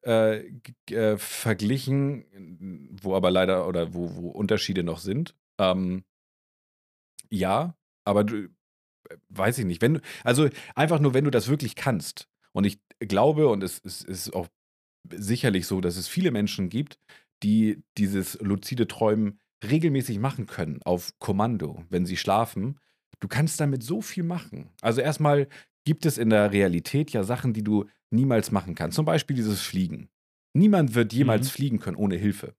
äh, 0.06 0.52
äh, 0.92 1.18
verglichen, 1.18 2.98
wo 3.02 3.16
aber 3.16 3.32
leider 3.32 3.68
oder 3.68 3.94
wo, 3.94 4.16
wo 4.16 4.30
Unterschiede 4.30 4.84
noch 4.84 5.00
sind. 5.00 5.36
Ähm, 5.58 6.04
ja, 7.30 7.76
aber 8.04 8.26
du, 8.26 8.44
äh, 8.44 9.18
weiß 9.30 9.60
ich 9.60 9.66
nicht. 9.66 9.82
Wenn 9.82 10.02
also 10.24 10.50
einfach 10.76 11.00
nur, 11.00 11.14
wenn 11.14 11.24
du 11.24 11.32
das 11.32 11.48
wirklich 11.48 11.76
kannst. 11.76 12.28
Und 12.52 12.66
ich 12.66 12.80
glaube, 13.00 13.48
und 13.48 13.64
es, 13.64 13.82
es 13.84 14.02
ist 14.02 14.34
auch 14.34 14.48
sicherlich 15.10 15.66
so, 15.68 15.82
dass 15.82 15.96
es 15.96 16.08
viele 16.08 16.32
Menschen 16.32 16.70
gibt, 16.70 17.00
die 17.44 17.84
dieses 17.98 18.40
luzide 18.42 18.88
Träumen 18.88 19.40
regelmäßig 19.64 20.20
machen 20.20 20.46
können, 20.46 20.82
auf 20.84 21.14
Kommando, 21.20 21.84
wenn 21.90 22.06
sie 22.06 22.18
schlafen. 22.18 22.80
Du 23.20 23.28
kannst 23.28 23.60
damit 23.60 23.84
so 23.84 24.02
viel 24.02 24.24
machen. 24.24 24.70
Also 24.82 25.02
erstmal 25.02 25.48
gibt 25.86 26.06
es 26.06 26.18
in 26.18 26.30
der 26.30 26.52
Realität 26.52 27.12
ja 27.12 27.24
Sachen, 27.24 27.54
die 27.54 27.64
du 27.64 27.86
niemals 28.12 28.52
machen 28.52 28.76
kannst. 28.76 28.96
Zum 28.96 29.06
Beispiel 29.06 29.36
dieses 29.36 29.62
Fliegen. 29.62 30.10
Niemand 30.54 30.96
wird 30.96 31.14
jemals 31.14 31.48
mhm. 31.48 31.52
fliegen 31.52 31.80
können 31.80 31.98
ohne 31.98 32.16
Hilfe. 32.16 32.56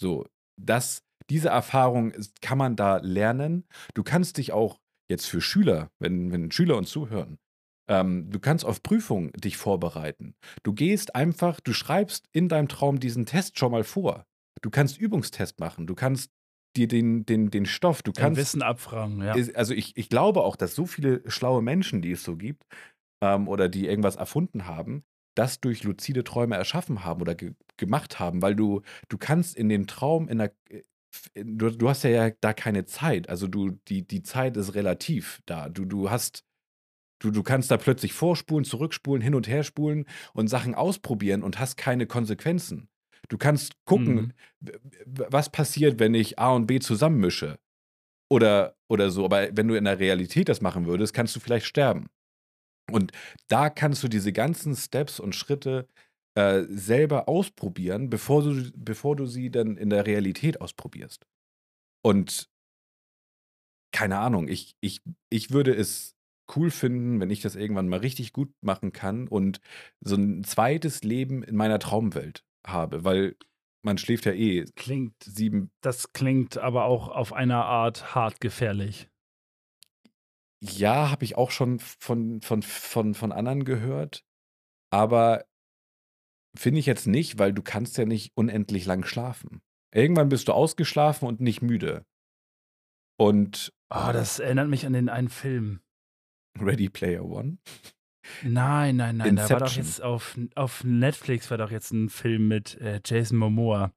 So, 0.00 0.26
das, 0.60 1.04
diese 1.30 1.48
Erfahrung 1.48 2.12
kann 2.40 2.58
man 2.58 2.76
da 2.76 2.98
lernen. 2.98 3.64
Du 3.94 4.02
kannst 4.02 4.38
dich 4.38 4.52
auch 4.52 4.80
jetzt 5.08 5.26
für 5.26 5.40
Schüler, 5.40 5.90
wenn, 5.98 6.32
wenn 6.32 6.50
Schüler 6.50 6.76
uns 6.76 6.90
zuhören, 6.90 7.38
ähm, 7.88 8.30
du 8.30 8.38
kannst 8.38 8.64
auf 8.64 8.82
Prüfungen 8.82 9.32
dich 9.32 9.56
vorbereiten. 9.56 10.34
Du 10.62 10.72
gehst 10.72 11.14
einfach, 11.14 11.60
du 11.60 11.72
schreibst 11.72 12.26
in 12.32 12.48
deinem 12.48 12.68
Traum 12.68 13.00
diesen 13.00 13.26
Test 13.26 13.58
schon 13.58 13.72
mal 13.72 13.84
vor. 13.84 14.24
Du 14.62 14.70
kannst 14.70 14.98
Übungstest 14.98 15.60
machen. 15.60 15.86
Du 15.86 15.94
kannst 15.94 16.30
dir 16.76 16.88
den, 16.88 17.24
den, 17.24 17.50
den 17.50 17.66
Stoff, 17.66 18.02
du 18.02 18.12
kannst. 18.12 18.38
Wissen 18.38 18.62
abfragen, 18.62 19.22
ja. 19.22 19.34
Also 19.54 19.74
ich, 19.74 19.96
ich 19.96 20.08
glaube 20.08 20.42
auch, 20.42 20.56
dass 20.56 20.74
so 20.74 20.86
viele 20.86 21.22
schlaue 21.30 21.62
Menschen, 21.62 22.02
die 22.02 22.12
es 22.12 22.22
so 22.22 22.36
gibt, 22.36 22.64
ähm, 23.22 23.48
oder 23.48 23.68
die 23.68 23.86
irgendwas 23.86 24.16
erfunden 24.16 24.66
haben, 24.66 25.02
das 25.34 25.60
durch 25.60 25.84
luzide 25.84 26.24
Träume 26.24 26.56
erschaffen 26.56 27.04
haben 27.04 27.20
oder 27.20 27.34
ge 27.34 27.54
gemacht 27.76 28.18
haben, 28.18 28.42
weil 28.42 28.56
du, 28.56 28.82
du 29.08 29.18
kannst 29.18 29.56
in 29.56 29.68
den 29.68 29.86
Traum 29.86 30.28
in 30.28 30.38
der 30.38 30.52
äh, 30.68 30.82
Du, 31.34 31.70
du, 31.70 31.88
hast 31.88 32.04
ja 32.04 32.30
da 32.30 32.52
keine 32.52 32.84
Zeit. 32.84 33.30
Also 33.30 33.46
du, 33.46 33.70
die, 33.88 34.06
die 34.06 34.22
Zeit 34.22 34.56
ist 34.58 34.74
relativ 34.74 35.40
da. 35.46 35.70
Du, 35.70 35.86
du 35.86 36.10
hast 36.10 36.44
Du, 37.18 37.30
du 37.30 37.42
kannst 37.42 37.70
da 37.70 37.76
plötzlich 37.76 38.12
vorspulen, 38.12 38.64
zurückspulen, 38.64 39.22
hin 39.22 39.34
und 39.34 39.48
her 39.48 39.64
spulen 39.64 40.06
und 40.34 40.48
Sachen 40.48 40.74
ausprobieren 40.74 41.42
und 41.42 41.58
hast 41.58 41.76
keine 41.76 42.06
Konsequenzen. 42.06 42.88
Du 43.28 43.36
kannst 43.36 43.74
gucken, 43.84 44.32
mhm. 44.60 44.72
was 45.06 45.50
passiert, 45.50 45.98
wenn 45.98 46.14
ich 46.14 46.38
A 46.38 46.52
und 46.52 46.66
B 46.66 46.78
zusammenmische. 46.78 47.58
Oder, 48.30 48.76
oder 48.88 49.10
so. 49.10 49.24
Aber 49.24 49.56
wenn 49.56 49.68
du 49.68 49.74
in 49.74 49.84
der 49.84 49.98
Realität 49.98 50.48
das 50.48 50.60
machen 50.60 50.86
würdest, 50.86 51.14
kannst 51.14 51.34
du 51.34 51.40
vielleicht 51.40 51.66
sterben. 51.66 52.08
Und 52.90 53.12
da 53.48 53.70
kannst 53.70 54.02
du 54.02 54.08
diese 54.08 54.32
ganzen 54.32 54.76
Steps 54.76 55.20
und 55.20 55.34
Schritte 55.34 55.88
äh, 56.34 56.64
selber 56.68 57.28
ausprobieren, 57.28 58.10
bevor 58.10 58.42
du, 58.42 58.70
bevor 58.76 59.16
du 59.16 59.26
sie 59.26 59.50
dann 59.50 59.76
in 59.76 59.90
der 59.90 60.06
Realität 60.06 60.60
ausprobierst. 60.60 61.26
Und 62.02 62.48
keine 63.92 64.18
Ahnung, 64.18 64.48
ich, 64.48 64.76
ich, 64.80 65.00
ich 65.30 65.50
würde 65.50 65.74
es 65.74 66.14
cool 66.56 66.70
finden, 66.70 67.20
wenn 67.20 67.30
ich 67.30 67.40
das 67.40 67.56
irgendwann 67.56 67.88
mal 67.88 68.00
richtig 68.00 68.32
gut 68.32 68.52
machen 68.60 68.92
kann 68.92 69.28
und 69.28 69.60
so 70.00 70.16
ein 70.16 70.44
zweites 70.44 71.02
Leben 71.02 71.42
in 71.42 71.56
meiner 71.56 71.78
Traumwelt 71.78 72.44
habe, 72.66 73.04
weil 73.04 73.36
man 73.82 73.98
schläft 73.98 74.26
ja 74.26 74.32
eh 74.32 74.64
klingt 74.76 75.14
sieben. 75.22 75.70
Das 75.80 76.12
klingt 76.12 76.58
aber 76.58 76.84
auch 76.84 77.08
auf 77.08 77.32
einer 77.32 77.64
Art 77.64 78.14
hart 78.14 78.40
gefährlich. 78.40 79.08
Ja, 80.60 81.10
habe 81.10 81.24
ich 81.24 81.36
auch 81.36 81.50
schon 81.50 81.78
von 81.78 82.40
von 82.42 82.62
von 82.62 83.14
von 83.14 83.32
anderen 83.32 83.64
gehört, 83.64 84.24
aber 84.90 85.44
finde 86.56 86.80
ich 86.80 86.86
jetzt 86.86 87.06
nicht, 87.06 87.38
weil 87.38 87.52
du 87.52 87.62
kannst 87.62 87.96
ja 87.98 88.04
nicht 88.04 88.32
unendlich 88.34 88.84
lang 88.84 89.04
schlafen. 89.04 89.60
Irgendwann 89.94 90.28
bist 90.28 90.48
du 90.48 90.52
ausgeschlafen 90.52 91.28
und 91.28 91.40
nicht 91.40 91.62
müde. 91.62 92.04
Und 93.18 93.72
Oh, 93.90 94.10
das 94.12 94.38
erinnert 94.38 94.68
mich 94.68 94.84
an 94.84 94.92
den 94.92 95.08
einen 95.08 95.28
Film. 95.30 95.80
Ready 96.60 96.88
Player 96.88 97.24
One? 97.24 97.58
Nein, 98.42 98.96
nein, 98.96 99.16
nein, 99.16 99.36
da 99.36 99.48
war 99.50 99.60
doch 99.60 99.66
Inception. 99.66 99.84
jetzt 99.84 100.02
auf 100.02 100.38
auf 100.54 100.84
Netflix 100.84 101.50
war 101.50 101.58
doch 101.58 101.70
jetzt 101.70 101.92
'n 101.92 102.08
Film 102.10 102.48
mit, 102.48 102.78
äh, 102.80 103.00
Jason 103.04 103.38
Momoa. 103.38 103.92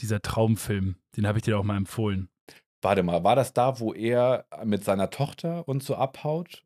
Dieser 0.00 0.20
Traumfilm, 0.22 0.96
den 1.16 1.26
habe 1.26 1.38
ich 1.38 1.44
dir 1.44 1.52
doch 1.52 1.64
mal 1.64 1.76
empfohlen. 1.76 2.28
Warte 2.82 3.02
mal, 3.02 3.24
war 3.24 3.34
das 3.34 3.52
da, 3.52 3.80
wo 3.80 3.92
er 3.92 4.46
mit 4.64 4.84
seiner 4.84 5.10
Tochter 5.10 5.66
und 5.66 5.82
so 5.82 5.96
abhaut? 5.96 6.64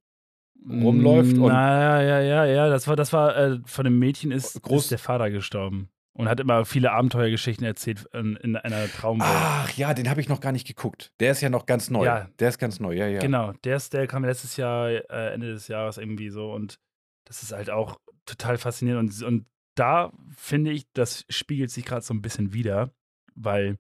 Rumläuft 0.68 1.33
und 1.38 1.48
Na 1.48 2.02
ja, 2.02 2.20
ja, 2.20 2.44
ja, 2.44 2.68
das 2.68 2.87
war 2.87 2.94
das 2.94 3.12
war, 3.12 3.37
äh 3.37 3.59
von 3.64 3.85
dem 3.85 3.98
Mädchen 3.98 4.31
ist 4.31 4.62
Groß 4.62 4.85
ist 4.85 4.90
der 4.92 4.98
Vater 4.98 5.31
gestorben 5.31 5.88
und 6.14 6.29
hat 6.29 6.40
immer 6.40 6.64
viele 6.64 6.92
Abenteuergeschichten 6.92 7.64
erzählt 7.64 8.07
in 8.12 8.37
in 8.37 8.57
einer 8.57 8.87
Traumwelt. 8.88 9.31
Ach 9.33 9.70
ja, 9.77 9.94
den 9.94 10.09
habe 10.11 10.20
ich 10.20 10.29
noch 10.29 10.40
gar 10.40 10.53
nicht 10.53 10.66
geguckt. 10.66 11.12
Der 11.20 11.33
ist 11.33 11.40
ja 11.40 11.48
noch 11.51 11.66
ganz 11.66 11.90
neu. 11.90 12.05
Ja. 12.05 12.29
Der 12.38 12.48
ist 12.48 12.59
ganz 12.59 12.81
neu, 12.81 12.92
ja, 12.94 13.07
ja. 13.09 13.20
Genau, 13.20 13.53
der 13.64 13.77
ist 13.77 13.92
der 13.92 14.07
kam 14.07 14.25
letztes 14.25 14.57
Jahr, 14.57 14.88
äh, 14.90 15.33
Ende 15.33 15.53
des 15.53 15.68
Jahres 15.68 15.98
irgendwie 15.98 16.31
so 16.31 16.53
und 16.53 16.79
das 17.25 17.42
ist 17.42 17.53
halt 17.53 17.70
auch 17.70 17.98
total 18.27 18.59
faszinierend 18.59 19.11
und 19.11 19.22
und 19.22 19.46
da 19.75 20.12
finde 20.37 20.70
ich, 20.70 20.85
das 20.92 21.25
spiegelt 21.31 21.70
sich 21.70 21.87
grad 21.87 22.05
so 22.05 22.12
'n 22.12 22.20
bisschen 22.20 22.53
wider, 22.53 22.94
weil 23.35 23.79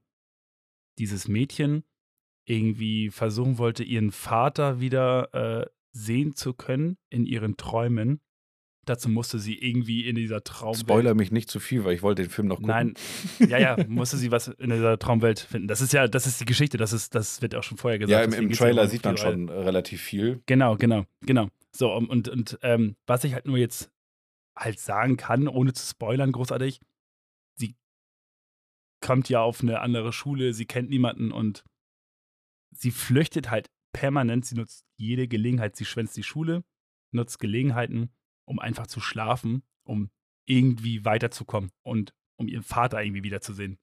dieses 0.98 1.28
Mädchen 1.28 1.84
irgendwie 2.46 3.10
versuchen 3.10 3.58
wollte, 3.58 3.84
ihren 3.84 4.10
Vater 4.10 4.80
wieder, 4.80 5.32
äh, 5.34 5.66
sehen 5.94 6.34
zu 6.34 6.54
können 6.54 6.96
in 7.10 7.26
ihren 7.26 7.56
Träumen. 7.58 8.20
Dazu 8.84 9.08
musste 9.08 9.38
sie 9.38 9.56
irgendwie 9.56 10.08
in 10.08 10.16
dieser 10.16 10.42
Traumwelt 10.42 10.80
Spoilere 10.80 11.14
mich 11.14 11.30
nicht 11.30 11.48
zu 11.48 11.60
viel, 11.60 11.84
weil 11.84 11.94
ich 11.94 12.02
wollte 12.02 12.22
den 12.22 12.30
Film 12.30 12.48
noch 12.48 12.56
gucken. 12.56 12.68
Nein, 12.68 12.94
ja, 13.38 13.58
ja, 13.58 13.76
musste 13.86 14.16
sie 14.16 14.32
was 14.32 14.48
in 14.48 14.70
dieser 14.70 14.98
Traumwelt 14.98 15.38
finden. 15.38 15.68
Das 15.68 15.80
ist 15.80 15.92
ja 15.92 16.08
das 16.08 16.26
ist 16.26 16.40
die 16.40 16.44
Geschichte, 16.44 16.78
das 16.78 16.92
ist 16.92 17.14
das 17.14 17.42
wird 17.42 17.54
auch 17.54 17.62
schon 17.62 17.78
vorher 17.78 18.00
gesagt. 18.00 18.32
Ja, 18.32 18.38
im 18.38 18.46
im 18.46 18.52
Trailer 18.52 18.88
sieht 18.88 19.04
man 19.04 19.16
schon 19.16 19.48
relativ 19.48 20.02
viel. 20.02 20.42
Genau, 20.46 20.76
genau, 20.76 21.06
genau. 21.20 21.48
So, 21.70 21.94
und 21.94 22.28
und, 22.28 22.58
ähm, 22.62 22.96
was 23.06 23.22
ich 23.24 23.34
halt 23.34 23.46
nur 23.46 23.56
jetzt 23.56 23.90
halt 24.56 24.80
sagen 24.80 25.16
kann, 25.16 25.46
ohne 25.46 25.72
zu 25.72 25.86
spoilern 25.86 26.32
großartig, 26.32 26.80
sie 27.54 27.76
kommt 29.00 29.28
ja 29.28 29.42
auf 29.42 29.62
'ne 29.62 29.80
andere 29.80 30.12
Schule, 30.12 30.54
sie 30.54 30.66
kennt 30.66 30.90
niemanden 30.90 31.30
und 31.30 31.64
sie 32.72 32.90
flüchtet 32.90 33.48
halt 33.48 33.70
permanent. 33.92 34.44
Sie 34.44 34.56
nutzt 34.56 34.84
jede 34.96 35.28
Gelegenheit. 35.28 35.76
Sie 35.76 35.84
schwänzt 35.84 36.16
die 36.16 36.22
Schule, 36.24 36.64
nutzt 37.12 37.38
Gelegenheiten, 37.38 38.10
um 38.46 38.58
einfach 38.58 38.86
zu 38.86 39.00
schlafen, 39.00 39.62
um 39.84 40.10
irgendwie 40.46 41.04
weiterzukommen 41.04 41.70
und 41.82 42.12
um 42.36 42.48
ihren 42.48 42.62
Vater 42.64 43.02
irgendwie 43.02 43.22
wiederzusehen. 43.24 43.78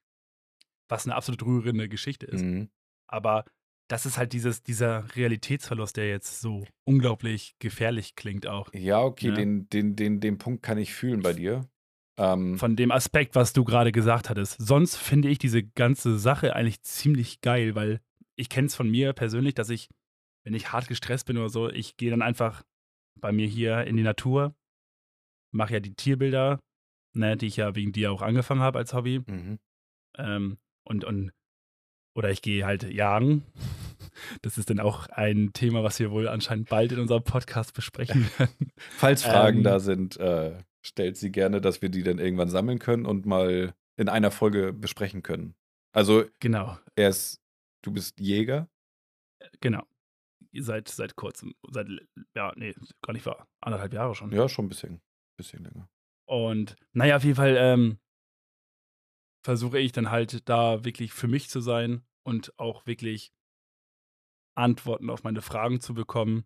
Was 0.90 1.06
'ne 1.06 1.16
absolut 1.16 1.44
rührende 1.44 1.88
Geschichte 1.90 2.26
ist. 2.26 2.44
Mhm. 2.44 2.70
Aber 3.08 3.46
das 3.90 4.06
ist 4.06 4.18
halt 4.18 4.34
dieses 4.34 4.62
dieser 4.64 5.16
Realitätsverlust, 5.16 5.98
der 5.98 6.10
jetzt 6.10 6.42
so 6.42 6.66
unglaublich 6.86 7.56
gefährlich 7.60 8.16
klingt 8.16 8.46
auch, 8.48 8.70
Ja, 8.74 9.02
okay, 9.04 9.28
ne? 9.30 9.34
den 9.36 9.70
den 9.70 9.96
den 9.96 10.20
den 10.20 10.38
Punkt 10.38 10.64
kann 10.64 10.78
ich 10.78 10.94
fühlen 10.94 11.22
bei 11.22 11.34
dir. 11.34 11.68
Ähm 12.18 12.58
Von 12.58 12.76
dem 12.76 12.92
Aspekt, 12.92 13.36
was 13.36 13.54
du 13.54 13.64
grade 13.64 13.92
gesagt 13.92 14.30
hattest. 14.30 14.58
Sonst 14.60 14.96
finde 14.98 15.30
ich 15.30 15.38
diese 15.40 15.64
ganze 15.64 16.20
Sache 16.20 16.56
eigentlich 16.56 16.82
ziemlich 16.82 17.42
geil, 17.42 17.76
weil 17.76 18.02
ich 18.36 18.50
kenne 18.50 18.68
es 18.68 18.76
von 18.76 18.90
mir 18.90 19.14
persönlich, 19.14 19.54
dass 19.56 19.70
ich, 19.70 19.90
wenn 20.44 20.54
ich 20.54 20.72
hart 20.72 20.88
gestresst 20.88 21.26
bin 21.26 21.38
oder 21.38 21.50
so, 21.50 21.70
ich 21.70 21.98
gehe 21.98 22.10
dann 22.12 22.22
einfach 22.22 22.64
bei 23.20 23.32
mir 23.32 23.48
hier 23.48 23.86
in 23.86 23.98
die 23.98 24.04
Natur, 24.04 24.56
mache 25.52 25.74
ja 25.74 25.80
die 25.80 25.94
Tierbilder, 25.96 26.60
ne, 27.14 27.38
die 27.38 27.48
ich 27.48 27.58
ja 27.58 27.76
wegen 27.76 27.92
dir 27.92 28.12
auch 28.12 28.22
angefangen 28.22 28.62
habe 28.62 28.80
als 28.80 28.94
Hobby. 28.94 29.22
Mhm. 29.26 29.60
Ähm, 30.18 30.58
und 30.84 31.04
und 31.04 31.32
oder 32.16 32.32
ich 32.32 32.42
gehe 32.42 32.66
halt 32.66 32.84
jagen. 32.84 33.44
Das 34.42 34.58
ist 34.58 34.70
dann 34.70 34.80
auch 34.80 35.08
ein 35.08 35.52
Thema, 35.54 35.84
was 35.84 36.00
wir 36.00 36.12
wohl 36.12 36.28
anscheinend 36.28 36.68
bald 36.70 36.92
in 36.92 37.00
unserem 37.00 37.24
Podcast 37.24 37.74
besprechen 37.74 38.28
werden. 38.38 38.72
Falls 38.78 39.24
Fragen 39.24 39.60
Ähm 39.60 39.64
da 39.64 39.80
sind, 39.80 40.18
äh, 40.18 40.58
stellt 40.82 41.16
sie 41.16 41.32
gerne, 41.32 41.62
dass 41.62 41.82
wir 41.82 41.90
die 41.90 42.04
dann 42.04 42.20
irgendwann 42.20 42.50
sammeln 42.50 42.80
können 42.80 43.06
und 43.06 43.26
mal 43.26 43.74
in 43.98 44.10
einer 44.10 44.32
Folge 44.32 44.74
besprechen 44.74 45.22
können. 45.24 45.56
Also 45.94 46.26
Genau. 46.40 46.78
er 46.96 47.10
ist 47.10 47.42
du 47.82 47.92
bist 47.92 48.20
Jäger? 48.20 48.68
Äh, 49.40 49.48
genau. 49.62 49.84
Seit 50.54 50.88
seit 50.88 51.16
Kurzem, 51.16 51.54
seit 51.70 51.88
ja, 52.36 52.52
ne, 52.56 52.74
gar 53.04 53.14
nicht 53.14 53.26
wahr, 53.28 53.48
1,5 53.62 53.94
Jahre 53.94 54.16
schon. 54.16 54.34
Ja, 54.34 54.48
schon 54.48 54.66
'n 54.66 54.70
bisschen 54.70 55.02
bisschen 55.38 55.64
länger. 55.64 55.90
Und 56.30 56.76
na 56.94 57.06
ja, 57.08 57.16
auf 57.18 57.24
jeden 57.24 57.36
Fall, 57.36 57.56
ähm 57.58 58.00
versuche 59.46 59.80
ich 59.80 59.92
dann 59.94 60.12
halt 60.12 60.50
da 60.50 60.84
wirklich 60.84 61.14
für 61.14 61.28
mich 61.30 61.50
zu 61.50 61.62
sein 61.62 62.04
und 62.24 62.54
auch 62.60 62.86
wirklich 62.86 63.30
Antworten 64.58 65.10
auf 65.10 65.24
meine 65.24 65.42
Fragen 65.42 65.80
zu 65.80 65.94
bekommen, 65.94 66.44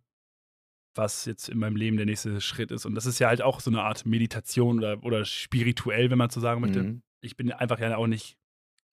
was 0.96 1.24
jetzt 1.26 1.48
in 1.50 1.58
meinem 1.58 1.76
Leben 1.76 1.98
der 1.98 2.06
nächste 2.06 2.40
Schritt 2.40 2.72
ist. 2.72 2.86
Und 2.86 2.94
das 2.94 3.06
ist 3.06 3.18
ja 3.20 3.28
halt 3.28 3.42
auch 3.42 3.60
so 3.60 3.70
'ne 3.70 3.82
Art 3.82 4.06
Meditation 4.06 4.78
oder 4.78 5.02
oder 5.04 5.24
spirituell, 5.24 6.10
wenn 6.10 6.18
man 6.18 6.30
so 6.30 6.40
sagen 6.40 6.60
möchte. 6.62 6.86
Mhm. 6.86 7.02
Ich 7.22 7.36
bin 7.36 7.52
einfach 7.52 7.80
ja 7.80 7.96
auch 7.96 8.08
nicht 8.08 8.36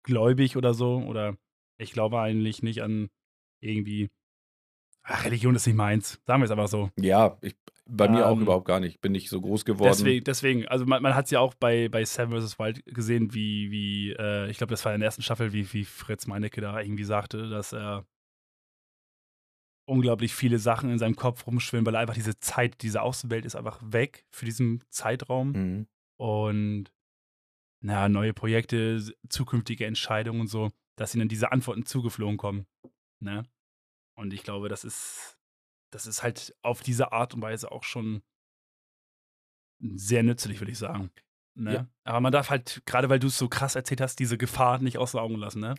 gläubig 0.05 0.57
oder 0.57 0.73
so 0.73 0.97
oder 1.03 1.37
ich 1.79 1.91
glaube 1.93 2.19
eigentlich 2.21 2.63
nicht 2.63 2.83
an 2.83 3.09
irgendwie 3.61 4.09
ach, 5.07 5.25
Religion 5.25 5.55
ist 5.55 5.65
nicht 5.65 5.75
meins. 5.75 6.19
Sagen 6.25 6.41
wir's 6.41 6.51
einfach 6.51 6.67
so. 6.67 6.89
Ja, 6.99 7.37
ich 7.41 7.55
bei 7.89 8.09
mir 8.09 8.27
auch 8.27 8.35
Ähm 8.35 8.41
überhaupt 8.41 8.67
gar 8.67 8.81
nicht. 8.81 8.99
Bin 8.99 9.13
nicht 9.13 9.29
so 9.29 9.39
groß 9.39 9.63
geworden. 9.63 9.89
Deswegen 9.89 10.23
deswegen, 10.25 10.67
also 10.67 10.85
man 10.85 11.01
man 11.01 11.15
hat's 11.15 11.31
ja 11.31 11.39
auch 11.39 11.53
bei 11.53 11.87
bei 11.87 12.03
Seven 12.03 12.39
vs. 12.39 12.59
Wild 12.59 12.83
gesehen, 12.85 13.33
wie 13.33 13.71
wie, 13.71 14.11
äh 14.11 14.49
ich 14.49 14.57
glaube, 14.57 14.71
das 14.71 14.83
war 14.83 14.93
in 14.93 14.99
der 14.99 15.07
ersten 15.07 15.21
Staffel, 15.21 15.53
wie 15.53 15.71
wie 15.73 15.85
Fritz 15.85 16.27
Meinecke 16.27 16.59
da 16.59 16.79
irgendwie 16.81 17.05
sagte, 17.05 17.49
dass 17.49 17.73
er 17.73 18.05
unglaublich 19.87 20.35
viele 20.35 20.59
Sachen 20.59 20.91
in 20.91 20.99
seinem 20.99 21.15
Kopf 21.15 21.47
rumschwimmen, 21.47 21.85
weil 21.85 21.95
einfach 21.95 22.13
diese 22.13 22.37
Zeit 22.39 22.81
diese 22.81 23.01
Außenwelt 23.01 23.45
ist 23.45 23.55
einfach 23.55 23.79
weg 23.81 24.25
für 24.31 24.45
diesen 24.45 24.83
Zeitraum. 24.89 25.51
Mhm. 25.51 25.87
Und, 26.19 26.91
na 27.81 27.93
ja, 27.93 28.09
neue 28.09 28.33
Projekte, 28.33 29.01
zukünftige 29.29 29.85
Entscheidungen 29.85 30.41
und 30.41 30.47
so, 30.47 30.71
dass 30.97 31.15
ihnen 31.15 31.29
diese 31.29 31.51
Antworten 31.51 31.85
zugeflogen 31.85 32.37
kommen, 32.37 32.65
ne? 33.21 33.43
Und 34.17 34.33
ich 34.33 34.43
glaube, 34.43 34.67
das 34.67 34.83
ist 34.83 35.37
das 35.91 36.05
ist 36.05 36.23
halt 36.23 36.55
auf 36.61 36.81
diese 36.81 37.11
Art 37.11 37.33
und 37.33 37.41
Weise 37.41 37.71
auch 37.71 37.83
schon 37.83 38.21
sehr 39.79 40.23
nützlich, 40.23 40.59
würde 40.59 40.71
ich 40.71 40.77
sagen, 40.77 41.11
ne? 41.55 41.73
Ja. 41.73 41.87
Aber 42.03 42.19
man 42.19 42.31
darf 42.31 42.49
halt, 42.49 42.81
grade 42.85 43.09
weil 43.09 43.19
du's 43.19 43.37
so 43.37 43.47
krass 43.47 43.75
erzählt 43.75 44.01
hast, 44.01 44.19
diese 44.19 44.37
Gefahr 44.37 44.79
nicht 44.79 44.97
aus 44.97 45.11
den 45.11 45.21
Augen 45.21 45.35
lassen, 45.35 45.61
ne? 45.61 45.75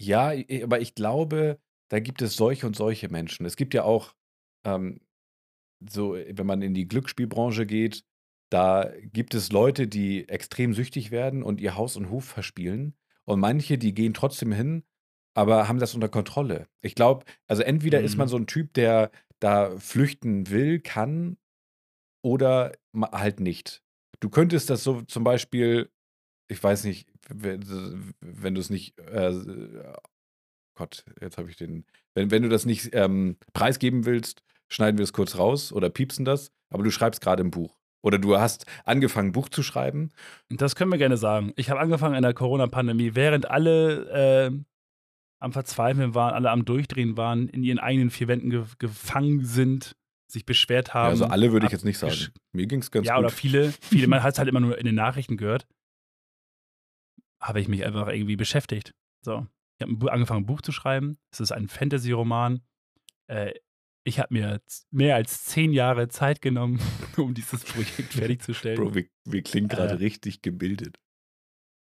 Ja, 0.00 0.32
aber 0.62 0.80
ich 0.80 0.94
glaube, 0.94 1.60
da 1.90 2.00
gibt 2.00 2.22
es 2.22 2.36
solche 2.36 2.66
und 2.66 2.76
solche 2.76 3.08
Menschen. 3.08 3.46
Es 3.46 3.56
gibt 3.56 3.74
ja 3.74 3.84
auch, 3.84 4.14
ähm, 4.64 5.00
so, 5.88 6.14
wenn 6.14 6.46
man 6.46 6.62
in 6.62 6.74
die 6.74 6.86
Glücksspielbranche 6.86 7.66
geht, 7.66 8.04
da 8.50 8.92
gibt 9.02 9.34
es 9.34 9.50
Leute, 9.50 9.88
die 9.88 10.28
extrem 10.28 10.74
süchtig 10.74 11.10
werden 11.10 11.42
und 11.42 11.60
ihr 11.60 11.76
Haus 11.76 11.96
und 11.96 12.10
Hof 12.10 12.24
verspielen. 12.24 12.96
Und 13.24 13.40
manche, 13.40 13.78
die 13.78 13.94
gehen 13.94 14.14
trotzdem 14.14 14.52
hin, 14.52 14.84
aber 15.34 15.68
haben 15.68 15.78
das 15.80 15.94
unter 15.94 16.08
Kontrolle. 16.08 16.66
Ich 16.82 16.94
glaube 16.94 17.24
also 17.48 17.62
entweder 17.62 18.02
ist 18.02 18.18
man 18.18 18.26
Mhm. 18.26 18.28
so 18.28 18.36
'n 18.36 18.46
Typ, 18.46 18.74
der 18.74 19.10
da 19.40 19.76
flüchten 19.78 20.50
will, 20.50 20.80
kann 20.80 21.36
oder 22.22 22.72
halt 23.12 23.40
nicht. 23.40 23.82
Du 24.20 24.30
könntest 24.30 24.70
das 24.70 24.84
so 24.84 25.02
zum 25.02 25.24
Beispiel 25.24 25.90
ich 26.48 26.62
weiß 26.62 26.84
nicht, 26.84 27.08
wenn 27.30 28.54
du's 28.56 28.70
nicht, 28.70 28.98
äh, 29.00 29.28
s 29.30 29.46
Gott, 30.76 31.04
jetzt 31.22 31.38
habe 31.38 31.50
ich 31.50 31.56
den 31.56 31.86
wenn 32.14 32.30
wenn 32.32 32.42
du 32.44 32.48
das 32.50 32.66
nicht, 32.66 32.90
ähm, 32.94 33.38
preisgeben 33.54 34.06
willst, 34.06 34.42
schneiden 34.70 34.98
wir 34.98 35.04
es 35.04 35.12
kurz 35.14 35.38
raus 35.38 35.72
oder 35.72 35.90
piepsen 35.90 36.24
das, 36.26 36.52
aber 36.70 36.84
du 36.84 36.90
schreibst 36.92 37.20
grade 37.22 37.42
'n 37.44 37.50
Buch. 37.52 37.78
Oder 38.04 38.18
du 38.18 38.38
hast 38.38 38.66
angefangen, 38.86 39.30
'n 39.30 39.32
Buch 39.32 39.48
zu 39.50 39.62
schreiben. 39.64 40.10
Das 40.50 40.74
können 40.76 40.90
wir 40.90 40.98
gerne 40.98 41.16
sagen. 41.16 41.52
Ich 41.56 41.70
habe 41.70 41.80
angefangen 41.80 42.14
in 42.14 42.22
der 42.22 42.34
Corona-Pandemie, 42.34 43.14
während 43.14 43.50
alle, 43.50 44.08
ähm, 44.12 44.64
am 45.42 45.52
Verzweifeln 45.52 46.14
waren, 46.14 46.34
alle 46.34 46.50
am 46.50 46.64
Durchdrehen 46.64 47.16
waren, 47.16 47.48
in 47.48 47.62
ihren 47.64 47.78
eigenen 47.78 48.10
4 48.10 48.28
Wänden 48.28 48.50
gef 48.50 48.78
gefangen 48.78 49.44
sind, 49.44 49.96
sich 50.30 50.46
beschwert 50.46 50.88
Ja, 50.88 50.94
haben. 50.94 51.08
also 51.10 51.26
alle 51.26 51.52
würde 51.52 51.66
ich 51.66 51.72
jetzt 51.72 51.84
nicht 51.84 51.98
sagen. 51.98 52.14
Mir 52.52 52.66
ging's 52.66 52.90
ganz 52.90 53.06
Ja, 53.06 53.16
gut. 53.16 53.24
oder 53.26 53.30
viele 53.30 53.72
viele, 53.82 54.06
man 54.06 54.22
hat's 54.22 54.38
halt 54.38 54.48
immer 54.48 54.60
nur 54.60 54.78
in 54.78 54.86
den 54.86 54.94
Nachrichten 54.94 55.36
gehört. 55.36 55.66
Habe 57.40 57.60
ich 57.60 57.68
mich 57.68 57.84
einfach 57.84 58.08
irgendwie 58.08 58.36
beschäftigt. 58.36 58.94
So, 59.24 59.46
ich 59.80 59.86
habe 59.88 60.12
angefangen, 60.12 60.44
'n 60.44 60.46
Buch 60.46 60.62
zu 60.62 60.72
schreiben. 60.72 61.18
Es 61.32 61.40
ist 61.40 61.52
ein 61.52 61.68
Fantasy-Roman. 61.68 62.60
Äh, 63.28 63.52
ich 64.04 64.18
habe 64.18 64.34
mir 64.34 64.60
mehr 64.90 65.14
als 65.16 65.44
10 65.44 65.72
Jahre 65.72 66.08
Zeit 66.08 66.40
genommen, 66.40 66.80
um 67.16 67.34
dieses 67.34 67.64
Projekt 67.64 68.12
fertigzustellen. 68.14 68.78
Bro, 68.80 68.94
wir 68.94 69.06
wir 69.24 69.42
klingen 69.42 69.68
grade 69.68 69.94
Äh 69.94 69.96
richtig 69.96 70.42
gebildet. 70.42 70.98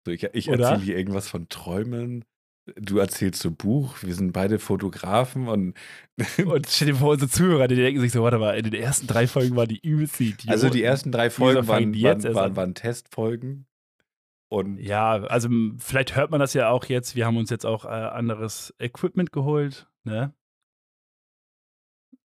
So, 0.06 0.12
ich 0.12 0.22
ich 0.24 0.48
erzähle 0.48 0.80
hier 0.80 0.96
irgendwas 0.98 1.28
von 1.28 1.48
Träumen 1.48 2.24
du 2.76 2.98
erzählst 2.98 3.42
so 3.42 3.50
Buch, 3.50 4.02
wir 4.02 4.14
sind 4.14 4.32
beide 4.32 4.58
Fotografen 4.58 5.48
und. 5.48 5.74
und 6.46 6.66
stell 6.68 6.88
dir 6.88 6.94
vor, 6.96 7.12
unsere 7.12 7.30
Zuhörer, 7.30 7.68
die 7.68 7.76
denken 7.76 8.00
sich 8.00 8.12
so, 8.12 8.22
warte 8.22 8.38
mal, 8.38 8.56
in 8.56 8.64
den 8.64 8.74
ersten 8.74 9.06
drei 9.06 9.26
Folgen 9.26 9.56
war 9.56 9.66
die 9.66 9.80
übelste 9.80 10.24
Idioten. 10.24 10.50
Also 10.50 10.70
die 10.70 10.82
ersten 10.82 11.10
drei 11.10 11.30
Folgen 11.30 11.66
waren, 11.66 11.94
waren, 11.94 12.34
waren, 12.34 12.56
waren 12.56 12.74
Testfolgen. 12.74 13.66
Und 14.48 14.78
ja, 14.78 15.14
also 15.24 15.48
vielleicht 15.78 16.14
hört 16.14 16.30
man 16.30 16.38
das 16.38 16.54
ja 16.54 16.68
auch 16.68 16.84
jetzt. 16.84 17.16
Wir 17.16 17.26
haben 17.26 17.36
uns 17.36 17.50
jetzt 17.50 17.66
auch 17.66 17.84
äh, 17.84 17.88
anderes 17.88 18.72
Equipment 18.78 19.32
geholt. 19.32 19.88
Ne? 20.04 20.32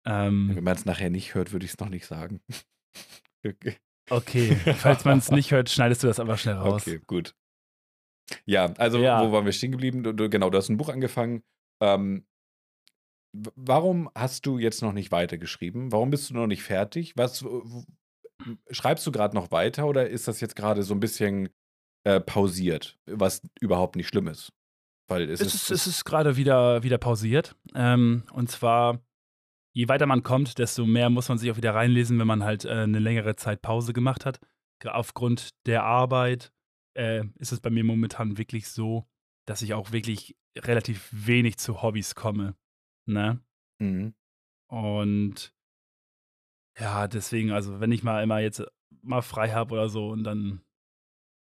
Ähm, 0.04 0.50
Wenn 0.54 0.64
man 0.64 0.76
es 0.76 0.84
nachher 0.84 1.10
nicht 1.10 1.34
hört, 1.34 1.52
würde 1.52 1.64
ich 1.64 1.72
es 1.72 1.78
noch 1.78 1.88
nicht 1.88 2.04
sagen. 2.06 2.40
okay. 3.46 3.76
okay, 4.10 4.56
falls 4.76 5.06
man 5.06 5.18
es 5.18 5.30
nicht 5.30 5.52
hört, 5.52 5.70
schneidest 5.70 6.02
du 6.02 6.06
das 6.06 6.20
einfach 6.20 6.38
schnell 6.38 6.54
raus. 6.56 6.82
Okay, 6.86 7.00
gut. 7.06 7.34
Ja, 8.44 8.72
also 8.78 8.98
ja. 8.98 9.22
wo 9.22 9.32
waren 9.32 9.44
wir 9.44 9.52
stehen 9.52 9.72
geblieben? 9.72 10.02
Du, 10.02 10.28
genau, 10.28 10.50
du 10.50 10.58
hast 10.58 10.68
ein 10.68 10.76
Buch 10.76 10.88
angefangen. 10.88 11.42
Ähm, 11.82 12.26
warum 13.32 14.10
hast 14.14 14.46
du 14.46 14.58
jetzt 14.58 14.82
noch 14.82 14.92
nicht 14.92 15.12
weitergeschrieben? 15.12 15.92
Warum 15.92 16.10
bist 16.10 16.30
du 16.30 16.34
noch 16.34 16.46
nicht 16.46 16.62
fertig? 16.62 17.14
Was 17.16 17.44
schreibst 18.70 19.06
du 19.06 19.12
gerade 19.12 19.34
noch 19.34 19.50
weiter 19.50 19.86
oder 19.86 20.08
ist 20.08 20.28
das 20.28 20.40
jetzt 20.40 20.56
gerade 20.56 20.82
so 20.82 20.94
ein 20.94 21.00
bisschen 21.00 21.48
äh, 22.04 22.20
pausiert, 22.20 22.98
was 23.06 23.42
überhaupt 23.60 23.96
nicht 23.96 24.08
schlimm 24.08 24.28
ist? 24.28 24.52
Weil 25.08 25.30
es, 25.30 25.40
es 25.40 25.54
ist, 25.54 25.70
es 25.70 25.86
ist 25.86 26.04
gerade 26.04 26.36
wieder, 26.36 26.82
wieder 26.82 26.98
pausiert. 26.98 27.56
Ähm, 27.74 28.24
und 28.32 28.50
zwar, 28.50 29.00
je 29.72 29.88
weiter 29.88 30.06
man 30.06 30.22
kommt, 30.22 30.58
desto 30.58 30.84
mehr 30.84 31.08
muss 31.08 31.28
man 31.28 31.38
sich 31.38 31.50
auch 31.50 31.56
wieder 31.56 31.74
reinlesen, 31.74 32.18
wenn 32.18 32.26
man 32.26 32.44
halt 32.44 32.64
äh, 32.64 32.70
eine 32.70 32.98
längere 32.98 33.34
Zeit 33.36 33.62
Pause 33.62 33.92
gemacht 33.92 34.26
hat. 34.26 34.38
Aufgrund 34.84 35.50
der 35.66 35.82
Arbeit 35.84 36.52
äh, 36.98 37.24
ist 37.36 37.52
es 37.52 37.60
bei 37.60 37.70
mir 37.70 37.84
momentan 37.84 38.36
wirklich 38.38 38.68
so, 38.68 39.08
dass 39.46 39.62
ich 39.62 39.72
auch 39.72 39.92
wirklich 39.92 40.36
relativ 40.56 41.08
wenig 41.12 41.56
zu 41.56 41.80
Hobbys 41.80 42.14
komme. 42.14 42.56
Ne? 43.06 43.40
Mhm. 43.78 44.14
Und 44.68 45.54
ja, 46.78 47.08
deswegen, 47.08 47.52
also 47.52 47.80
wenn 47.80 47.92
ich 47.92 48.02
mal 48.02 48.22
immer 48.22 48.40
jetzt 48.40 48.64
mal 49.02 49.22
frei 49.22 49.50
habe 49.50 49.74
oder 49.74 49.88
so 49.88 50.08
und 50.08 50.24
dann 50.24 50.60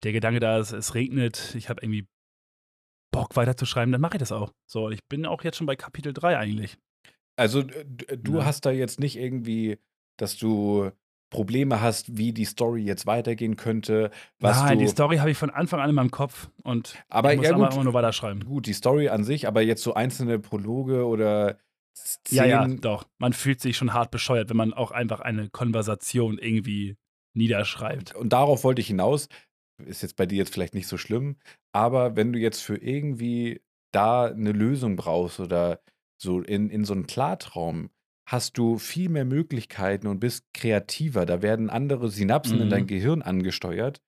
der 0.03 0.13
Gedanke 0.13 0.41
da 0.41 0.59
ist, 0.59 0.73
es 0.73 0.95
regnet, 0.95 1.55
ich 1.55 1.69
habe 1.69 1.81
irgendwie 1.83 2.07
Bock 3.13 3.37
weiterzuschreiben, 3.37 3.93
dann 3.93 4.01
mache 4.01 4.17
ich 4.17 4.21
das 4.21 4.33
auch. 4.33 4.53
So, 4.69 4.91
ich 4.91 5.05
bin 5.09 5.25
auch 5.25 5.43
jetzt 5.43 5.57
schon 5.57 5.67
bei 5.67 5.77
Kapitel 5.77 6.13
3 6.13 6.37
eigentlich. 6.37 6.77
Also 7.39 7.63
du 7.63 8.39
ja. 8.39 8.45
hast 8.45 8.67
da 8.67 8.73
jetzt 8.73 8.99
nicht 8.99 9.17
irgendwie, 9.17 9.79
dass 10.19 10.37
du 10.37 10.91
Probleme 11.31 11.81
hast, 11.81 12.17
wie 12.17 12.33
die 12.33 12.45
Story 12.45 12.83
jetzt 12.83 13.07
weitergehen 13.07 13.57
könnte. 13.57 14.11
Was 14.39 14.63
Nein, 14.63 14.79
die 14.79 14.87
Story 14.87 15.17
habe 15.19 15.31
ich 15.31 15.37
von 15.37 15.51
Anfang 15.51 15.81
an 15.81 15.91
in 15.91 15.95
meinem 15.95 16.11
Kopf 16.11 16.49
und 16.63 16.95
aber, 17.09 17.33
ich 17.33 17.39
muss 17.39 17.49
ja, 17.49 17.57
gut, 17.57 17.75
immer 17.75 17.85
nur 17.85 17.95
weiterschreiben. 17.95 18.45
Gut, 18.45 18.67
die 18.67 18.73
Story 18.73 19.09
an 19.09 19.25
sich, 19.25 19.49
aber 19.49 19.63
jetzt 19.63 19.83
so 19.83 19.95
einzelne 19.95 20.39
Prologe 20.39 21.07
oder 21.07 21.59
Szenen. 21.97 22.51
Ja, 22.51 22.67
ja, 22.67 22.69
doch. 22.69 23.07
Man 23.19 23.33
fühlt 23.33 23.61
sich 23.61 23.77
schon 23.77 23.93
hart 23.93 24.11
bescheuert, 24.11 24.51
wenn 24.51 24.57
man 24.57 24.73
auch 24.73 24.91
einfach 24.91 25.21
eine 25.21 25.49
Konversation 25.49 26.39
irgendwie 26.39 26.97
niederschreibt. 27.35 28.15
Und 28.15 28.33
darauf 28.33 28.65
wollte 28.65 28.81
ich 28.81 28.87
hinaus. 28.87 29.29
Ist 29.85 30.03
jetzt 30.03 30.17
bei 30.17 30.27
dir 30.27 30.39
jetzt 30.39 30.55
vielleicht 30.55 30.75
nicht 30.75 30.89
so 30.89 30.97
schlimm, 30.97 31.37
aber 31.73 32.17
wenn 32.17 32.33
du 32.33 32.39
jetzt 32.39 32.63
für 32.63 32.77
irgendwie 32.77 33.61
da 33.93 34.25
eine 34.25 34.53
Lösung 34.53 34.97
brauchst 34.97 35.39
oder 35.39 35.81
so 36.19 36.41
in, 36.41 36.71
in 36.71 36.85
so 36.85 36.95
einen 36.95 37.07
Klartraum, 37.07 37.91
hast 38.27 38.59
du 38.59 38.79
viel 38.79 39.09
mehr 39.09 39.25
Möglichkeiten 39.25 40.09
und 40.09 40.19
bist 40.19 40.45
kreativer. 40.53 41.27
Da 41.27 41.43
werden 41.43 41.71
andere 41.71 42.11
Synapsen 42.11 42.61
in 42.61 42.71
dein 42.71 42.83
mhm. 42.83 42.89
Gehirn 42.89 43.23
angesteuert. 43.23 44.03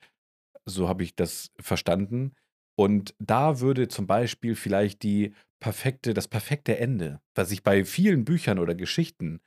So 0.67 0.89
habe 0.89 1.05
ich 1.05 1.15
das 1.15 1.51
verstanden. 1.61 2.35
Und 2.77 3.15
da 3.19 3.61
würde 3.61 3.89
zum 3.89 4.07
Beispiel 4.07 4.55
vielleicht 4.55 5.03
die 5.03 5.33
perfekte, 5.61 6.15
das 6.15 6.29
perfekte 6.29 6.79
Ende, 6.79 7.21
was 7.35 7.51
ich 7.51 7.63
bei 7.63 7.85
vielen 7.85 8.25
Büchern 8.25 8.59
oder 8.59 8.75
Geschichten 8.75 9.41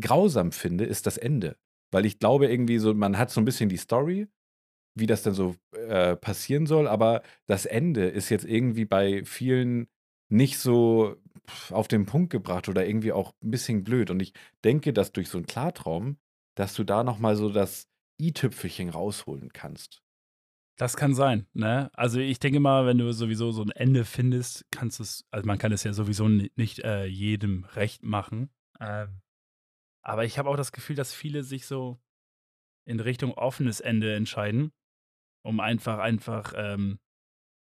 grausam 0.00 0.52
finde, 0.52 0.84
ist 0.84 1.06
das 1.06 1.18
Ende. 1.18 1.56
Weil 1.92 2.06
ich 2.06 2.18
glaube 2.18 2.46
irgendwie 2.46 2.78
so, 2.78 2.94
man 2.94 3.18
hat 3.18 3.30
so 3.30 3.40
ein 3.40 3.44
bisschen 3.44 3.68
die 3.68 3.76
Story, 3.76 4.28
wie 4.96 5.06
das 5.06 5.22
dann 5.22 5.34
so 5.34 5.56
äh, 5.72 6.16
passieren 6.16 6.66
soll, 6.66 6.88
aber 6.88 7.22
das 7.46 7.66
Ende 7.66 8.08
ist 8.08 8.28
jetzt 8.28 8.44
irgendwie 8.44 8.84
bei 8.84 9.24
vielen 9.24 9.88
nicht 10.28 10.58
so 10.58 11.16
auf 11.70 11.88
den 11.88 12.06
Punkt 12.06 12.30
gebracht 12.30 12.68
oder 12.68 12.86
irgendwie 12.86 13.12
auch 13.12 13.34
ein 13.42 13.50
bisschen 13.50 13.84
blöd. 13.84 14.10
Und 14.10 14.20
ich 14.20 14.32
denke, 14.64 14.92
dass 14.92 15.12
durch 15.12 15.28
so 15.28 15.38
einen 15.38 15.46
Klartraum, 15.46 16.18
dass 16.54 16.74
du 16.74 16.84
da 16.84 17.04
noch 17.04 17.18
mal 17.18 17.36
so 17.36 17.50
das 17.50 17.88
i-Tüpfelchen 18.20 18.90
rausholen 18.90 19.52
kannst. 19.52 20.02
Das 20.76 20.96
kann 20.96 21.14
sein, 21.14 21.46
ne? 21.54 21.90
Also 21.94 22.20
ich 22.20 22.38
denke 22.38 22.60
mal, 22.60 22.86
wenn 22.86 22.98
du 22.98 23.12
sowieso 23.12 23.50
so 23.50 23.62
ein 23.62 23.70
Ende 23.70 24.04
findest, 24.04 24.64
kannst 24.70 25.00
du 25.00 25.02
es, 25.02 25.26
also 25.32 25.44
man 25.44 25.58
kann 25.58 25.72
es 25.72 25.82
ja 25.82 25.92
sowieso 25.92 26.28
nicht 26.28 26.78
äh, 26.80 27.06
jedem 27.06 27.64
recht 27.64 28.04
machen. 28.04 28.50
Ähm, 28.78 29.20
aber 30.02 30.24
ich 30.24 30.38
habe 30.38 30.48
auch 30.48 30.56
das 30.56 30.70
Gefühl, 30.70 30.94
dass 30.94 31.12
viele 31.12 31.42
sich 31.42 31.66
so 31.66 31.98
in 32.86 33.00
Richtung 33.00 33.34
offenes 33.34 33.80
Ende 33.80 34.14
entscheiden, 34.14 34.72
um 35.42 35.58
einfach, 35.58 35.98
einfach 35.98 36.54
ähm, 36.56 37.00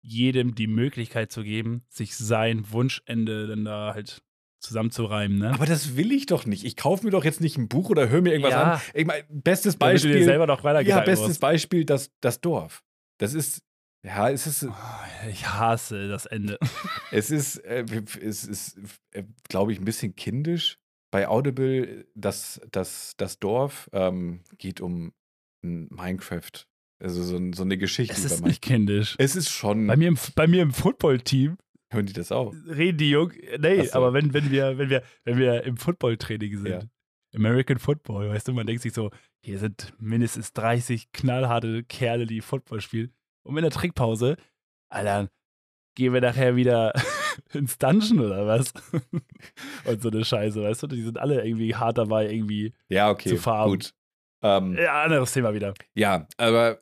jedem 0.06 0.56
die 0.56 0.68
Möglichkeit 0.68 1.32
zu 1.32 1.44
geben, 1.44 1.84
sich 1.90 2.16
sein 2.16 2.72
Wunschende 2.72 3.48
dann 3.48 3.66
da 3.66 3.94
halt 3.94 4.22
zusammenzureimen. 4.60 5.40
Ne? 5.40 5.52
Aber 5.52 5.66
das 5.66 5.96
will 5.96 6.12
ich 6.12 6.26
doch 6.26 6.46
nicht. 6.46 6.64
Ich 6.64 6.76
kaufe 6.76 7.06
mir 7.06 7.12
doch 7.12 7.24
jetzt 7.24 7.42
nicht 7.42 7.58
ein 7.58 7.68
Buch 7.68 7.90
oder 7.90 8.10
höre 8.10 8.22
mir 8.22 8.32
irgendwas 8.32 8.54
ja. 8.54 8.74
an. 8.74 8.82
Ich 8.94 9.06
mein, 9.06 9.24
bestes 9.30 9.76
Beispiel. 9.76 10.14
Du 10.14 10.20
dir 10.20 10.26
selber 10.26 10.48
noch 10.48 10.64
ja, 10.64 11.02
bestes 11.02 11.28
musst. 11.28 11.42
Beispiel, 11.42 11.86
das, 11.86 12.12
das 12.22 12.42
Dorf. 12.42 12.84
Das 13.18 13.34
ist. 13.34 13.62
Ja, 14.04 14.30
es 14.30 14.46
ist. 14.46 14.64
Oh, 14.64 15.28
ich 15.30 15.48
hasse 15.48 16.08
das 16.08 16.26
Ende. 16.26 16.60
es 17.12 17.32
ist, 17.32 17.58
äh, 17.58 17.86
es 18.22 18.44
ist, 18.46 18.78
äh, 19.12 19.24
glaube 19.50 19.72
ich, 19.72 19.80
ein 19.80 19.86
bisschen 19.86 20.16
kindisch. 20.16 20.78
Bei 21.12 21.28
Audible, 21.28 22.06
das, 22.14 22.62
das, 22.72 23.14
das 23.18 23.40
Dorf 23.40 23.90
ähm, 23.94 24.44
geht 24.58 24.82
um 24.82 25.14
Minecraft 25.62 26.68
also 27.00 27.24
so, 27.24 27.40
so 27.54 27.64
eine 27.64 27.78
Geschichte. 27.78 28.14
Es 28.14 28.26
ist 28.26 28.46
nicht 28.46 28.62
kindisch. 28.62 29.16
Es 29.18 29.36
ist 29.36 29.50
schon. 29.50 29.88
Bei 29.88 29.98
mir 29.98 30.08
im, 30.08 30.18
bei 30.36 30.48
mir 30.48 30.62
im 30.62 30.72
Football-Team. 30.72 31.58
Hören 31.92 32.06
die 32.06 32.14
das 32.14 32.32
auch? 32.32 32.54
Reden 32.68 32.98
die 32.98 33.12
Jung. 33.12 33.32
Nee, 33.60 33.84
so. 33.84 33.94
aber 33.94 34.14
wenn, 34.14 34.34
wenn, 34.34 34.50
wir, 34.50 34.78
wenn, 34.78 34.90
wir, 34.90 35.04
wenn 35.24 35.38
wir 35.38 35.64
im 35.64 35.78
Football-Training 35.78 36.58
sind, 36.58 36.68
ja. 36.68 36.80
American 37.36 37.78
Football, 37.80 38.30
weißt 38.30 38.48
du, 38.48 38.54
man 38.54 38.66
denkt 38.66 38.82
sich 38.82 38.94
so, 38.94 39.12
hier 39.44 39.60
sind 39.60 39.94
mindestens 40.00 40.54
30 40.54 41.12
knallharte 41.12 41.84
Kerle, 41.84 42.26
die 42.26 42.42
Football 42.42 42.82
spielen. 42.82 43.14
Und 43.44 43.58
in 43.58 43.62
der 43.62 43.72
Trickpause, 43.72 44.38
Alter, 44.90 45.30
gehen 45.96 46.14
wir 46.14 46.22
nachher 46.22 46.56
wieder 46.56 46.94
ins 47.54 47.78
Dungeon 47.78 48.20
oder 48.20 48.48
was? 48.48 48.74
Und 49.86 50.02
so 50.02 50.10
eine 50.10 50.26
Scheiße, 50.26 50.62
weißt 50.64 50.84
du? 50.84 50.88
Die 50.88 51.02
sind 51.02 51.20
alle 51.20 51.46
irgendwie 51.46 51.76
hart 51.76 51.98
dabei, 51.98 52.30
irgendwie 52.30 52.74
ja, 52.90 53.10
okay, 53.10 53.30
zu 53.30 53.38
fahren. 53.38 53.70
Gut. 53.70 53.94
Ähm, 54.42 54.76
ja, 54.78 55.04
anderes 55.04 55.34
Thema 55.34 55.54
wieder. 55.54 55.74
Ja, 55.94 56.28
aber 56.38 56.82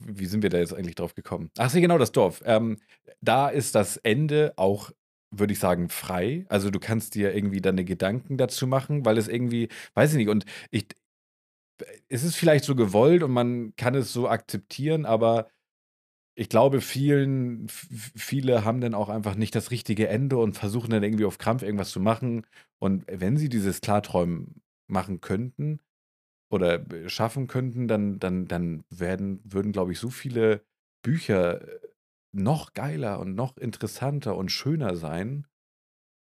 wie 0.00 0.26
sind 0.26 0.42
wir 0.42 0.50
da 0.50 0.58
jetzt 0.58 0.74
eigentlich 0.74 0.94
drauf 0.94 1.14
gekommen? 1.14 1.50
Ach 1.58 1.70
so, 1.70 1.80
genau, 1.80 1.98
das 1.98 2.12
Dorf. 2.12 2.42
Ähm, 2.44 2.78
da 3.20 3.48
ist 3.48 3.74
das 3.74 3.96
Ende 3.98 4.54
auch, 4.56 4.90
würde 5.30 5.52
ich 5.52 5.58
sagen, 5.58 5.88
frei. 5.88 6.46
Also 6.48 6.70
du 6.70 6.80
kannst 6.80 7.14
dir 7.14 7.34
irgendwie 7.34 7.60
deine 7.60 7.84
Gedanken 7.84 8.36
dazu 8.36 8.66
machen, 8.66 9.04
weil 9.04 9.18
es 9.18 9.28
irgendwie, 9.28 9.68
weiß 9.94 10.12
ich 10.12 10.16
nicht, 10.16 10.28
und 10.28 10.44
ich, 10.70 10.86
es 12.08 12.24
ist 12.24 12.36
vielleicht 12.36 12.64
so 12.64 12.74
gewollt 12.74 13.22
und 13.22 13.30
man 13.30 13.74
kann 13.76 13.94
es 13.94 14.12
so 14.12 14.28
akzeptieren, 14.28 15.06
aber 15.06 15.48
ich 16.34 16.48
glaube, 16.48 16.80
vielen, 16.80 17.68
viele 17.68 18.64
haben 18.64 18.80
dann 18.80 18.94
auch 18.94 19.10
einfach 19.10 19.34
nicht 19.34 19.54
das 19.54 19.70
richtige 19.70 20.08
Ende 20.08 20.38
und 20.38 20.56
versuchen 20.56 20.90
dann 20.90 21.02
irgendwie 21.02 21.26
auf 21.26 21.38
Krampf 21.38 21.62
irgendwas 21.62 21.90
zu 21.90 22.00
machen. 22.00 22.46
Und 22.78 23.04
wenn 23.08 23.36
sie 23.36 23.50
dieses 23.50 23.82
Klarträumen 23.82 24.62
machen 24.86 25.20
könnten, 25.20 25.80
oder 26.50 26.84
schaffen 27.08 27.46
könnten, 27.46 27.88
dann, 27.88 28.18
dann, 28.18 28.46
dann 28.46 28.84
werden, 28.90 29.40
würden, 29.44 29.72
glaube 29.72 29.92
ich, 29.92 29.98
so 29.98 30.10
viele 30.10 30.62
Bücher 31.02 31.62
äh, 31.62 31.88
noch 32.32 32.74
geiler 32.74 33.18
und 33.20 33.34
noch 33.34 33.56
interessanter 33.56 34.36
und 34.36 34.50
schöner 34.50 34.96
sein. 34.96 35.46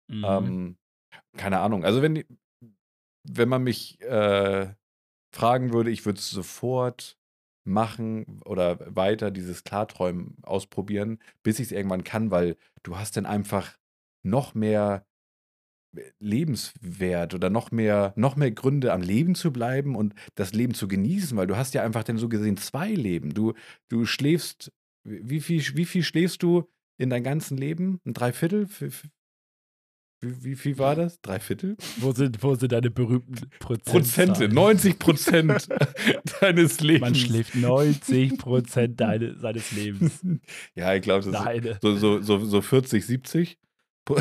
Mhm. 0.09 0.23
Ähm, 0.25 0.77
keine 1.37 1.59
Ahnung. 1.59 1.83
Also 1.85 2.01
wenn, 2.01 2.23
wenn 3.23 3.49
man 3.49 3.63
mich 3.63 3.99
äh, 4.01 4.73
fragen 5.33 5.73
würde, 5.73 5.91
ich 5.91 6.05
würde 6.05 6.19
es 6.19 6.29
sofort 6.29 7.17
machen 7.65 8.41
oder 8.45 8.95
weiter 8.95 9.31
dieses 9.31 9.63
Klarträumen 9.63 10.37
ausprobieren, 10.43 11.19
bis 11.43 11.59
ich 11.59 11.67
es 11.67 11.71
irgendwann 11.71 12.05
kann, 12.05 12.31
weil 12.31 12.57
du 12.83 12.97
hast 12.97 13.17
dann 13.17 13.25
einfach 13.25 13.77
noch 14.23 14.55
mehr 14.55 15.05
lebenswert 16.19 17.33
oder 17.33 17.49
noch 17.49 17.71
mehr, 17.71 18.13
noch 18.15 18.35
mehr 18.35 18.51
Gründe 18.51 18.93
am 18.93 19.01
Leben 19.01 19.35
zu 19.35 19.51
bleiben 19.51 19.95
und 19.95 20.13
das 20.35 20.53
Leben 20.53 20.73
zu 20.73 20.87
genießen, 20.87 21.37
weil 21.37 21.47
du 21.47 21.57
hast 21.57 21.73
ja 21.73 21.83
einfach 21.83 22.03
dann 22.03 22.17
so 22.17 22.29
gesehen 22.29 22.57
zwei 22.57 22.91
Leben. 22.91 23.33
Du, 23.33 23.53
du 23.89 24.05
schläfst, 24.05 24.71
wie 25.03 25.41
viel, 25.41 25.63
wie 25.75 25.85
viel 25.85 26.03
schläfst 26.03 26.43
du 26.43 26.69
in 26.97 27.09
deinem 27.09 27.23
ganzen 27.23 27.57
Leben? 27.57 27.99
Ein 28.05 28.13
Dreiviertel? 28.13 28.67
Wie, 30.19 30.43
wie 30.43 30.55
viel 30.55 30.79
war 30.79 30.95
das? 30.95 31.21
Drei 31.21 31.39
Viertel? 31.39 31.77
Wo 31.97 32.11
sind, 32.11 32.41
wo 32.41 32.55
sind 32.55 32.71
deine 32.71 32.89
berühmten 32.89 33.49
Prozente? 33.59 33.91
Prozente, 33.91 34.49
90 34.49 34.97
Prozent 34.97 35.67
deines 36.41 36.79
Lebens. 36.79 37.01
Man 37.01 37.15
schläft 37.15 37.55
90 37.55 38.37
Prozent 38.39 38.99
deine, 38.99 39.37
seines 39.37 39.71
Lebens. 39.71 40.19
Ja, 40.75 40.93
ich 40.95 41.01
glaube, 41.01 41.29
das 41.29 41.43
Deine. 41.43 41.69
ist 41.69 41.81
so, 41.81 41.95
so, 41.97 42.21
so, 42.21 42.43
so 42.45 42.61
40, 42.61 43.05
70. 43.05 43.59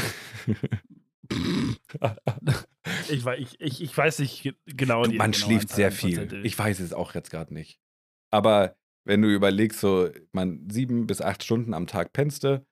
Ich, 3.09 3.27
ich, 3.27 3.61
ich, 3.61 3.83
ich 3.83 3.97
weiß 3.97 4.21
nicht 4.21 4.43
ge- 4.43 4.55
genau. 4.67 5.05
Du, 5.05 5.11
die 5.11 5.19
man 5.19 5.33
schläft 5.35 5.71
sehr 5.71 5.91
viel. 5.93 6.41
Ich 6.45 6.59
weiß 6.59 6.81
es 6.81 6.93
auch 6.93 7.15
jetzt 7.15 7.31
gerade 7.31 7.53
nicht. 7.53 7.81
Aber 8.33 8.77
wenn 9.05 9.23
du 9.23 9.33
überlegst, 9.33 9.81
so 9.81 10.11
man 10.33 10.69
sieben 10.71 11.07
bis 11.07 11.21
acht 11.21 11.43
Stunden 11.45 11.75
am 11.75 11.87
Tag 11.87 12.13
pennst 12.13 12.45
du, 12.45 12.65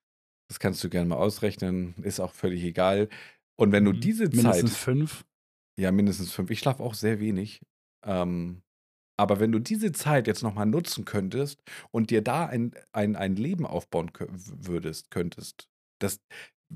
das 0.48 0.58
kannst 0.58 0.82
du 0.84 0.88
gerne 0.88 1.08
mal 1.08 1.16
ausrechnen, 1.16 1.94
ist 2.02 2.20
auch 2.20 2.32
völlig 2.32 2.62
egal. 2.64 3.08
Und 3.56 3.72
wenn 3.72 3.84
du 3.84 3.92
Mhm. 3.92 4.00
diese 4.00 4.24
Mindestens 4.24 4.72
Zeit, 4.72 4.80
fünf. 4.80 5.24
ja 5.78 5.92
mindestens 5.92 6.32
fünf, 6.32 6.50
ich 6.50 6.58
schlafe 6.58 6.82
auch 6.82 6.94
sehr 6.94 7.20
wenig, 7.20 7.60
ähm, 8.04 8.62
aber 9.16 9.38
wenn 9.38 9.52
du 9.52 9.60
diese 9.60 9.92
Zeit 9.92 10.26
jetzt 10.26 10.42
nochmal 10.42 10.66
nutzen 10.66 11.04
könntest 11.04 11.62
und 11.92 12.10
dir 12.10 12.20
da 12.20 12.46
ein, 12.46 12.72
ein, 12.92 13.14
ein 13.14 13.36
Leben 13.36 13.64
aufbauen 13.64 14.10
würdest, 14.18 15.12
könntest, 15.12 15.68
das, 16.00 16.20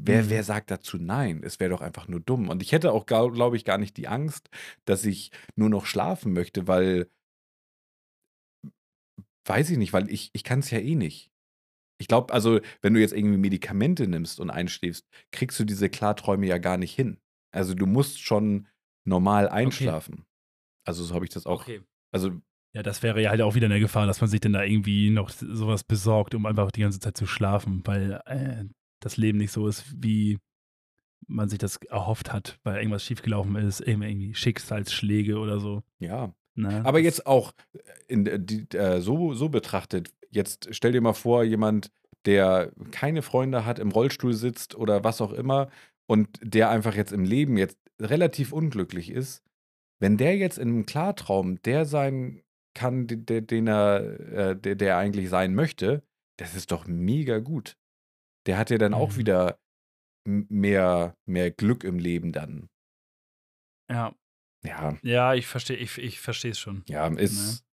wer, 0.05 0.25
Mhm. 0.25 0.31
wer 0.31 0.45
sagt 0.45 0.71
dazu 0.71 0.99
nein? 0.99 1.43
Es 1.43 1.61
wäre 1.61 1.71
doch 1.71 1.81
einfach 1.81 2.09
nur 2.09 2.21
dumm. 2.21 2.49
Und 2.49 2.63
ich 2.63 2.73
hätte 2.73 2.93
auch, 2.93 3.07
glaube 3.07 3.57
ich, 3.57 3.65
gar 3.65 3.79
nicht 3.79 3.97
die 3.97 4.09
Angst, 4.09 4.49
dass 4.85 5.05
ich 5.05 5.31
nur 5.57 5.69
noch 5.69 5.87
schlafen 5.87 6.33
möchte, 6.33 6.67
weil, 6.67 7.09
weiß 9.47 9.71
ich 9.71 9.79
nicht, 9.79 9.93
weil 9.93 10.11
ich, 10.11 10.31
ich 10.33 10.45
kann 10.45 10.61
es 10.61 10.71
ja 10.71 10.79
eh 10.79 10.95
nicht. 10.95 11.31
Ich 12.01 12.07
glaube, 12.07 12.33
also, 12.33 12.61
wenn 12.81 12.95
du 12.95 13.01
jetzt 13.01 13.13
irgendwie 13.13 13.39
Medikamente 13.39 14.07
nimmst 14.07 14.39
und 14.39 14.51
einschläfst, 14.51 15.05
kriegst 15.33 15.59
du 15.59 15.65
diese 15.65 15.89
Klarträume 15.89 16.47
ja 16.47 16.59
gar 16.59 16.77
nicht 16.77 16.95
hin. 16.95 17.19
Also, 17.53 17.75
du 17.75 17.87
musst 17.87 18.21
schon 18.21 18.69
normal 19.05 19.49
einschlafen. 19.49 20.25
Also, 20.87 21.03
so 21.03 21.15
habe 21.15 21.25
ich 21.25 21.31
das 21.33 21.47
auch. 21.47 21.63
Okay. 21.63 21.83
Also, 22.15 22.41
Ja, 22.77 22.83
das 22.83 23.03
wäre 23.03 23.21
ja 23.21 23.31
halt 23.31 23.41
auch 23.41 23.55
wieder 23.57 23.67
eine 23.67 23.81
Gefahr, 23.81 24.07
dass 24.07 24.21
man 24.21 24.31
sich 24.31 24.41
dann 24.41 24.53
da 24.53 24.63
irgendwie 24.63 25.11
noch 25.11 25.31
sowas 25.31 25.83
besorgt, 25.83 26.35
um 26.35 26.47
einfach 26.47 26.71
die 26.71 26.83
ganze 26.83 27.01
Zeit 27.01 27.17
zu 27.17 27.27
schlafen, 27.27 27.83
weil 27.85 28.21
äh, 28.27 28.65
das 29.01 29.17
Leben 29.17 29.39
nicht 29.39 29.53
so 29.53 29.67
ist, 29.69 29.85
wie 30.03 30.39
man 31.27 31.49
sich 31.49 31.59
das 31.59 31.77
erhofft 31.77 32.33
hat, 32.33 32.59
weil 32.63 32.79
irgendwas 32.79 33.05
schiefgelaufen 33.05 33.57
ist, 33.57 33.81
irgendwie 33.81 34.35
Schicksalsschläge 34.35 35.39
oder 35.39 35.61
so. 35.61 35.83
ja. 35.99 36.33
Ne? 36.55 36.85
Aber 36.85 36.99
jetzt 36.99 37.25
auch 37.25 37.53
in, 38.09 38.25
der- 38.25 38.39
die, 38.39 38.67
äh, 38.77 39.01
so, 39.01 39.33
so 39.33 39.49
betrachtet, 39.49 40.13
jetzt 40.31 40.69
stell 40.75 40.91
dir 40.91 41.01
mal 41.01 41.13
vor, 41.13 41.45
jemand, 41.45 41.93
der 42.25 42.73
keine 42.91 43.23
Freunde 43.23 43.65
hat, 43.65 43.79
im 43.79 43.93
Rollstuhl 43.93 44.33
sitzt 44.35 44.75
oder 44.75 45.05
was 45.05 45.21
auch 45.21 45.33
immer 45.33 45.71
und 46.07 46.29
der 46.43 46.71
einfach 46.71 46.97
jetzt 46.97 47.13
im 47.13 47.23
Leben 47.25 47.57
jetzt 47.59 47.79
relativ 48.01 48.53
unglücklich 48.53 49.09
ist, 49.13 49.45
wenn 50.01 50.17
der 50.17 50.37
jetzt 50.37 50.59
in 50.59 50.69
einem 50.69 50.85
Klartraum 50.87 51.63
der 51.63 51.85
sein 51.85 52.43
kann, 52.75 53.07
den, 53.07 53.47
den- 53.47 53.69
er, 53.69 54.01
äh, 54.33 54.57
der, 54.57 54.75
der 54.75 54.89
er 54.95 54.99
eigentlich 54.99 55.29
sein 55.29 55.55
möchte, 55.55 56.03
das 56.39 56.57
ist 56.57 56.73
doch 56.73 56.89
mega 56.89 57.39
gut. 57.39 57.77
Der 58.49 58.57
hat 58.59 58.71
ja 58.71 58.79
dann 58.79 58.95
auch 58.95 59.13
Mhm. 59.13 59.17
wieder 59.19 59.61
m- 60.27 60.47
mehr, 60.49 61.15
mehr 61.27 61.51
Glück 61.51 61.85
im 61.85 61.99
Leben 61.99 62.33
dann. 62.33 62.69
Ja, 63.91 64.15
Ja, 64.65 64.99
ja, 65.03 65.35
ich 65.35 65.47
verstehe, 65.47 65.77
ich, 65.77 65.99
ich 65.99 66.19
verstehe 66.21 66.51
es 66.51 66.59
schon. 66.59 66.83
ja, 66.89 67.07
ist. 67.09 67.65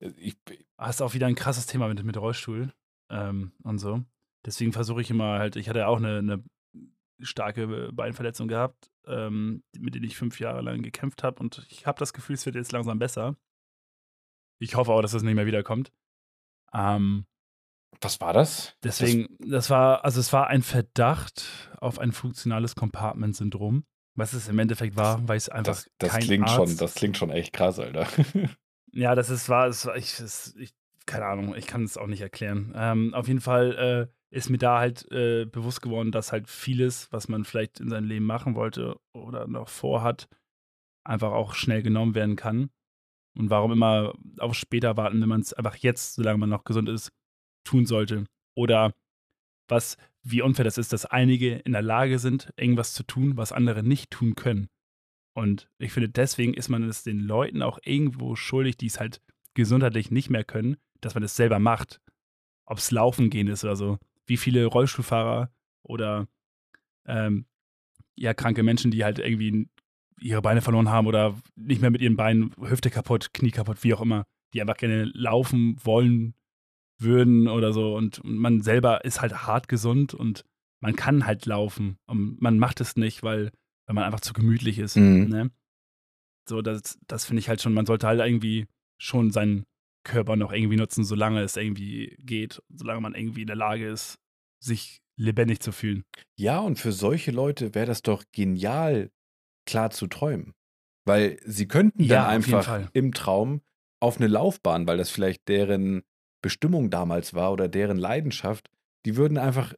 Ich, 0.00 0.36
Hast 0.76 1.00
auch 1.02 1.14
wieder 1.14 1.26
ein 1.26 1.34
krasses 1.34 1.66
Thema 1.66 1.88
mit, 1.88 2.02
mit 2.04 2.16
Rollstuhl 2.16 2.72
ähm, 3.10 3.52
und 3.62 3.78
so. 3.78 4.04
Deswegen 4.44 4.72
versuche 4.72 5.00
ich 5.00 5.10
immer 5.10 5.38
halt, 5.38 5.56
ich 5.56 5.68
hatte 5.68 5.80
ja 5.80 5.86
auch 5.88 5.96
eine, 5.96 6.18
eine 6.18 6.44
starke 7.20 7.92
Beinverletzung 7.92 8.46
gehabt, 8.48 8.90
ähm, 9.06 9.62
mit 9.76 9.94
der 9.94 10.02
ich 10.02 10.16
fünf 10.16 10.38
Jahre 10.40 10.60
lang 10.62 10.82
gekämpft 10.82 11.22
habe 11.22 11.40
und 11.40 11.66
ich 11.70 11.86
habe 11.86 11.98
das 11.98 12.12
Gefühl, 12.12 12.34
es 12.34 12.46
wird 12.46 12.54
jetzt 12.56 12.72
langsam 12.72 12.98
besser. 12.98 13.36
Ich 14.60 14.74
hoffe 14.76 14.92
auch, 14.92 15.02
dass 15.02 15.12
das 15.12 15.22
nicht 15.22 15.34
mehr 15.34 15.46
wiederkommt. 15.46 15.92
Ähm, 16.72 17.26
was 18.00 18.20
war 18.20 18.32
das? 18.32 18.74
deswegen, 18.84 19.28
das 19.40 19.70
war, 19.70 20.04
also 20.04 20.20
es 20.20 20.32
war 20.32 20.48
ein 20.48 20.62
Verdacht 20.62 21.70
auf 21.80 21.98
ein 21.98 22.12
funktionales 22.12 22.74
Compartment-Syndrom. 22.74 23.84
Was 24.14 24.32
es 24.32 24.48
im 24.48 24.58
Endeffekt 24.58 24.96
war, 24.96 25.26
weiß 25.28 25.48
einfach 25.48 25.72
Das, 25.72 25.90
das, 25.98 26.10
kein 26.10 26.22
klingt 26.22 26.44
Arzt. 26.48 26.54
schon, 26.56 26.76
das 26.76 26.94
klingt 26.94 27.16
schon 27.16 27.30
echt 27.30 27.52
krass, 27.52 27.78
Alter. 27.78 28.06
Ja, 28.92 29.14
das 29.14 29.28
ist 29.28 29.50
war, 29.50 29.66
es 29.68 29.84
war 29.84 29.96
ich, 29.96 30.18
es, 30.18 30.56
ich, 30.56 30.72
keine 31.04 31.26
Ahnung, 31.26 31.54
ich 31.54 31.66
kann 31.66 31.84
es 31.84 31.98
auch 31.98 32.06
nicht 32.06 32.22
erklären. 32.22 32.72
Ähm, 32.74 33.12
auf 33.12 33.28
jeden 33.28 33.42
Fall 33.42 34.08
äh, 34.10 34.34
ist 34.34 34.48
mir 34.48 34.56
da 34.58 34.78
halt 34.78 35.10
äh, 35.12 35.44
bewusst 35.44 35.82
geworden, 35.82 36.10
dass 36.10 36.32
halt 36.32 36.48
vieles, 36.48 37.12
was 37.12 37.28
man 37.28 37.44
vielleicht 37.44 37.80
in 37.80 37.90
seinem 37.90 38.08
Leben 38.08 38.24
machen 38.24 38.54
wollte 38.54 38.98
oder 39.12 39.46
noch 39.46 39.68
vorhat, 39.68 40.26
einfach 41.04 41.32
auch 41.32 41.54
schnell 41.54 41.82
genommen 41.82 42.14
werden 42.14 42.34
kann. 42.34 42.70
Und 43.36 43.50
warum 43.50 43.72
immer 43.72 44.14
auf 44.38 44.54
später 44.54 44.96
warten, 44.96 45.20
wenn 45.20 45.28
man 45.28 45.42
es 45.42 45.52
einfach 45.52 45.76
jetzt, 45.76 46.14
solange 46.14 46.38
man 46.38 46.48
noch 46.48 46.64
gesund 46.64 46.88
ist, 46.88 47.12
tun 47.68 47.86
sollte. 47.86 48.24
Oder 48.54 48.94
was, 49.68 49.96
wie 50.22 50.42
unfair 50.42 50.64
das 50.64 50.78
ist, 50.78 50.92
dass 50.92 51.04
einige 51.04 51.56
in 51.56 51.72
der 51.72 51.82
Lage 51.82 52.18
sind, 52.18 52.50
irgendwas 52.56 52.94
zu 52.94 53.02
tun, 53.02 53.36
was 53.36 53.52
andere 53.52 53.82
nicht 53.82 54.10
tun 54.10 54.34
können. 54.34 54.68
Und 55.34 55.68
ich 55.78 55.92
finde, 55.92 56.08
deswegen 56.08 56.54
ist 56.54 56.68
man 56.68 56.82
es 56.82 57.02
den 57.02 57.20
Leuten 57.20 57.62
auch 57.62 57.78
irgendwo 57.84 58.34
schuldig, 58.34 58.76
die 58.78 58.86
es 58.86 58.98
halt 58.98 59.20
gesundheitlich 59.54 60.10
nicht 60.10 60.30
mehr 60.30 60.44
können, 60.44 60.78
dass 61.00 61.14
man 61.14 61.22
es 61.22 61.36
selber 61.36 61.58
macht. 61.58 62.00
Ob 62.64 62.78
es 62.78 62.90
Laufen 62.90 63.30
gehen 63.30 63.48
ist 63.48 63.64
oder 63.64 63.76
so. 63.76 63.98
Wie 64.26 64.36
viele 64.36 64.64
Rollstuhlfahrer 64.66 65.50
oder 65.82 66.26
ähm, 67.06 67.46
ja, 68.16 68.34
kranke 68.34 68.62
Menschen, 68.62 68.90
die 68.90 69.04
halt 69.04 69.18
irgendwie 69.18 69.68
ihre 70.20 70.42
Beine 70.42 70.62
verloren 70.62 70.88
haben 70.88 71.06
oder 71.06 71.40
nicht 71.54 71.80
mehr 71.80 71.90
mit 71.90 72.00
ihren 72.00 72.16
Beinen, 72.16 72.52
Hüfte 72.60 72.90
kaputt, 72.90 73.32
Knie 73.32 73.52
kaputt, 73.52 73.84
wie 73.84 73.94
auch 73.94 74.00
immer, 74.00 74.24
die 74.52 74.60
einfach 74.60 74.76
gerne 74.76 75.04
laufen 75.14 75.76
wollen 75.84 76.34
würden 76.98 77.48
oder 77.48 77.72
so. 77.72 77.94
Und 77.96 78.20
man 78.24 78.60
selber 78.60 79.04
ist 79.04 79.20
halt 79.20 79.46
hart 79.46 79.68
gesund 79.68 80.14
und 80.14 80.44
man 80.80 80.96
kann 80.96 81.26
halt 81.26 81.46
laufen. 81.46 81.98
Und 82.06 82.40
man 82.40 82.58
macht 82.58 82.80
es 82.80 82.96
nicht, 82.96 83.22
weil, 83.22 83.50
weil 83.86 83.94
man 83.94 84.04
einfach 84.04 84.20
zu 84.20 84.32
gemütlich 84.32 84.78
ist. 84.78 84.96
Mhm. 84.96 85.28
Ne? 85.28 85.50
So, 86.48 86.62
das, 86.62 86.98
das 87.06 87.24
finde 87.24 87.40
ich 87.40 87.48
halt 87.48 87.60
schon, 87.60 87.74
man 87.74 87.86
sollte 87.86 88.06
halt 88.06 88.20
irgendwie 88.20 88.66
schon 89.00 89.30
seinen 89.30 89.64
Körper 90.04 90.36
noch 90.36 90.52
irgendwie 90.52 90.76
nutzen, 90.76 91.04
solange 91.04 91.42
es 91.42 91.56
irgendwie 91.56 92.16
geht, 92.20 92.62
solange 92.74 93.00
man 93.00 93.14
irgendwie 93.14 93.42
in 93.42 93.46
der 93.46 93.56
Lage 93.56 93.88
ist, 93.88 94.18
sich 94.60 95.00
lebendig 95.16 95.60
zu 95.60 95.72
fühlen. 95.72 96.04
Ja, 96.36 96.60
und 96.60 96.78
für 96.78 96.92
solche 96.92 97.30
Leute 97.30 97.74
wäre 97.74 97.86
das 97.86 98.02
doch 98.02 98.24
genial, 98.32 99.10
klar 99.66 99.90
zu 99.90 100.06
träumen. 100.06 100.54
Weil 101.04 101.38
sie 101.44 101.66
könnten 101.66 102.02
Ja, 102.02 102.22
dann 102.22 102.30
einfach 102.30 102.88
im 102.92 103.12
Traum 103.12 103.62
auf 104.00 104.18
eine 104.18 104.28
Laufbahn, 104.28 104.86
weil 104.86 104.96
das 104.96 105.10
vielleicht 105.10 105.48
deren 105.48 106.02
Bestimmung 106.42 106.90
damals 106.90 107.34
war 107.34 107.52
oder 107.52 107.68
deren 107.68 107.98
Leidenschaft, 107.98 108.70
die 109.06 109.16
würden 109.16 109.38
einfach, 109.38 109.74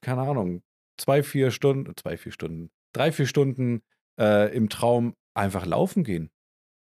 keine 0.00 0.22
Ahnung, 0.22 0.62
zwei, 0.98 1.22
vier 1.22 1.50
Stunden, 1.50 1.92
zwei, 1.96 2.16
vier 2.16 2.32
Stunden, 2.32 2.70
drei, 2.92 3.12
vier 3.12 3.26
Stunden 3.26 3.82
äh, 4.20 4.54
im 4.54 4.68
Traum 4.68 5.14
einfach 5.34 5.66
laufen 5.66 6.04
gehen. 6.04 6.30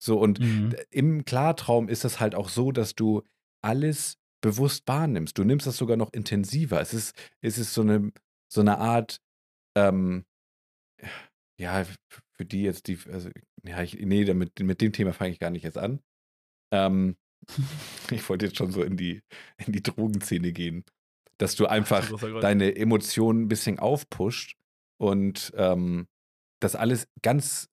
So, 0.02 0.20
und 0.20 0.40
Mhm. 0.40 0.76
im 0.90 1.26
Klartraum 1.26 1.88
ist 1.88 2.06
es 2.06 2.20
halt 2.20 2.34
auch 2.36 2.50
so, 2.50 2.72
dass 2.72 2.96
du 2.96 3.24
alles 3.64 4.18
bewusst 4.42 4.88
wahrnimmst. 4.88 5.38
Du 5.38 5.44
nimmst 5.44 5.68
das 5.68 5.78
sogar 5.78 5.98
noch 5.98 6.12
intensiver. 6.14 6.82
Es 6.82 6.94
ist, 6.94 7.16
es 7.42 7.60
ist 7.60 7.74
so 7.74 7.82
eine, 7.82 8.12
so 8.52 8.62
eine 8.62 8.80
Art, 8.80 9.22
ähm, 9.78 10.26
ja, 11.60 11.86
für 12.32 12.46
die 12.46 12.64
jetzt 12.64 12.88
die, 12.88 12.98
also, 13.12 13.30
ja, 13.64 13.82
ich, 13.84 13.94
nee, 14.00 14.26
damit, 14.26 14.60
mit 14.60 14.82
dem 14.82 14.94
Thema 14.94 15.14
fange 15.14 15.32
ich 15.32 15.40
gar 15.40 15.52
nicht 15.52 15.64
jetzt 15.64 15.78
an. 15.78 16.02
Ähm, 16.74 17.18
ich 18.12 18.28
wollte 18.30 18.46
jetzt 18.46 18.58
schon 18.58 18.72
so 18.72 18.84
in 18.84 18.98
die, 18.98 19.22
in 19.66 19.74
die 19.74 19.84
Drogenszene 19.84 20.52
gehen. 20.52 20.84
Dass 21.38 21.56
du 21.56 21.66
einfach 21.66 22.08
Gott. 22.10 22.44
deine 22.44 22.76
Emotionen 22.76 23.44
ein 23.44 23.48
bisschen 23.48 23.80
aufpusht 23.80 24.58
und 24.98 25.52
ähm, 25.56 26.08
das 26.60 26.76
alles 26.76 27.08
ganz, 27.24 27.68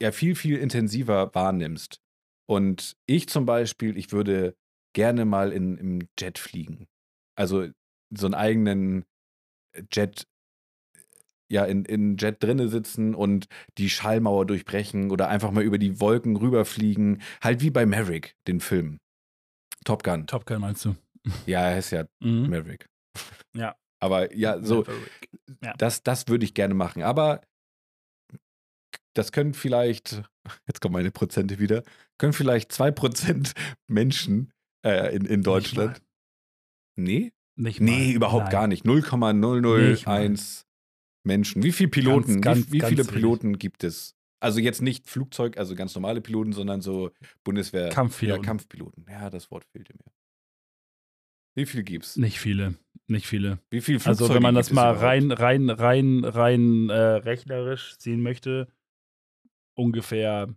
ja, 0.00 0.10
viel, 0.10 0.34
viel 0.34 0.58
intensiver 0.58 1.32
wahrnimmst. 1.34 2.00
Und 2.46 2.96
ich 3.06 3.28
zum 3.28 3.46
Beispiel, 3.46 3.96
ich 3.96 4.10
würde 4.12 4.56
gerne 4.92 5.24
mal 5.24 5.52
in, 5.52 5.78
im 5.78 6.08
Jet 6.18 6.38
fliegen. 6.38 6.86
Also 7.36 7.68
so 8.10 8.26
einen 8.26 8.34
eigenen 8.34 9.04
Jet, 9.92 10.26
ja, 11.48 11.64
in, 11.64 11.84
in 11.84 12.16
Jet 12.16 12.42
drinne 12.42 12.68
sitzen 12.68 13.14
und 13.14 13.46
die 13.78 13.88
Schallmauer 13.88 14.46
durchbrechen 14.46 15.10
oder 15.10 15.28
einfach 15.28 15.50
mal 15.50 15.62
über 15.62 15.78
die 15.78 16.00
Wolken 16.00 16.36
rüberfliegen. 16.36 17.22
Halt 17.40 17.60
wie 17.62 17.70
bei 17.70 17.86
Maverick, 17.86 18.34
den 18.48 18.60
Film. 18.60 18.98
Top 19.84 20.02
Gun. 20.02 20.26
Top 20.26 20.46
Gun 20.46 20.60
meinst 20.60 20.84
du? 20.84 20.94
Ja, 21.46 21.68
er 21.70 21.78
ist 21.78 21.90
ja 21.92 22.04
Mhm. 22.20 22.50
Maverick. 22.50 22.88
Ja. 23.54 23.76
Aber 24.00 24.34
ja, 24.34 24.60
so. 24.62 24.84
Ja. 25.62 25.74
das, 25.78 26.02
das 26.02 26.26
würde 26.28 26.44
ich 26.44 26.54
gerne 26.54 26.74
machen. 26.74 27.02
Aber 27.04 27.40
das 29.14 29.30
können 29.30 29.54
vielleicht, 29.54 30.22
jetzt 30.66 30.80
kommen 30.80 30.94
meine 30.94 31.10
Prozente 31.12 31.58
wieder, 31.60 31.82
können 32.18 32.32
vielleicht 32.32 32.72
2% 32.72 33.54
Menschen 33.88 34.52
äh, 34.84 35.14
in, 35.14 35.26
in 35.26 35.42
Deutschland. 35.42 36.00
Nicht 36.00 36.02
Nee? 36.96 37.20
mal. 37.20 37.32
Nicht 37.64 37.80
Nee, 37.80 38.06
mal. 38.08 38.14
überhaupt 38.16 38.44
Nein. 38.46 38.52
gar 38.52 38.66
nicht. 38.66 38.84
0,001 38.84 40.66
Menschen? 41.24 41.62
Wie 41.62 41.72
viele 41.72 41.90
Piloten, 41.90 42.40
ganz, 42.40 42.66
wie, 42.68 42.72
wie 42.72 42.78
ganz 42.78 42.90
viele 42.90 43.04
wenig. 43.04 43.14
Piloten 43.14 43.58
gibt 43.58 43.84
es? 43.84 44.16
Also 44.42 44.58
jetzt 44.58 44.82
nicht 44.82 45.08
Flugzeug, 45.08 45.56
also 45.56 45.76
ganz 45.76 45.94
normale 45.94 46.20
Piloten, 46.20 46.52
sondern 46.52 46.80
so 46.80 47.12
Bundeswehr. 47.44 47.90
Kampfpiloten. 47.90 48.42
Ja, 48.42 48.46
Kampfpiloten. 48.46 49.06
Ja, 49.08 49.30
das 49.30 49.52
Wort 49.52 49.64
fehlte 49.64 49.94
mir. 49.94 50.12
Wie 51.54 51.64
viel 51.64 51.84
gibt's? 51.84 52.16
Nicht 52.16 52.40
viele. 52.40 52.74
Nicht 53.06 53.28
viele. 53.28 53.60
Wie 53.70 53.80
viele 53.80 54.00
Flugzeuge 54.00 54.24
Also, 54.24 54.34
wenn 54.34 54.42
man 54.42 54.56
das 54.56 54.72
mal 54.72 54.94
rein, 54.94 55.30
rein, 55.30 55.70
rein, 55.70 56.24
rein 56.24 56.90
äh, 56.90 56.94
rechnerisch 56.94 57.94
sehen 57.98 58.20
möchte, 58.20 58.66
ungefähr 59.74 60.52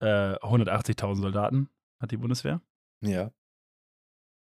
äh, 0.00 0.36
180.000 0.36 1.22
Soldaten 1.22 1.68
hat 1.98 2.12
die 2.12 2.16
Bundeswehr. 2.16 2.60
Ja. 3.00 3.32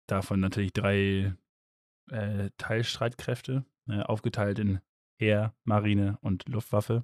Davon 0.07 0.41
natürlich 0.41 0.73
drei 0.73 1.33
äh, 2.11 2.51
Teilstreitkräfte, 2.57 3.65
äh, 3.87 4.01
aufgeteilt 4.01 4.59
in 4.59 4.79
Heer, 5.19 5.55
Marine 5.63 6.19
und 6.21 6.47
Luftwaffe. 6.47 7.03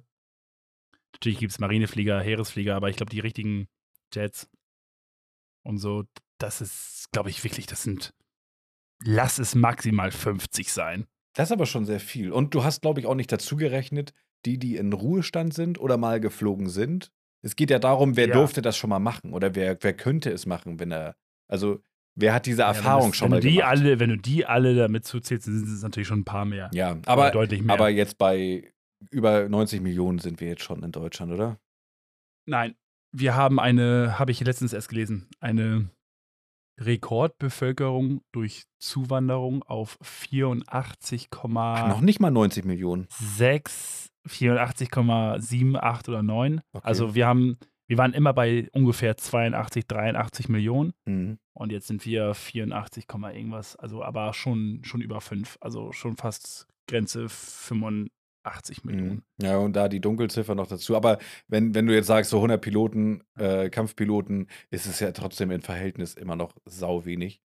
Natürlich 1.14 1.38
gibt 1.38 1.52
es 1.52 1.58
Marineflieger, 1.58 2.20
Heeresflieger, 2.20 2.76
aber 2.76 2.90
ich 2.90 2.96
glaube, 2.96 3.10
die 3.10 3.20
richtigen 3.20 3.68
Jets 4.14 4.48
und 5.64 5.78
so, 5.78 6.04
das 6.38 6.60
ist, 6.60 7.08
glaube 7.12 7.30
ich, 7.30 7.42
wirklich, 7.42 7.66
das 7.66 7.82
sind, 7.82 8.12
lass 9.04 9.38
es 9.38 9.54
maximal 9.54 10.10
50 10.10 10.72
sein. 10.72 11.06
Das 11.34 11.48
ist 11.48 11.52
aber 11.52 11.66
schon 11.66 11.84
sehr 11.86 12.00
viel. 12.00 12.32
Und 12.32 12.54
du 12.54 12.64
hast, 12.64 12.82
glaube 12.82 13.00
ich, 13.00 13.06
auch 13.06 13.14
nicht 13.14 13.32
dazu 13.32 13.56
gerechnet, 13.56 14.12
die, 14.44 14.58
die 14.58 14.76
in 14.76 14.92
Ruhestand 14.92 15.54
sind 15.54 15.78
oder 15.80 15.96
mal 15.96 16.20
geflogen 16.20 16.68
sind. 16.68 17.10
Es 17.42 17.56
geht 17.56 17.70
ja 17.70 17.78
darum, 17.78 18.16
wer 18.16 18.28
Ja. 18.28 18.34
durfte 18.34 18.62
das 18.62 18.76
schon 18.76 18.90
mal 18.90 18.98
machen 18.98 19.32
oder 19.32 19.54
wer, 19.54 19.76
wer 19.82 19.92
könnte 19.94 20.30
es 20.30 20.46
machen, 20.46 20.78
wenn 20.78 20.92
er, 20.92 21.16
also 21.48 21.80
wer 22.14 22.32
hat 22.32 22.46
diese 22.46 22.62
Ja, 22.62 22.68
Erfahrung 22.68 23.08
das- 23.10 23.16
schon 23.16 23.26
wenn 23.26 23.30
mal 23.38 23.40
du 23.40 23.48
die 23.48 23.56
gemacht? 23.56 23.70
alle, 23.70 24.00
wenn 24.00 24.10
du 24.10 24.16
die 24.18 24.46
alle 24.46 24.74
damit 24.74 25.04
zuzählst, 25.04 25.46
dann 25.46 25.58
sind 25.58 25.68
es 25.74 25.82
natürlich 25.82 26.08
schon 26.08 26.20
ein 26.20 26.24
paar 26.24 26.44
mehr. 26.44 26.70
ja, 26.72 26.96
aber, 27.06 27.30
deutlich 27.30 27.62
mehr. 27.62 27.74
aber 27.74 27.88
jetzt 27.90 28.18
bei 28.18 28.72
über 29.10 29.48
90 29.48 29.80
Millionen 29.80 30.18
sind 30.18 30.40
wir 30.40 30.48
jetzt 30.48 30.62
schon 30.62 30.82
in 30.82 30.92
Deutschland, 30.92 31.32
oder? 31.32 31.58
Nein, 32.46 32.74
wir 33.12 33.34
haben 33.34 33.58
eine, 33.60 34.18
habe 34.18 34.30
ich 34.30 34.40
letztens 34.40 34.72
erst 34.72 34.88
gelesen, 34.88 35.28
eine 35.40 35.90
Rekordbevölkerung 36.78 38.20
durch 38.32 38.64
Zuwanderung 38.78 39.62
auf 39.62 39.98
84,6, 40.02 41.28
Ach, 41.56 41.88
noch 41.88 42.00
nicht 42.02 42.20
mal 42.20 42.30
90 42.30 42.64
Millionen. 42.64 43.06
84,78 44.28 46.08
oder 46.08 46.22
9. 46.22 46.60
Okay. 46.72 46.86
Also 46.86 47.14
wir 47.14 47.26
haben, 47.26 47.56
wir 47.88 47.98
waren 47.98 48.12
immer 48.12 48.32
bei 48.32 48.68
ungefähr 48.72 49.16
82, 49.16 49.86
83 49.86 50.48
Millionen 50.48 50.92
Mhm. 51.06 51.38
und 51.54 51.72
jetzt 51.72 51.86
sind 51.86 52.04
wir 52.04 52.34
84, 52.34 53.06
Komma 53.06 53.30
irgendwas, 53.32 53.76
also 53.76 54.02
aber 54.02 54.34
schon, 54.34 54.80
schon 54.84 55.00
über 55.00 55.20
5, 55.20 55.56
also 55.60 55.92
schon 55.92 56.16
fast 56.16 56.66
Grenze 56.88 57.28
85 58.46 58.84
Millionen. 58.84 59.22
Mhm. 59.38 59.44
Ja, 59.44 59.58
und 59.58 59.74
da 59.74 59.88
die 59.88 60.00
Dunkelziffer 60.00 60.54
noch 60.54 60.66
dazu. 60.66 60.96
Aber 60.96 61.18
wenn, 61.48 61.74
wenn 61.74 61.86
du 61.86 61.94
jetzt 61.94 62.06
sagst, 62.06 62.30
so 62.30 62.40
100 62.40 62.60
Piloten, 62.60 63.22
äh, 63.38 63.68
Kampfpiloten, 63.70 64.48
ist 64.70 64.86
es 64.86 65.00
ja 65.00 65.12
trotzdem 65.12 65.50
im 65.50 65.62
Verhältnis 65.62 66.14
immer 66.14 66.36
noch 66.36 66.54
sau 66.64 67.04
wenig. 67.04 67.40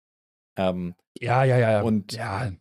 Ähm, 0.56 0.94
Ja, 1.18 1.44
ja, 1.44 1.58
ja. 1.58 1.82
Und- 1.82 2.12
ja, 2.12 2.52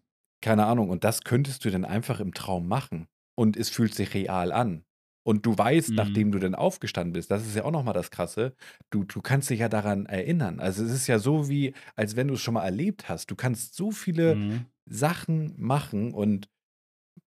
keine 0.42 0.66
Ahnung, 0.66 0.90
und 0.90 1.04
das 1.04 1.24
könntest 1.24 1.66
du 1.66 1.70
dann 1.70 1.86
einfach 1.86 2.20
im 2.20 2.34
Traum 2.34 2.68
machen. 2.68 3.08
Und 3.36 3.58
es 3.58 3.70
fühlt 3.70 3.94
sich 3.94 4.14
real 4.14 4.52
an. 4.52 4.84
Und 5.26 5.46
du 5.46 5.58
weißt, 5.58 5.90
Mhm. 5.90 5.96
nachdem 5.96 6.32
du 6.32 6.40
dann 6.40 6.56
aufgestanden 6.56 7.14
bist, 7.14 7.30
das 7.30 7.46
ist 7.46 7.56
ja 7.56 7.64
auch 7.66 7.72
nochmal 7.72 7.94
das 7.94 8.10
Krasse, 8.10 8.56
du, 8.90 9.04
du 9.04 9.22
kannst 9.22 9.50
dich 9.50 9.60
ja 9.60 9.70
daran 9.70 10.06
erinnern. 10.06 10.60
Also 10.60 10.84
es 10.84 10.92
ist 10.92 11.08
ja 11.08 11.20
so 11.20 11.50
wie, 11.50 11.74
als 11.96 12.16
wenn 12.16 12.28
du 12.30 12.34
es 12.36 12.42
schon 12.42 12.54
mal 12.56 12.64
erlebt 12.66 13.10
hast. 13.10 13.30
Du 13.30 13.36
kannst 13.36 13.76
so 13.76 13.92
viele 13.92 14.36
mhm. 14.36 14.66
Sachen 14.86 15.54
machen 15.58 16.14
und 16.14 16.50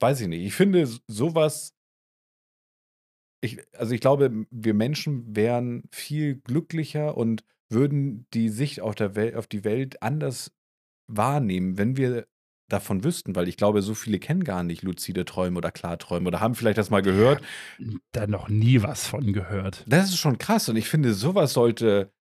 weiß 0.04 0.20
ich 0.20 0.28
nicht. 0.28 0.44
Ich 0.44 0.54
finde 0.54 0.86
sowas, 1.08 1.74
ich, 3.40 3.58
also 3.74 3.94
ich 3.94 4.02
glaube, 4.02 4.44
wir 4.50 4.74
Menschen 4.74 5.34
wären 5.34 5.84
viel 5.92 6.36
glücklicher 6.36 7.16
und 7.16 7.42
würden 7.70 8.26
die 8.34 8.50
Sicht 8.50 8.82
auf, 8.82 8.94
der 8.94 9.16
Welt, 9.16 9.34
auf 9.34 9.46
die 9.46 9.64
Welt 9.64 10.02
anders 10.02 10.52
wahrnehmen, 11.10 11.78
wenn 11.78 11.96
wir 11.96 12.26
davon 12.68 13.02
wüssten, 13.02 13.34
weil 13.34 13.48
ich 13.48 13.56
glaube, 13.56 13.80
so 13.80 13.94
viele 13.94 14.18
kennen 14.18 14.44
gar 14.44 14.62
nicht 14.62 14.82
luzide 14.82 15.24
Träume 15.24 15.56
oder 15.56 15.70
Klarträume 15.70 16.28
oder 16.28 16.40
haben 16.40 16.54
vielleicht 16.54 16.78
das 16.78 16.90
mal 16.90 17.02
gehört. 17.02 17.42
da 18.12 18.26
noch 18.26 18.50
nie 18.50 18.82
was 18.82 19.06
von 19.06 19.32
gehört. 19.32 19.84
Das 19.86 20.10
ist 20.10 20.18
schon 20.18 20.36
krass 20.36 20.68
und 20.68 20.76
ich 20.76 20.88
finde, 20.88 21.14
sowas 21.14 21.54
sollte, 21.54 22.12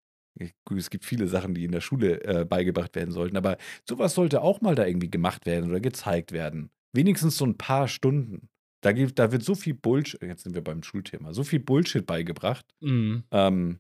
gut, 0.64 0.78
es 0.78 0.90
gibt 0.90 1.04
viele 1.04 1.28
Sachen, 1.28 1.54
die 1.54 1.66
in 1.66 1.72
der 1.74 1.82
Schule 1.82 2.24
äh, 2.24 2.46
beigebracht 2.46 2.96
werden 2.96 3.12
sollten, 3.12 3.36
aber 3.36 3.58
sowas 3.88 4.14
sollte 4.14 4.42
auch 4.42 4.62
mal 4.62 4.76
da 4.76 4.86
irgendwie 4.86 5.12
gemacht 5.12 5.46
werden 5.46 5.70
oder 5.70 5.82
gezeigt 5.82 6.32
werden. 6.32 6.70
Wenigstens 6.94 7.38
so 7.38 7.46
ein 7.46 7.58
paar 7.58 7.88
Stunden. 7.88 8.50
Da, 8.82 8.92
gibt, 8.92 9.18
da 9.18 9.32
wird 9.32 9.44
so 9.44 9.56
viel 9.56 9.74
Bullshit, 9.74 10.22
jetzt 10.22 10.44
sind 10.44 10.56
wir 10.56 10.64
beim 10.64 10.84
Schulthema, 10.84 11.34
so 11.34 11.44
viel 11.44 11.60
Bullshit 11.60 12.06
beigebracht, 12.06 12.66
Mhm. 12.82 13.24
ähm, 13.32 13.80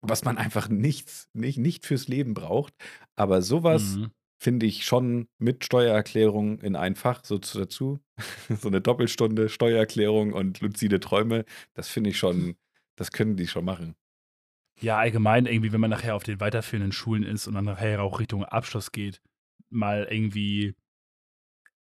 was 0.00 0.24
man 0.24 0.38
einfach 0.38 0.68
nichts, 0.68 1.28
nicht, 1.32 1.58
nicht 1.58 1.84
fürs 1.86 2.06
Leben 2.06 2.34
braucht. 2.34 2.72
Aber 3.16 3.42
sowas 3.42 3.96
Mhm. 3.96 4.10
finde 4.40 4.66
ich 4.66 4.84
schon 4.84 5.26
mit 5.38 5.64
Steuererklärung 5.64 6.60
in 6.60 6.76
ein 6.76 6.94
Fach 6.94 7.24
so 7.24 7.38
zu, 7.38 7.58
dazu. 7.58 7.98
so 8.62 8.68
eine 8.68 8.80
Doppelstunde 8.80 9.48
Steuererklärung 9.48 10.32
und 10.32 10.60
luzide 10.60 11.00
Träume, 11.00 11.44
das 11.74 11.88
finde 11.88 12.10
ich 12.10 12.18
schon, 12.18 12.54
das 12.96 13.10
können 13.10 13.36
die 13.36 13.48
schon 13.48 13.64
machen. 13.64 13.96
Ja, 14.80 14.98
allgemein 14.98 15.46
irgendwie, 15.46 15.72
wenn 15.72 15.80
man 15.80 15.90
nachher 15.90 16.14
auf 16.14 16.22
den 16.22 16.38
weiterführenden 16.38 16.92
Schulen 16.92 17.24
ist 17.24 17.48
und 17.48 17.54
dann 17.54 17.64
nachher 17.64 18.00
auch 18.00 18.20
Richtung 18.20 18.44
Abschluss 18.44 18.92
geht, 18.92 19.20
mal 19.68 20.06
irgendwie 20.08 20.76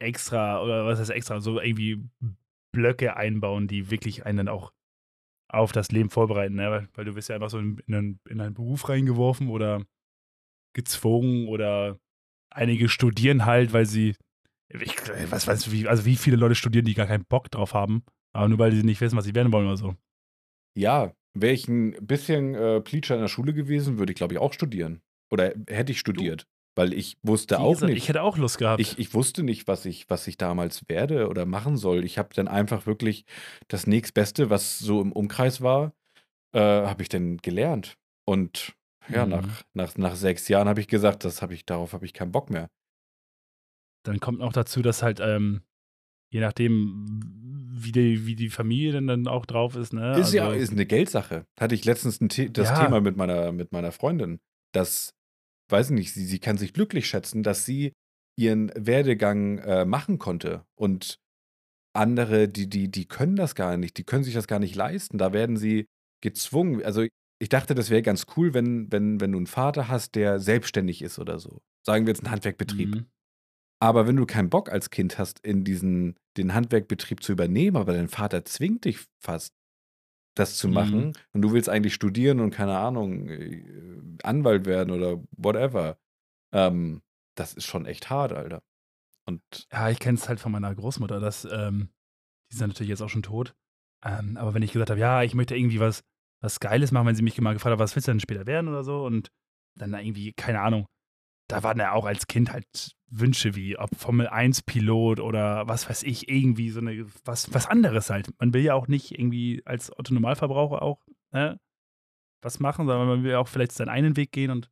extra 0.06 0.62
oder 0.62 0.86
was 0.86 1.00
heißt 1.00 1.12
extra, 1.12 1.40
so 1.42 1.60
irgendwie 1.60 2.04
Blöcke 2.72 3.16
einbauen, 3.18 3.68
die 3.68 3.90
wirklich 3.92 4.26
einen 4.26 4.38
dann 4.38 4.48
auch 4.48 4.72
auf 5.50 5.72
das 5.72 5.92
Leben 5.92 6.10
vorbereiten, 6.10 6.56
ne? 6.56 6.70
weil, 6.70 6.90
weil 6.94 7.06
du 7.06 7.16
wirst 7.16 7.30
ja 7.30 7.36
einfach 7.36 7.50
so 7.50 7.60
in, 7.60 7.78
in, 7.88 7.96
einen, 7.96 8.20
in 8.30 8.42
einen 8.42 8.54
Beruf 8.54 8.90
reingeworfen 8.90 9.50
oder 9.50 9.84
gezwungen 10.74 11.48
oder 11.48 12.00
einige 12.50 12.90
studieren 12.90 13.46
halt, 13.46 13.74
weil 13.74 13.86
sie, 13.86 14.16
ich, 14.70 14.96
was 15.30 15.48
weiß 15.48 15.72
wie, 15.72 15.88
also 15.88 16.06
wie 16.06 16.16
viele 16.16 16.36
Leute 16.36 16.56
studieren, 16.56 16.86
die 16.86 16.94
gar 16.94 17.08
keinen 17.08 17.26
Bock 17.26 17.50
drauf 17.52 17.74
haben, 17.74 18.04
aber 18.34 18.50
nur 18.50 18.60
weil 18.60 18.72
sie 18.72 18.84
nicht 18.84 19.02
wissen, 19.02 19.18
was 19.18 19.26
sie 19.26 19.36
werden 19.36 19.54
wollen 19.54 19.68
oder 19.68 19.78
so. 19.78 19.96
Ja, 20.78 21.14
wäre 21.34 21.54
ich 21.54 21.68
ein 21.68 21.92
bisschen 22.06 22.56
äh, 22.56 22.82
Pleatscher 22.82 23.16
in 23.16 23.22
der 23.22 23.28
Schule 23.28 23.54
gewesen, 23.54 23.98
würde 23.98 24.12
ich, 24.12 24.18
glaube 24.18 24.34
ich, 24.34 24.40
auch 24.40 24.54
studieren. 24.54 25.02
Oder 25.32 25.54
hätte 25.68 25.92
ich 25.92 26.00
studiert. 26.00 26.48
Weil 26.76 26.94
ich 26.94 27.18
wusste 27.24 27.56
Wie 27.56 27.60
auch 27.60 27.74
gesagt, 27.74 27.94
nicht. 27.94 28.04
Ich 28.04 28.10
hätte 28.10 28.22
auch 28.22 28.38
Lust 28.38 28.58
gehabt. 28.58 28.82
Ich, 28.82 29.00
ich 29.00 29.14
wusste 29.14 29.44
nicht, 29.44 29.68
was 29.68 29.86
ich, 29.86 30.10
was 30.10 30.28
ich 30.28 30.36
damals 30.38 30.84
werde 30.90 31.30
oder 31.30 31.46
machen 31.46 31.78
soll. 31.78 32.04
Ich 32.04 32.18
habe 32.18 32.34
dann 32.36 32.48
einfach 32.50 32.86
wirklich 32.86 33.26
das 33.70 33.88
nächstbeste, 33.88 34.50
was 34.50 34.80
so 34.80 35.02
im 35.02 35.12
Umkreis 35.14 35.62
war, 35.62 35.94
äh, 36.54 36.60
habe 36.60 37.02
ich 37.02 37.10
dann 37.10 37.38
gelernt. 37.38 37.98
Und 38.28 38.74
ja, 39.08 39.24
Mhm. 39.26 39.32
nach, 39.32 39.64
nach, 39.74 39.98
nach 39.98 40.16
sechs 40.16 40.48
Jahren 40.50 40.68
habe 40.68 40.82
ich 40.82 40.88
gesagt, 40.88 41.24
das 41.24 41.42
habe 41.42 41.54
ich, 41.54 41.66
darauf 41.66 41.94
habe 41.94 42.06
ich 42.06 42.14
keinen 42.14 42.32
Bock 42.32 42.50
mehr. 42.50 42.70
dann 44.04 44.20
kommt 44.20 44.40
noch 44.40 44.54
dazu, 44.54 44.82
dass 44.84 45.02
halt, 45.02 45.20
ähm, 45.20 45.62
je 46.32 46.40
nachdem, 46.40 47.06
wie 47.72 47.92
die, 47.92 48.26
wie 48.28 48.36
die 48.36 48.50
Familie 48.50 48.92
denn 48.92 49.08
dann 49.08 49.28
auch 49.28 49.46
drauf 49.48 49.76
ist, 49.76 49.94
ne? 49.94 50.20
Ist 50.20 50.32
ja 50.34 50.46
Also- 50.48 50.60
ist 50.60 50.72
eine 50.74 50.86
Geldsache. 50.86 51.46
Hatte 51.60 51.74
ich 51.74 51.86
letztens 51.86 52.22
ein 52.22 52.30
The 52.30 52.52
das 52.54 52.70
Ja. 52.70 52.84
Thema 52.84 53.02
mit 53.02 53.16
meiner, 53.18 53.52
mit 53.52 53.72
meiner 53.72 53.92
Freundin, 53.92 54.40
dass, 54.74 55.15
weiß 55.70 55.92
nicht, 55.92 56.14
sie, 56.14 56.26
sie 56.26 56.40
kann 56.40 56.58
sich 56.58 56.74
glücklich 56.74 57.08
schätzen, 57.08 57.44
dass 57.44 57.66
sie 57.66 57.94
ihren 58.38 58.72
Werdegang 58.76 59.60
äh, 59.60 59.86
machen 59.86 60.20
konnte. 60.20 60.66
Und 60.76 61.20
andere, 61.96 62.50
die, 62.50 62.68
die, 62.70 62.90
die 62.92 63.06
können 63.06 63.36
das 63.36 63.56
gar 63.56 63.78
nicht, 63.78 63.98
die 63.98 64.04
können 64.04 64.24
sich 64.24 64.34
das 64.34 64.48
gar 64.48 64.60
nicht 64.60 64.76
leisten. 64.76 65.18
Da 65.18 65.34
werden 65.34 65.58
sie 65.58 65.86
gezwungen. 66.22 66.84
Also 66.84 67.06
ich 67.40 67.50
dachte, 67.50 67.76
das 67.76 67.90
wäre 67.90 68.02
ganz 68.02 68.26
cool, 68.36 68.54
wenn, 68.54 68.92
wenn, 68.92 69.22
wenn 69.22 69.32
du 69.32 69.38
einen 69.38 69.48
Vater 69.48 69.88
hast, 69.88 70.16
der 70.16 70.40
selbstständig 70.40 71.02
ist 71.02 71.20
oder 71.20 71.40
so. 71.40 71.62
Sagen 71.86 72.06
wir 72.06 72.14
jetzt 72.14 72.24
einen 72.24 72.32
Handwerkbetrieb. 72.32 72.96
Mhm. 72.96 73.06
Aber 73.82 74.08
wenn 74.08 74.16
du 74.16 74.26
keinen 74.26 74.50
Bock 74.50 74.70
als 74.70 74.90
Kind 74.90 75.18
hast, 75.18 75.40
in 75.46 75.64
diesen, 75.64 76.16
den 76.38 76.54
Handwerkbetrieb 76.54 77.22
zu 77.22 77.34
übernehmen, 77.34 77.78
aber 77.78 77.94
dein 77.94 78.08
Vater 78.08 78.46
zwingt 78.46 78.86
dich 78.86 79.00
fast, 79.24 79.54
das 80.36 80.58
zu 80.58 80.68
Mhm. 80.68 80.74
machen, 80.74 81.14
und 81.34 81.42
du 81.42 81.54
willst 81.54 81.70
eigentlich 81.70 81.94
studieren 81.94 82.40
und 82.42 82.52
keine 82.52 82.78
Ahnung, 82.78 83.30
äh, 83.30 83.64
Anwalt 84.24 84.66
werden 84.66 84.92
oder 84.92 85.24
whatever, 85.32 85.98
ähm, 86.54 87.02
das 87.36 87.54
ist 87.54 87.66
schon 87.66 87.86
echt 87.86 88.10
hart, 88.10 88.34
Alter. 88.34 88.64
Und 89.28 89.42
Ja, 89.72 89.90
ich 89.90 90.00
kenne 90.00 90.18
es 90.18 90.30
halt 90.30 90.40
von 90.40 90.52
meiner 90.52 90.74
Großmutter, 90.76 91.20
dass, 91.20 91.46
ähm, 91.46 91.90
die 92.52 92.56
ist 92.56 92.62
ja 92.62 92.68
natürlich 92.68 92.90
jetzt 92.90 93.02
auch 93.02 93.10
schon 93.10 93.24
tot. 93.24 93.56
Ähm, 94.06 94.38
aber 94.38 94.54
wenn 94.54 94.64
ich 94.64 94.74
gesagt 94.74 94.92
habe, 94.92 95.00
ja, 95.00 95.24
ich 95.24 95.34
möchte 95.36 95.56
irgendwie 95.56 95.80
was, 95.80 96.04
was 96.42 96.60
Geiles 96.60 96.92
machen, 96.92 97.08
wenn 97.08 97.16
sie 97.16 97.24
mich 97.24 97.40
mal 97.42 97.54
gefragt 97.54 97.74
hat, 97.74 97.80
was 97.80 97.96
willst 97.96 98.08
du 98.08 98.12
denn 98.12 98.20
später 98.20 98.46
werden 98.48 98.68
oder 98.70 98.84
so, 98.84 99.06
und 99.06 99.32
dann 99.78 99.94
irgendwie, 99.94 100.34
keine 100.34 100.62
Ahnung, 100.62 100.86
da 101.48 101.64
waren 101.64 101.80
ja 101.80 101.92
auch 101.94 102.06
als 102.06 102.28
Kind 102.28 102.52
halt 102.52 102.96
Wünsche 103.08 103.56
wie 103.56 103.78
ob 103.78 103.96
Formel 103.96 104.28
1 104.28 104.64
Pilot 104.64 105.20
oder 105.20 105.68
was 105.68 105.90
weiß 105.90 106.04
ich, 106.04 106.30
irgendwie 106.30 106.70
so 106.70 106.80
eine, 106.80 107.06
was, 107.24 107.54
was 107.54 107.68
anderes 107.68 108.10
halt. 108.10 108.30
Man 108.40 108.54
will 108.54 108.62
ja 108.62 108.74
auch 108.74 108.88
nicht 108.88 109.12
irgendwie 109.18 109.62
als 109.66 109.92
Otto 109.98 110.14
Normalverbraucher 110.14 110.82
auch 110.82 111.06
ne, 111.32 111.60
was 112.42 112.60
machen, 112.60 112.88
sondern 112.88 113.08
man 113.08 113.24
will 113.24 113.32
ja 113.32 113.40
auch 113.40 113.48
vielleicht 113.48 113.74
seinen 113.74 113.90
eigenen 113.90 114.18
Weg 114.18 114.32
gehen 114.32 114.52
und 114.52 114.72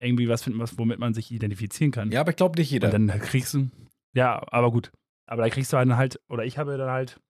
irgendwie 0.00 0.28
was 0.28 0.42
finden, 0.42 0.58
was, 0.58 0.78
womit 0.78 0.98
man 0.98 1.14
sich 1.14 1.30
identifizieren 1.30 1.90
kann. 1.90 2.10
ja, 2.10 2.20
aber 2.20 2.30
ich 2.30 2.36
glaube 2.36 2.58
nicht 2.58 2.70
jeder. 2.70 2.92
Und 2.92 3.08
dann 3.08 3.20
kriegst 3.20 3.54
du. 3.54 3.70
Ja, 4.12 4.42
aber 4.50 4.70
gut. 4.70 4.92
Aber 5.26 5.42
da 5.42 5.48
kriegst 5.48 5.72
du 5.72 5.76
dann 5.76 5.96
halt, 5.96 6.20
oder 6.28 6.44
ich 6.44 6.58
habe 6.58 6.76
dann 6.76 6.90
halt 6.90 7.20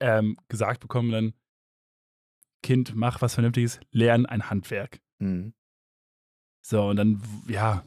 ähm, 0.00 0.36
gesagt 0.48 0.80
bekommen, 0.80 1.10
dann, 1.10 1.32
Kind, 2.62 2.94
mach 2.94 3.20
was 3.20 3.34
Vernünftiges, 3.34 3.80
lern 3.90 4.26
ein 4.26 4.48
Handwerk. 4.48 5.00
Mhm. 5.18 5.54
So, 6.64 6.88
und 6.88 6.96
dann, 6.96 7.20
ja, 7.48 7.82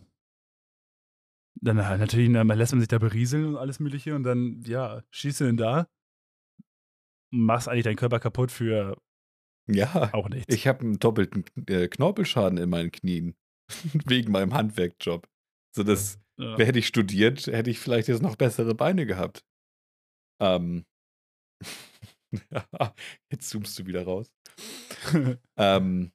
dann 1.61 1.85
halt 1.85 1.99
natürlich, 1.99 2.31
dann 2.31 2.47
lässt 2.47 2.73
man 2.73 2.79
sich 2.81 2.87
da 2.87 2.97
berieseln 2.97 3.45
und 3.45 3.57
alles 3.57 3.79
Mögliche 3.79 4.15
und 4.15 4.23
dann, 4.23 4.61
ja, 4.65 5.03
schießt 5.11 5.41
du 5.41 5.45
denn 5.45 5.57
da, 5.57 5.87
machst 7.31 7.67
eigentlich 7.67 7.83
deinen 7.83 7.95
Körper 7.95 8.19
kaputt 8.19 8.51
für 8.51 9.01
Ja, 9.67 10.13
auch 10.13 10.29
nichts. 10.29 10.53
ich 10.53 10.67
habe 10.67 10.81
einen 10.81 10.99
doppelten 10.99 11.45
äh, 11.67 11.87
Knorpelschaden 11.87 12.57
in 12.57 12.69
meinen 12.69 12.91
Knien. 12.91 13.35
Wegen 14.05 14.31
meinem 14.31 14.53
Handwerkjob. 14.53 15.27
So, 15.75 15.83
das, 15.83 16.19
ja. 16.37 16.57
hätte 16.57 16.79
ich 16.79 16.87
studiert, 16.87 17.47
hätte 17.47 17.69
ich 17.69 17.79
vielleicht 17.79 18.07
jetzt 18.07 18.21
noch 18.21 18.35
bessere 18.35 18.75
Beine 18.75 19.05
gehabt. 19.05 19.43
Ähm. 20.39 20.85
jetzt 23.31 23.49
zoomst 23.49 23.79
du 23.79 23.85
wieder 23.85 24.03
raus. 24.03 24.31
Ähm, 25.57 26.11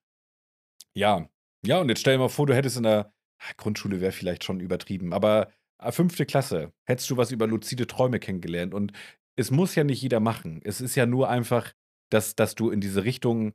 ja. 0.94 1.28
Ja, 1.64 1.80
und 1.80 1.88
jetzt 1.88 2.00
stell 2.00 2.14
dir 2.14 2.20
mal 2.20 2.28
vor, 2.28 2.46
du 2.46 2.54
hättest 2.54 2.76
in 2.76 2.82
der 2.82 3.12
Grundschule 3.56 4.00
wäre 4.00 4.12
vielleicht 4.12 4.44
schon 4.44 4.60
übertrieben, 4.60 5.12
aber 5.12 5.50
ah, 5.78 5.92
fünfte 5.92 6.26
Klasse 6.26 6.72
hättest 6.86 7.10
du 7.10 7.16
was 7.16 7.30
über 7.32 7.46
luzide 7.46 7.86
Träume 7.86 8.18
kennengelernt. 8.18 8.74
Und 8.74 8.92
es 9.36 9.50
muss 9.50 9.74
ja 9.74 9.84
nicht 9.84 10.02
jeder 10.02 10.20
machen. 10.20 10.60
Es 10.64 10.80
ist 10.80 10.94
ja 10.94 11.06
nur 11.06 11.28
einfach, 11.30 11.72
dass, 12.10 12.34
dass 12.36 12.54
du 12.54 12.70
in 12.70 12.80
diese 12.80 13.04
Richtung 13.04 13.52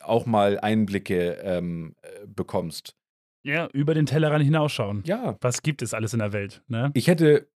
auch 0.00 0.26
mal 0.26 0.58
Einblicke 0.60 1.32
ähm, 1.42 1.94
äh, 2.02 2.26
bekommst. 2.26 2.96
ja, 3.42 3.68
über 3.72 3.94
den 3.94 4.06
Tellerrand 4.06 4.44
hinausschauen. 4.44 5.02
Ja, 5.06 5.36
Was 5.40 5.62
gibt 5.62 5.82
es 5.82 5.94
alles 5.94 6.12
in 6.12 6.18
der 6.20 6.32
Welt, 6.32 6.62
ne? 6.68 6.90
ich 6.94 7.06
hätte, 7.08 7.48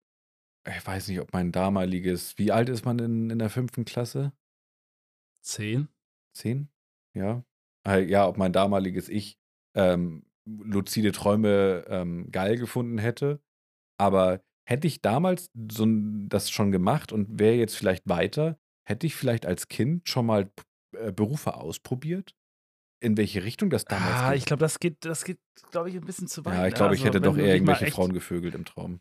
ich 0.67 0.85
weiß 0.85 1.07
nicht, 1.07 1.19
ob 1.19 1.33
mein 1.33 1.51
damaliges, 1.51 2.37
wie 2.37 2.51
alt 2.51 2.69
ist 2.69 2.85
man 2.85 2.99
in, 2.99 3.29
in 3.29 3.39
der 3.39 3.49
fünften 3.49 3.85
Klasse? 3.85 4.33
Zehn? 5.41 5.87
Zehn? 6.33 6.69
Ja. 7.13 7.43
Äh, 7.87 8.03
Ja, 8.05 8.27
ob 8.27 8.37
mein 8.37 8.53
damaliges 8.53 9.09
Ich 9.09 9.37
ähm, 9.75 10.23
luzide 10.63 11.11
Träume 11.11 11.85
ähm, 11.87 12.31
geil 12.31 12.57
gefunden 12.57 12.97
hätte. 12.97 13.41
Aber 13.99 14.41
hätte 14.67 14.87
ich 14.87 15.01
damals 15.01 15.49
so 15.71 15.85
das 16.27 16.49
schon 16.49 16.71
gemacht 16.71 17.11
und 17.11 17.39
wäre 17.39 17.55
jetzt 17.55 17.75
vielleicht 17.75 18.07
weiter, 18.07 18.57
hätte 18.87 19.07
ich 19.07 19.15
vielleicht 19.15 19.45
als 19.45 19.67
Kind 19.67 20.07
schon 20.07 20.25
mal 20.25 20.51
äh, 20.95 21.11
Berufe 21.11 21.55
ausprobiert? 21.55 22.35
In 23.01 23.15
welche 23.17 23.43
Richtung 23.45 23.69
das 23.69 23.85
damals 23.85 24.15
Ah, 24.15 24.29
geht? 24.31 24.39
ich 24.39 24.45
glaube, 24.45 24.59
das 24.59 24.79
geht, 24.79 25.05
das 25.05 25.23
geht, 25.23 25.39
glaube 25.71 25.89
ich, 25.89 25.95
ein 25.95 26.01
bisschen 26.05 26.27
zu 26.27 26.43
weit. 26.45 26.53
ja, 26.53 26.67
ich 26.67 26.73
ne? 26.73 26.77
glaube, 26.77 26.95
ich 26.95 27.01
Also, 27.01 27.07
hätte 27.07 27.25
wenn 27.25 27.33
doch 27.33 27.37
eher 27.37 27.53
irgendwelche 27.53 27.87
Frauen 27.91 28.11
gevögelt 28.13 28.55
im 28.55 28.65
Traum. 28.65 28.99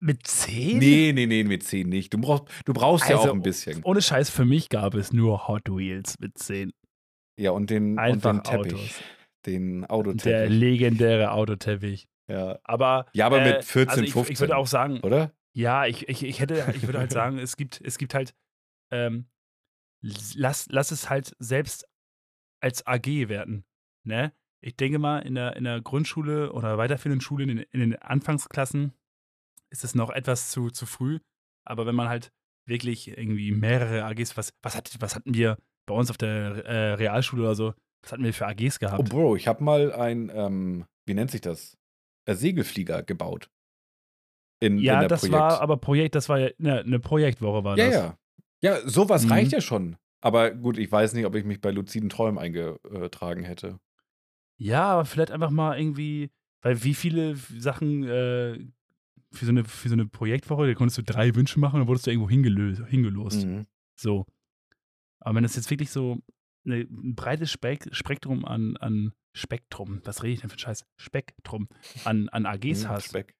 Mit 0.00 0.26
zehn? 0.26 0.78
Nee, 0.78 1.12
nee, 1.14 1.26
nee, 1.26 1.44
mit 1.44 1.62
zehn 1.62 1.88
nicht. 1.88 2.12
Du 2.12 2.18
brauchst, 2.18 2.44
du 2.66 2.72
brauchst 2.74 3.08
ja 3.08 3.16
Also, 3.16 3.30
auch 3.30 3.34
ein 3.34 3.42
bisschen. 3.42 3.82
Ohne 3.84 4.02
Scheiß, 4.02 4.28
für 4.28 4.44
mich 4.44 4.68
gab 4.68 4.94
es 4.94 5.12
nur 5.12 5.48
Hot 5.48 5.68
Wheels 5.70 6.18
mit 6.18 6.36
zehn. 6.36 6.72
Ja, 7.38 7.52
und 7.52 7.70
den, 7.70 7.92
und 7.92 7.98
Einfach 7.98 8.32
den 8.32 8.42
Teppich. 8.42 8.74
Autos. 8.74 8.90
Den 9.46 9.82
Der 9.82 9.90
Autoteppich. 9.90 10.50
legendäre 10.50 11.32
Autoteppich. 11.32 12.08
Ja. 12.28 12.58
Aber, 12.64 13.06
ja, 13.12 13.26
aber 13.26 13.42
äh, 13.42 13.56
mit 13.56 13.64
14, 13.64 13.90
also 13.90 14.02
ich, 14.02 14.12
15. 14.12 14.32
ich 14.32 14.40
würde 14.40 14.56
auch 14.56 14.66
sagen, 14.66 15.00
oder? 15.00 15.32
ja, 15.54 15.86
ich, 15.86 16.08
ich, 16.08 16.24
ich 16.24 16.40
hätte, 16.40 16.72
ich 16.74 16.86
würde 16.86 16.98
halt 16.98 17.12
sagen, 17.12 17.38
es 17.38 17.56
gibt, 17.56 17.80
es 17.82 17.98
gibt 17.98 18.14
halt, 18.14 18.34
ähm, 18.90 19.26
lass, 20.34 20.66
lass 20.70 20.90
es 20.90 21.10
halt 21.10 21.34
selbst 21.38 21.86
als 22.60 22.86
AG 22.86 23.28
werden. 23.28 23.64
Ne? 24.06 24.32
Ich 24.62 24.76
denke 24.76 24.98
mal, 24.98 25.18
in 25.18 25.34
der, 25.34 25.56
in 25.56 25.64
der 25.64 25.80
Grundschule 25.82 26.52
oder 26.52 26.78
weiterführenden 26.78 27.20
Schule, 27.20 27.44
in 27.44 27.48
den, 27.48 27.58
in 27.70 27.80
den 27.80 27.96
Anfangsklassen, 27.96 28.94
ist 29.70 29.84
es 29.84 29.94
noch 29.94 30.10
etwas 30.10 30.50
zu, 30.50 30.70
zu 30.70 30.86
früh. 30.86 31.20
Aber 31.66 31.84
wenn 31.86 31.94
man 31.94 32.08
halt 32.08 32.32
wirklich 32.66 33.08
irgendwie 33.08 33.52
mehrere 33.52 34.04
AGs, 34.04 34.36
was, 34.36 34.54
was, 34.62 34.76
hat, 34.76 34.96
was 35.00 35.14
hatten 35.14 35.34
wir 35.34 35.58
bei 35.86 35.94
uns 35.94 36.10
auf 36.10 36.16
der 36.16 36.64
äh, 36.64 36.94
Realschule 36.94 37.42
oder 37.42 37.54
so, 37.54 37.74
was 38.04 38.12
hatten 38.12 38.24
wir 38.24 38.34
für 38.34 38.46
AGs 38.46 38.78
gehabt? 38.78 39.00
Oh, 39.00 39.02
Bro, 39.04 39.36
ich 39.36 39.48
habe 39.48 39.62
mal 39.64 39.92
ein, 39.92 40.30
ähm, 40.34 40.84
wie 41.06 41.14
nennt 41.14 41.30
sich 41.30 41.40
das? 41.40 41.76
Ein 42.26 42.36
Segelflieger 42.36 43.02
gebaut. 43.02 43.50
In, 44.60 44.78
in 44.78 44.84
ja, 44.84 45.00
der 45.00 45.08
das 45.08 45.20
Projekt. 45.20 45.34
war 45.34 45.60
aber 45.60 45.76
Projekt, 45.76 46.14
das 46.14 46.28
war 46.28 46.38
ja 46.38 46.50
ne, 46.58 46.80
eine 46.80 47.00
Projektwoche 47.00 47.64
war 47.64 47.76
Ja, 47.76 47.86
das. 47.86 47.94
ja. 47.94 48.18
Ja, 48.62 48.88
sowas 48.88 49.24
Mhm. 49.24 49.32
reicht 49.32 49.52
ja 49.52 49.60
schon. 49.60 49.96
Aber 50.22 50.52
gut, 50.52 50.78
ich 50.78 50.90
weiß 50.90 51.12
nicht, 51.12 51.26
ob 51.26 51.34
ich 51.34 51.44
mich 51.44 51.60
bei 51.60 51.70
luziden 51.70 52.08
Träumen 52.08 52.38
eingetragen 52.38 53.42
hätte. 53.44 53.78
Ja, 54.56 54.84
aber 54.84 55.04
vielleicht 55.04 55.32
einfach 55.32 55.50
mal 55.50 55.78
irgendwie, 55.78 56.30
weil 56.62 56.82
wie 56.82 56.94
viele 56.94 57.36
Sachen 57.36 58.04
äh, 58.04 58.58
für, 59.32 59.44
so 59.44 59.50
eine, 59.50 59.64
für 59.64 59.88
so 59.88 59.94
eine 59.94 60.06
Projektwoche, 60.06 60.66
da 60.66 60.74
konntest 60.74 60.96
du 60.96 61.02
drei 61.02 61.34
Wünsche 61.34 61.60
machen 61.60 61.74
und 61.74 61.80
dann 61.80 61.88
wurdest 61.88 62.06
du 62.06 62.10
irgendwo 62.10 62.30
hingelöst, 62.30 62.82
hingelost. 62.86 63.44
Mhm. 63.44 63.66
So. 63.96 64.24
Aber 65.20 65.34
wenn 65.34 65.42
das 65.42 65.56
jetzt 65.56 65.68
wirklich 65.70 65.90
so 65.90 66.18
ein 66.64 67.14
breites 67.14 67.50
Spek 67.50 67.88
Spektrum 67.92 68.44
an, 68.44 68.76
an 68.78 69.12
Spektrum, 69.32 70.00
was 70.04 70.22
rede 70.22 70.34
ich 70.34 70.40
denn 70.40 70.50
für 70.50 70.56
ein 70.56 70.60
Scheiß? 70.60 70.84
Spektrum 70.96 71.68
an, 72.04 72.28
an 72.30 72.46
AGs 72.46 72.84
Mhm, 72.84 72.88
hast, 72.88 73.04
Speck. 73.06 73.34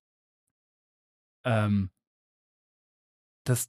ähm, 1.44 1.90
das, 3.46 3.68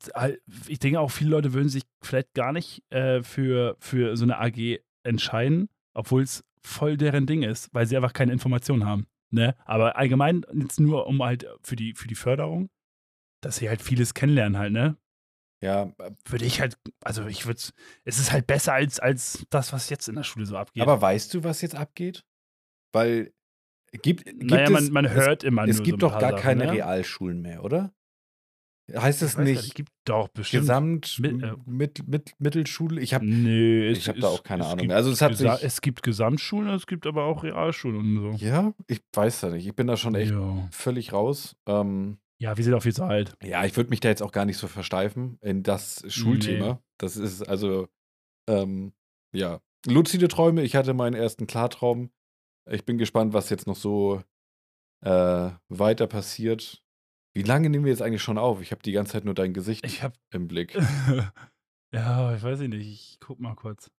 ich 0.67 0.79
denke 0.79 0.99
auch, 0.99 1.11
viele 1.11 1.31
Leute 1.31 1.53
würden 1.53 1.69
sich 1.69 1.83
vielleicht 2.01 2.33
gar 2.33 2.53
nicht 2.53 2.81
äh, 2.91 3.21
für, 3.23 3.75
für 3.79 4.15
so 4.15 4.23
eine 4.23 4.39
AG 4.39 4.79
entscheiden, 5.03 5.69
obwohl 5.93 6.23
es 6.23 6.45
voll 6.61 6.97
deren 6.97 7.27
Ding 7.27 7.43
ist, 7.43 7.73
weil 7.73 7.85
sie 7.85 7.97
einfach 7.97 8.13
keine 8.13 8.31
Informationen 8.31 8.85
haben. 8.85 9.05
Ne? 9.31 9.55
Aber 9.65 9.97
allgemein 9.97 10.45
jetzt 10.53 10.79
nur 10.79 11.07
um 11.07 11.21
halt 11.21 11.45
für 11.61 11.75
die, 11.75 11.93
für 11.93 12.07
die 12.07 12.15
Förderung, 12.15 12.69
dass 13.41 13.57
sie 13.57 13.67
halt 13.67 13.81
vieles 13.81 14.13
kennenlernen 14.13 14.57
halt, 14.57 14.71
ne? 14.71 14.97
Ja, 15.61 15.91
äh, 15.99 16.11
Würde 16.27 16.45
ich 16.45 16.59
halt, 16.61 16.77
also 17.03 17.25
ich 17.27 17.45
würde 17.45 17.59
es 18.03 18.19
ist 18.19 18.31
halt 18.31 18.45
besser 18.47 18.73
als, 18.73 18.99
als 18.99 19.45
das, 19.49 19.73
was 19.73 19.89
jetzt 19.89 20.07
in 20.07 20.15
der 20.15 20.23
Schule 20.23 20.45
so 20.45 20.57
abgeht. 20.57 20.83
aber 20.83 21.01
weißt 21.01 21.33
du, 21.33 21.43
was 21.43 21.61
jetzt 21.61 21.75
abgeht? 21.75 22.25
Weil 22.93 23.33
gibt, 24.01 24.25
gibt 24.25 24.43
naja, 24.51 24.65
es, 24.65 24.71
man, 24.71 24.89
man 24.91 25.09
hört 25.09 25.43
immer 25.43 25.63
es, 25.63 25.71
es 25.71 25.77
nur 25.77 25.85
gibt 25.85 26.01
so 26.01 26.07
doch 26.09 26.19
gar 26.19 26.31
Sachen, 26.31 26.41
keine 26.41 26.65
ne? 26.65 26.71
Realschulen 26.73 27.41
mehr, 27.41 27.63
oder? 27.63 27.93
Heißt 28.93 29.23
es 29.23 29.35
gar 29.35 29.43
nicht 29.43 29.59
Es 29.59 29.73
gibt 29.73 29.91
doch 30.03 30.27
bestimmt. 30.27 30.61
Gesamt 30.63 31.17
Mit- 31.19 31.41
äh, 31.41 31.53
mit, 31.65 32.07
mit, 32.07 32.35
Mittelschule? 32.37 33.01
Ich 33.01 33.15
habe 33.15 33.25
es, 33.25 33.97
ich 33.97 34.07
hab 34.09 34.15
da 34.19 34.27
es- 34.27 34.33
auch 34.33 34.43
keine 34.43 34.61
es 34.61 34.67
Ahnung 34.67 34.77
gibt 34.79 34.87
mehr. 34.89 34.97
Also 34.97 35.09
es 35.11 35.21
hat 35.21 35.35
sich 35.37 35.49
es 35.49 35.81
gibt 35.81 36.03
Gesamtschulen, 36.03 36.69
es 36.75 36.85
gibt 36.85 37.07
aber 37.07 37.23
auch 37.23 37.43
Realschulen 37.43 37.97
und 38.19 38.37
so. 38.37 38.45
ja, 38.45 38.73
ich 38.87 39.01
weiß 39.13 39.41
ja 39.41 39.49
nicht. 39.49 39.65
Ich 39.65 39.75
bin 39.75 39.87
da 39.87 39.97
schon 39.97 40.13
echt 40.13 40.33
Ja, 40.33 40.67
völlig 40.71 41.13
raus. 41.13 41.55
Ähm, 41.65 42.19
ja 42.39 42.57
wir 42.57 42.63
sind 42.63 42.73
auch 42.73 42.83
viel 42.83 42.93
zu 42.93 43.03
alt. 43.03 43.35
Ja, 43.43 43.65
ich 43.65 43.75
würde 43.77 43.89
mich 43.89 43.99
da 43.99 44.09
jetzt 44.09 44.21
auch 44.23 44.31
gar 44.31 44.45
nicht 44.45 44.57
so 44.57 44.67
versteifen 44.67 45.37
in 45.41 45.63
das 45.63 46.03
Schulthema. 46.13 46.81
Das 46.97 47.17
ist 47.17 47.41
also, 47.43 47.87
ähm, 48.47 48.93
ja. 49.33 49.61
Luzide 49.87 50.27
Träume, 50.27 50.63
ich 50.63 50.75
hatte 50.75 50.93
meinen 50.93 51.13
ersten 51.13 51.47
Klartraum. 51.47 52.11
Ich 52.69 52.85
bin 52.85 52.97
gespannt, 52.97 53.33
was 53.33 53.49
jetzt 53.49 53.67
noch 53.67 53.75
so 53.75 54.23
äh, 55.01 55.51
weiter 55.69 56.07
passiert. 56.07 56.83
Wie 57.35 57.43
lange 57.43 57.69
nehmen 57.69 57.85
wir 57.85 57.91
jetzt 57.91 58.01
eigentlich 58.01 58.23
schon 58.23 58.37
auf? 58.37 58.61
Ich 58.61 58.71
habe 58.71 58.81
die 58.81 58.93
ganze 58.93 59.11
Zeit 59.11 59.25
nur 59.25 59.33
dein 59.35 59.53
Gesicht 59.53 59.85
Ich 59.85 60.01
hab. 60.01 60.17
im 60.31 60.47
Blick. 60.47 60.73
ja, 61.93 62.35
ich 62.35 62.41
weiß 62.41 62.59
nicht, 62.61 62.73
ich 62.73 63.17
guck 63.19 63.39
mal 63.39 63.55
kurz. 63.55 63.91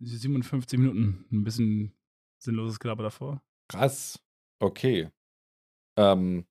57 0.00 0.78
Minuten, 0.78 1.26
ein 1.30 1.44
bisschen 1.44 1.94
sinnloses 2.38 2.80
Gelaber 2.80 3.02
davor. 3.04 3.42
Krass. 3.68 4.20
Okay. 4.60 5.10
Ähm, 5.96 6.46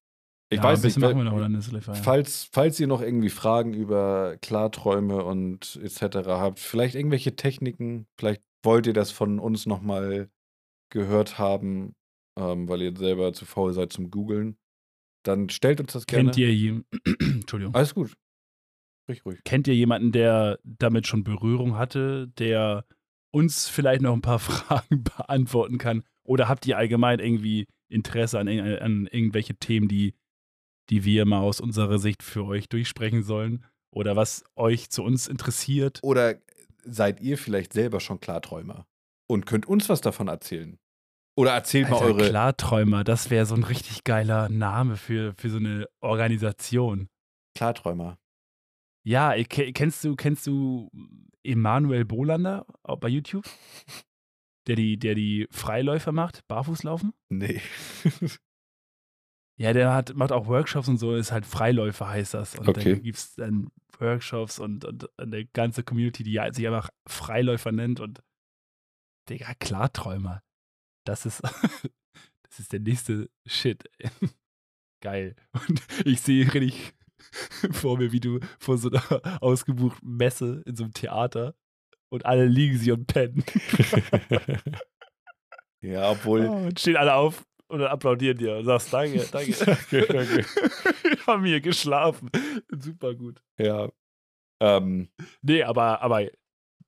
ich 0.49 0.57
ja, 0.57 0.63
weiß 0.63 0.83
nicht, 0.83 0.97
noch, 0.97 1.95
falls, 2.03 2.49
falls 2.51 2.77
ihr 2.79 2.87
noch 2.87 3.01
irgendwie 3.01 3.29
Fragen 3.29 3.73
über 3.73 4.35
Klarträume 4.41 5.23
und 5.23 5.79
etc. 5.81 6.27
habt, 6.27 6.59
vielleicht 6.59 6.95
irgendwelche 6.95 7.37
Techniken, 7.37 8.05
vielleicht 8.19 8.43
wollt 8.63 8.85
ihr 8.85 8.93
das 8.93 9.11
von 9.11 9.39
uns 9.39 9.65
nochmal 9.65 10.29
gehört 10.91 11.39
haben, 11.39 11.95
ähm, 12.37 12.67
weil 12.67 12.81
ihr 12.81 12.95
selber 12.95 13.31
zu 13.31 13.45
faul 13.45 13.71
seid 13.71 13.93
zum 13.93 14.11
Googeln, 14.11 14.57
dann 15.23 15.49
stellt 15.49 15.79
uns 15.79 15.93
das 15.93 16.05
gerne. 16.05 16.31
Kennt 16.31 16.37
ihr 16.37 16.83
Entschuldigung. 17.19 17.73
Alles 17.73 17.95
gut. 17.95 18.13
Sprich 19.03 19.25
ruhig. 19.25 19.39
Kennt 19.45 19.67
ihr 19.67 19.75
jemanden, 19.75 20.11
der 20.11 20.59
damit 20.63 21.07
schon 21.07 21.23
Berührung 21.23 21.77
hatte, 21.77 22.27
der 22.37 22.85
uns 23.31 23.69
vielleicht 23.69 24.01
noch 24.01 24.13
ein 24.13 24.21
paar 24.21 24.39
Fragen 24.39 25.03
beantworten 25.03 25.77
kann? 25.77 26.03
Oder 26.23 26.47
habt 26.49 26.67
ihr 26.67 26.77
allgemein 26.77 27.19
irgendwie 27.19 27.67
Interesse 27.91 28.39
an, 28.39 28.47
an 28.47 29.07
irgendwelche 29.11 29.55
Themen, 29.55 29.87
die, 29.87 30.15
die 30.89 31.05
wir 31.05 31.25
mal 31.25 31.39
aus 31.39 31.59
unserer 31.59 31.99
Sicht 31.99 32.23
für 32.23 32.45
euch 32.45 32.69
durchsprechen 32.69 33.23
sollen? 33.23 33.65
Oder 33.93 34.15
was 34.15 34.43
euch 34.55 34.89
zu 34.89 35.03
uns 35.03 35.27
interessiert? 35.27 35.99
Oder 36.01 36.35
seid 36.83 37.21
ihr 37.21 37.37
vielleicht 37.37 37.73
selber 37.73 37.99
schon 37.99 38.19
Klarträumer 38.19 38.87
und 39.27 39.45
könnt 39.45 39.67
uns 39.67 39.89
was 39.89 40.01
davon 40.01 40.27
erzählen? 40.27 40.77
Oder 41.35 41.51
erzählt 41.51 41.89
mal 41.89 41.97
Alter, 41.97 42.05
eure. 42.05 42.29
Klarträumer, 42.29 43.03
das 43.03 43.29
wäre 43.29 43.45
so 43.45 43.55
ein 43.55 43.63
richtig 43.63 44.03
geiler 44.03 44.49
Name 44.49 44.97
für, 44.97 45.33
für 45.37 45.49
so 45.49 45.57
eine 45.57 45.87
Organisation. 46.01 47.07
Klarträumer. 47.55 48.17
Ja, 49.03 49.33
kennst 49.43 50.03
du, 50.03 50.15
kennst 50.15 50.45
du 50.47 50.89
Emanuel 51.43 52.05
Bolander 52.05 52.65
bei 52.99 53.07
YouTube? 53.07 53.45
Der 54.67 54.75
die, 54.75 54.97
der 54.97 55.15
die 55.15 55.47
Freiläufer 55.51 56.11
macht, 56.11 56.47
Barfußlaufen? 56.47 57.13
Nee. 57.29 57.61
Ja, 59.57 59.73
der 59.73 59.93
hat, 59.93 60.15
macht 60.15 60.31
auch 60.31 60.47
Workshops 60.47 60.87
und 60.87 60.97
so, 60.97 61.13
ist 61.15 61.31
halt 61.31 61.45
Freiläufer, 61.45 62.07
heißt 62.09 62.33
das. 62.33 62.57
Und 62.57 62.67
Okay. 62.67 62.93
dann 62.95 63.03
gibt 63.03 63.17
es 63.19 63.35
dann 63.35 63.67
Workshops 63.99 64.57
und, 64.57 64.85
und 64.85 65.07
eine 65.19 65.45
ganze 65.45 65.83
Community, 65.83 66.23
die 66.23 66.39
sich 66.51 66.65
einfach 66.65 66.89
Freiläufer 67.07 67.71
nennt 67.71 67.99
und 67.99 68.23
Digga, 69.29 69.53
Klarträumer. 69.59 70.41
Das 71.05 71.27
ist, 71.27 71.43
das 72.43 72.59
ist 72.59 72.73
der 72.73 72.79
nächste 72.79 73.29
Shit. 73.45 73.83
Geil. 75.03 75.35
Und 75.53 75.81
ich 76.05 76.21
sehe 76.21 76.51
richtig 76.51 76.93
vor 77.71 77.99
mir, 77.99 78.11
wie 78.11 78.19
du 78.19 78.39
vor 78.57 78.79
so 78.79 78.89
einer 78.89 79.43
ausgebuchten 79.43 80.15
Messe 80.17 80.63
in 80.65 80.75
so 80.75 80.85
einem 80.85 80.93
Theater 80.93 81.55
und 82.11 82.25
alle 82.25 82.45
liegen 82.45 82.77
sie 82.77 82.91
und 82.91 83.07
pennen. 83.07 83.43
ja, 85.81 86.11
obwohl. 86.11 86.45
und 86.45 86.79
stehen 86.79 86.97
alle 86.97 87.15
auf 87.15 87.43
und 87.67 87.79
dann 87.79 87.87
applaudieren 87.87 88.37
dir 88.37 88.57
und 88.57 88.65
sagst 88.65 88.93
Danke, 88.93 89.25
danke. 89.31 89.53
Danke, 89.53 90.05
danke. 90.07 90.45
Wir 91.03 91.25
haben 91.25 91.45
hier 91.45 91.61
geschlafen. 91.61 92.29
Super 92.69 93.15
gut. 93.15 93.41
Ja. 93.57 93.89
Ähm, 94.59 95.09
Nee, 95.41 95.63
aber, 95.63 96.01
aber 96.01 96.27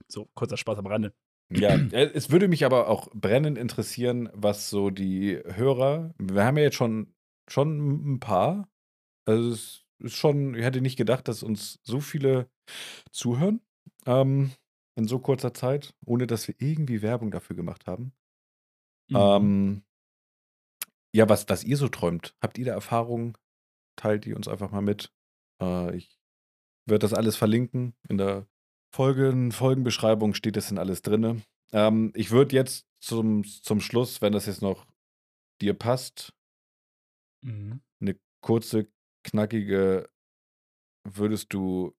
so 0.08 0.30
kurzer 0.36 0.58
Spaß 0.58 0.78
am 0.80 0.88
Rande. 0.88 1.14
ja, 1.50 1.76
äh, 1.92 2.12
es 2.14 2.30
würde 2.30 2.48
mich 2.50 2.66
aber 2.66 2.90
auch 2.90 3.08
brennend 3.14 3.58
interessieren, 3.58 4.30
was 4.34 4.70
so 4.70 4.90
die 4.90 5.42
Hörer. 5.46 6.14
Wir 6.18 6.44
haben 6.44 6.58
ja 6.58 6.64
jetzt 6.64 6.76
schon, 6.76 7.16
schon 7.50 8.16
ein 8.16 8.20
paar. 8.20 8.68
Also 9.26 9.52
es 9.52 9.86
ist 10.00 10.18
schon, 10.18 10.54
ich 10.56 10.66
hätte 10.66 10.82
nicht 10.82 10.98
gedacht, 10.98 11.30
dass 11.30 11.44
uns 11.44 11.80
so 11.84 12.02
viele 12.02 12.50
zuhören. 13.12 13.62
Ähm, 14.06 14.52
in 14.96 15.08
so 15.08 15.20
kurzer 15.20 15.54
Zeit, 15.54 15.96
ohne 16.06 16.28
dass 16.28 16.48
wir 16.48 16.56
irgendwie 16.60 17.02
Werbung 17.02 17.32
dafür 17.32 17.56
gemacht 17.56 17.88
haben. 17.88 18.14
Mhm. 19.10 19.16
Ähm, 19.16 19.84
ja, 21.16 21.30
was, 21.30 21.48
was 21.50 21.64
ihr 21.64 21.78
so 21.78 21.88
träumt. 21.88 22.36
Habt 22.42 22.58
ihr 22.58 22.66
da 22.66 22.74
Erfahrungen? 22.74 23.38
Teilt 23.96 24.26
die 24.26 24.34
uns 24.34 24.48
einfach 24.48 24.72
mal 24.72 24.82
mit. 24.82 25.14
Äh, 25.62 25.96
ich 25.96 26.20
werde 26.88 27.04
das 27.04 27.14
alles 27.14 27.36
verlinken. 27.36 27.96
In 28.10 28.18
der 28.18 28.48
Folgen, 28.94 29.52
Folgenbeschreibung 29.52 30.34
steht 30.34 30.56
das 30.56 30.70
dann 30.70 30.78
alles 30.78 31.02
drin. 31.02 31.44
Ähm, 31.72 32.12
ich 32.16 32.32
würde 32.32 32.56
jetzt 32.56 32.88
zum, 33.00 33.44
zum 33.44 33.82
Schluss, 33.82 34.22
wenn 34.22 34.34
das 34.34 34.46
jetzt 34.46 34.62
noch 34.62 34.86
dir 35.62 35.74
passt, 35.74 36.34
Mhm. 37.44 37.82
eine 38.00 38.18
kurze, 38.42 38.88
knackige, 39.24 40.10
würdest 41.06 41.54
du 41.54 41.94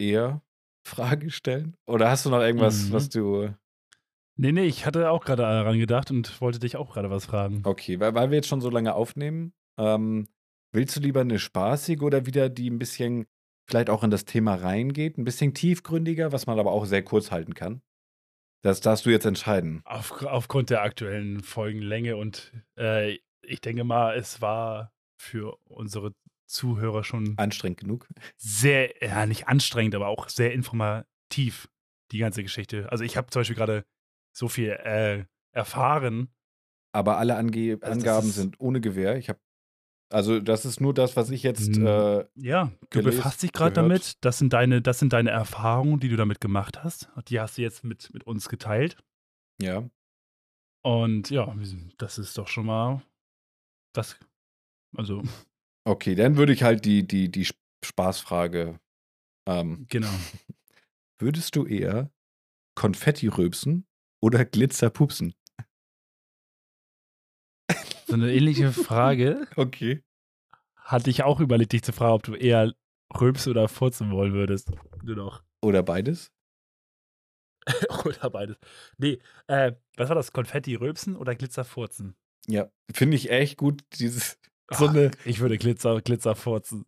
eher 0.00 0.42
Frage 0.84 1.30
stellen? 1.30 1.76
Oder 1.86 2.10
hast 2.10 2.26
du 2.26 2.30
noch 2.30 2.40
irgendwas, 2.40 2.88
Mhm. 2.88 2.92
was 2.92 3.08
du. 3.08 3.54
Nee, 4.36 4.52
nee, 4.52 4.64
ich 4.64 4.86
hatte 4.86 5.10
auch 5.10 5.24
gerade 5.24 5.42
daran 5.42 5.78
gedacht 5.78 6.10
und 6.10 6.40
wollte 6.40 6.58
dich 6.58 6.76
auch 6.76 6.92
gerade 6.94 7.10
was 7.10 7.26
fragen. 7.26 7.60
Okay, 7.64 8.00
weil, 8.00 8.14
weil 8.14 8.30
wir 8.30 8.36
jetzt 8.36 8.48
schon 8.48 8.60
so 8.62 8.70
lange 8.70 8.94
aufnehmen, 8.94 9.52
ähm, 9.78 10.26
willst 10.72 10.96
du 10.96 11.00
lieber 11.00 11.20
eine 11.20 11.38
spaßige 11.38 12.00
oder 12.00 12.24
wieder 12.26 12.48
die 12.48 12.70
ein 12.70 12.78
bisschen 12.78 13.26
vielleicht 13.68 13.90
auch 13.90 14.02
in 14.02 14.10
das 14.10 14.24
Thema 14.24 14.54
reingeht, 14.54 15.18
ein 15.18 15.24
bisschen 15.24 15.54
tiefgründiger, 15.54 16.32
was 16.32 16.46
man 16.46 16.58
aber 16.58 16.72
auch 16.72 16.86
sehr 16.86 17.02
kurz 17.04 17.30
halten 17.30 17.54
kann? 17.54 17.82
Das 18.64 18.80
darfst 18.80 19.06
du 19.06 19.10
jetzt 19.10 19.26
entscheiden. 19.26 19.82
Auf, 19.84 20.22
aufgrund 20.22 20.70
der 20.70 20.82
aktuellen 20.82 21.42
Folgenlänge 21.42 22.16
und 22.16 22.52
äh, 22.78 23.18
ich 23.44 23.60
denke 23.60 23.84
mal, 23.84 24.16
es 24.16 24.40
war 24.40 24.92
für 25.20 25.56
unsere 25.64 26.12
Zuhörer 26.52 27.02
schon 27.04 27.34
Anstrengend 27.38 27.80
genug. 27.80 28.08
sehr, 28.36 28.94
ja, 29.04 29.26
nicht 29.26 29.48
anstrengend, 29.48 29.94
aber 29.94 30.08
auch 30.08 30.28
sehr 30.28 30.52
informativ, 30.52 31.68
die 32.12 32.18
ganze 32.18 32.42
Geschichte. 32.42 32.90
Also 32.92 33.04
ich 33.04 33.16
habe 33.16 33.30
zum 33.30 33.40
Beispiel 33.40 33.56
gerade 33.56 33.84
so 34.32 34.48
viel 34.48 34.70
äh, 34.70 35.24
erfahren. 35.52 36.28
Aber 36.92 37.16
alle 37.18 37.36
Ange 37.36 37.78
das 37.78 37.90
Angaben 37.90 38.30
sind 38.30 38.60
ohne 38.60 38.80
Gewähr. 38.80 39.16
Ich 39.16 39.28
habe, 39.28 39.40
also 40.10 40.40
das 40.40 40.66
ist 40.66 40.80
nur 40.80 40.92
das, 40.92 41.16
was 41.16 41.30
ich 41.30 41.42
jetzt. 41.42 41.78
Äh, 41.78 42.26
Ja, 42.34 42.66
du 42.66 42.86
gelesen, 42.90 43.16
befasst 43.16 43.42
dich 43.42 43.52
gerade 43.52 43.74
damit. 43.74 44.22
Das 44.24 44.38
sind, 44.38 44.52
deine, 44.52 44.82
das 44.82 44.98
sind 44.98 45.14
deine 45.14 45.30
Erfahrungen, 45.30 46.00
die 46.00 46.08
du 46.08 46.16
damit 46.16 46.40
gemacht 46.40 46.84
hast. 46.84 47.08
Die 47.28 47.40
hast 47.40 47.56
du 47.56 47.62
jetzt 47.62 47.82
mit, 47.82 48.12
mit 48.12 48.24
uns 48.24 48.48
geteilt. 48.50 48.98
ja, 49.58 49.88
Und 50.82 51.30
ja, 51.30 51.54
das 51.96 52.18
ist 52.18 52.36
doch 52.36 52.48
schon 52.48 52.66
mal 52.66 53.02
was. 53.94 54.18
Also, 54.96 55.22
okay, 55.84 56.14
dann 56.14 56.36
würde 56.36 56.52
ich 56.52 56.62
halt 56.62 56.84
die, 56.84 57.06
die, 57.06 57.30
die 57.30 57.42
Sp- 57.46 57.60
Spaßfrage. 57.84 58.78
Ähm, 59.46 59.86
genau. 59.88 60.08
würdest 61.18 61.56
du 61.56 61.66
eher 61.66 62.10
Konfetti 62.74 63.28
rülpsen 63.28 63.86
oder 64.20 64.44
Glitzer 64.44 64.90
pupsen? 64.90 65.34
So 68.06 68.14
eine 68.14 68.32
ähnliche 68.32 68.72
Frage 68.72 69.46
Okay. 69.56 70.02
hatte 70.76 71.10
ich 71.10 71.22
auch 71.22 71.40
überlegt, 71.40 71.72
dich 71.72 71.82
zu 71.82 71.92
fragen, 71.92 72.12
ob 72.14 72.22
du 72.22 72.34
eher 72.34 72.72
rülpsen 73.18 73.50
oder 73.50 73.68
furzen 73.68 74.10
wollen 74.10 74.32
würdest. 74.32 74.70
Du 75.02 75.14
doch. 75.14 75.42
Oder 75.62 75.82
beides? 75.82 76.30
oder 78.04 78.30
beides. 78.30 78.56
Nee, 78.98 79.18
äh, 79.46 79.72
was 79.96 80.08
war 80.08 80.16
das? 80.16 80.32
Konfetti 80.32 80.74
rülpsen 80.74 81.16
oder 81.16 81.34
Glitzer 81.34 81.64
furzen? 81.64 82.16
Ja, 82.48 82.70
finde 82.92 83.16
ich 83.16 83.30
echt 83.30 83.56
gut, 83.56 83.84
dieses. 83.98 84.38
So 84.72 84.88
eine, 84.88 85.10
Ich 85.24 85.40
würde 85.40 85.58
Glitzer, 85.58 86.00
Glitzer 86.00 86.34
furzen. 86.34 86.84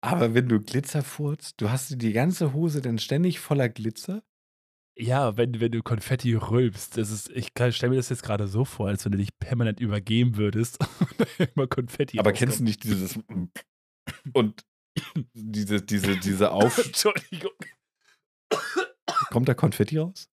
aber 0.00 0.34
wenn 0.34 0.48
du 0.48 0.60
Glitzer 0.60 1.02
furzt, 1.02 1.60
du 1.60 1.70
hast 1.70 2.00
die 2.00 2.12
ganze 2.12 2.52
Hose 2.52 2.80
dann 2.80 2.98
ständig 2.98 3.40
voller 3.40 3.68
Glitzer? 3.68 4.22
Ja, 5.00 5.36
wenn, 5.36 5.60
wenn 5.60 5.70
du 5.70 5.82
Konfetti 5.82 6.34
rülpst, 6.34 6.96
das 6.96 7.10
ist, 7.12 7.30
ich 7.30 7.50
stelle 7.70 7.90
mir 7.90 7.96
das 7.96 8.08
jetzt 8.08 8.24
gerade 8.24 8.48
so 8.48 8.64
vor, 8.64 8.88
als 8.88 9.04
wenn 9.04 9.12
du 9.12 9.18
dich 9.18 9.30
permanent 9.38 9.78
übergeben 9.78 10.36
würdest 10.36 10.78
und 11.00 11.50
immer 11.54 11.68
Konfetti 11.68 12.18
Aber 12.18 12.32
kennst 12.32 12.58
du 12.58 12.64
nicht 12.64 12.82
dieses. 12.82 13.18
Und 14.32 14.64
diese, 15.34 15.82
diese, 15.82 16.16
diese 16.16 16.50
Auf. 16.50 16.78
Entschuldigung. 16.84 17.52
Kommt 19.30 19.48
da 19.48 19.54
Konfetti 19.54 19.98
raus? 19.98 20.28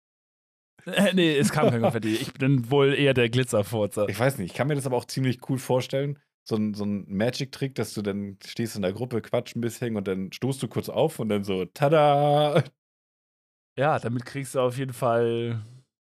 Äh, 0.86 1.13
nee, 1.13 1.38
es 1.38 1.51
kam 1.51 1.69
kein 1.69 1.81
Konfetti. 1.81 2.15
Ich 2.15 2.33
bin 2.33 2.69
wohl 2.71 2.93
eher 2.93 3.13
der 3.13 3.29
Glitzerfurzer. 3.29 4.07
Ich 4.09 4.19
weiß 4.19 4.38
nicht, 4.38 4.51
ich 4.51 4.57
kann 4.57 4.67
mir 4.67 4.75
das 4.75 4.86
aber 4.86 4.97
auch 4.97 5.05
ziemlich 5.05 5.47
cool 5.49 5.57
vorstellen. 5.57 6.19
So 6.47 6.55
ein, 6.57 6.73
so 6.75 6.85
ein 6.85 7.05
Magic-Trick, 7.07 7.73
dass 7.75 7.93
du 7.93 8.01
dann 8.03 8.37
stehst 8.45 8.75
in 8.75 8.83
der 8.83 8.93
Gruppe, 8.93 9.21
quatsch 9.21 9.55
ein 9.55 9.61
bisschen 9.61 9.95
und 9.97 10.07
dann 10.07 10.31
stoßt 10.31 10.61
du 10.61 10.67
kurz 10.67 10.89
auf 10.89 11.19
und 11.19 11.29
dann 11.29 11.43
so, 11.43 11.65
tada! 11.65 12.63
Ja, 13.77 13.99
damit 13.99 14.25
kriegst 14.25 14.55
du 14.55 14.59
auf 14.61 14.77
jeden 14.77 14.93
Fall 14.93 15.65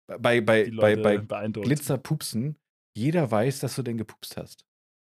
Bei, 0.07 0.41
bei, 0.41 0.71
bei, 0.71 0.97
bei. 0.97 1.19
Glitzerpupsen, 1.19 2.57
jeder 2.97 3.31
weiß, 3.31 3.61
dass 3.61 3.75
du 3.77 3.83
denn 3.83 3.99
gepupst 3.99 4.37
hast. 4.37 4.65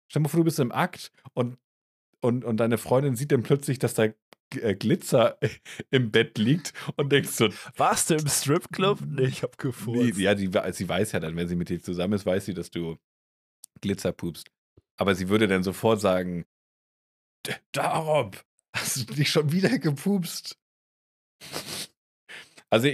Stell 0.09 0.21
dir 0.21 0.23
mal 0.25 0.29
vor, 0.29 0.39
du 0.39 0.43
bist 0.45 0.59
im 0.59 0.71
Akt 0.71 1.11
und, 1.33 1.57
und, 2.21 2.45
und 2.45 2.57
deine 2.57 2.77
Freundin 2.77 3.15
sieht 3.15 3.31
dann 3.31 3.43
plötzlich, 3.43 3.79
dass 3.79 3.95
da 3.95 4.07
äh, 4.55 4.75
Glitzer 4.75 5.39
im 5.91 6.11
Bett 6.11 6.37
liegt 6.37 6.73
und 6.95 7.11
denkst 7.11 7.31
so, 7.31 7.49
Warst 7.77 8.09
du 8.11 8.15
im 8.15 8.27
Stripclub? 8.27 9.01
Nee, 9.05 9.25
ich 9.25 9.43
hab 9.43 9.57
nee, 9.85 10.11
gefurzt. 10.11 10.19
ja, 10.19 10.35
die, 10.35 10.49
sie 10.73 10.89
weiß 10.89 11.11
ja 11.13 11.19
dann, 11.19 11.35
wenn 11.35 11.47
sie 11.47 11.55
mit 11.55 11.69
dir 11.69 11.81
zusammen 11.81 12.13
ist, 12.13 12.25
weiß 12.25 12.45
sie, 12.45 12.53
dass 12.53 12.71
du 12.71 12.97
Glitzer 13.81 14.13
pupst. 14.13 14.52
Aber 14.97 15.15
sie 15.15 15.29
würde 15.29 15.47
dann 15.47 15.63
sofort 15.63 15.99
sagen, 16.01 16.45
"D- 17.45 17.55
Darob, 17.71 18.43
hast 18.75 19.09
du 19.09 19.13
dich 19.13 19.29
schon 19.29 19.51
wieder 19.51 19.77
gepupst? 19.79 20.57
Also, 22.69 22.87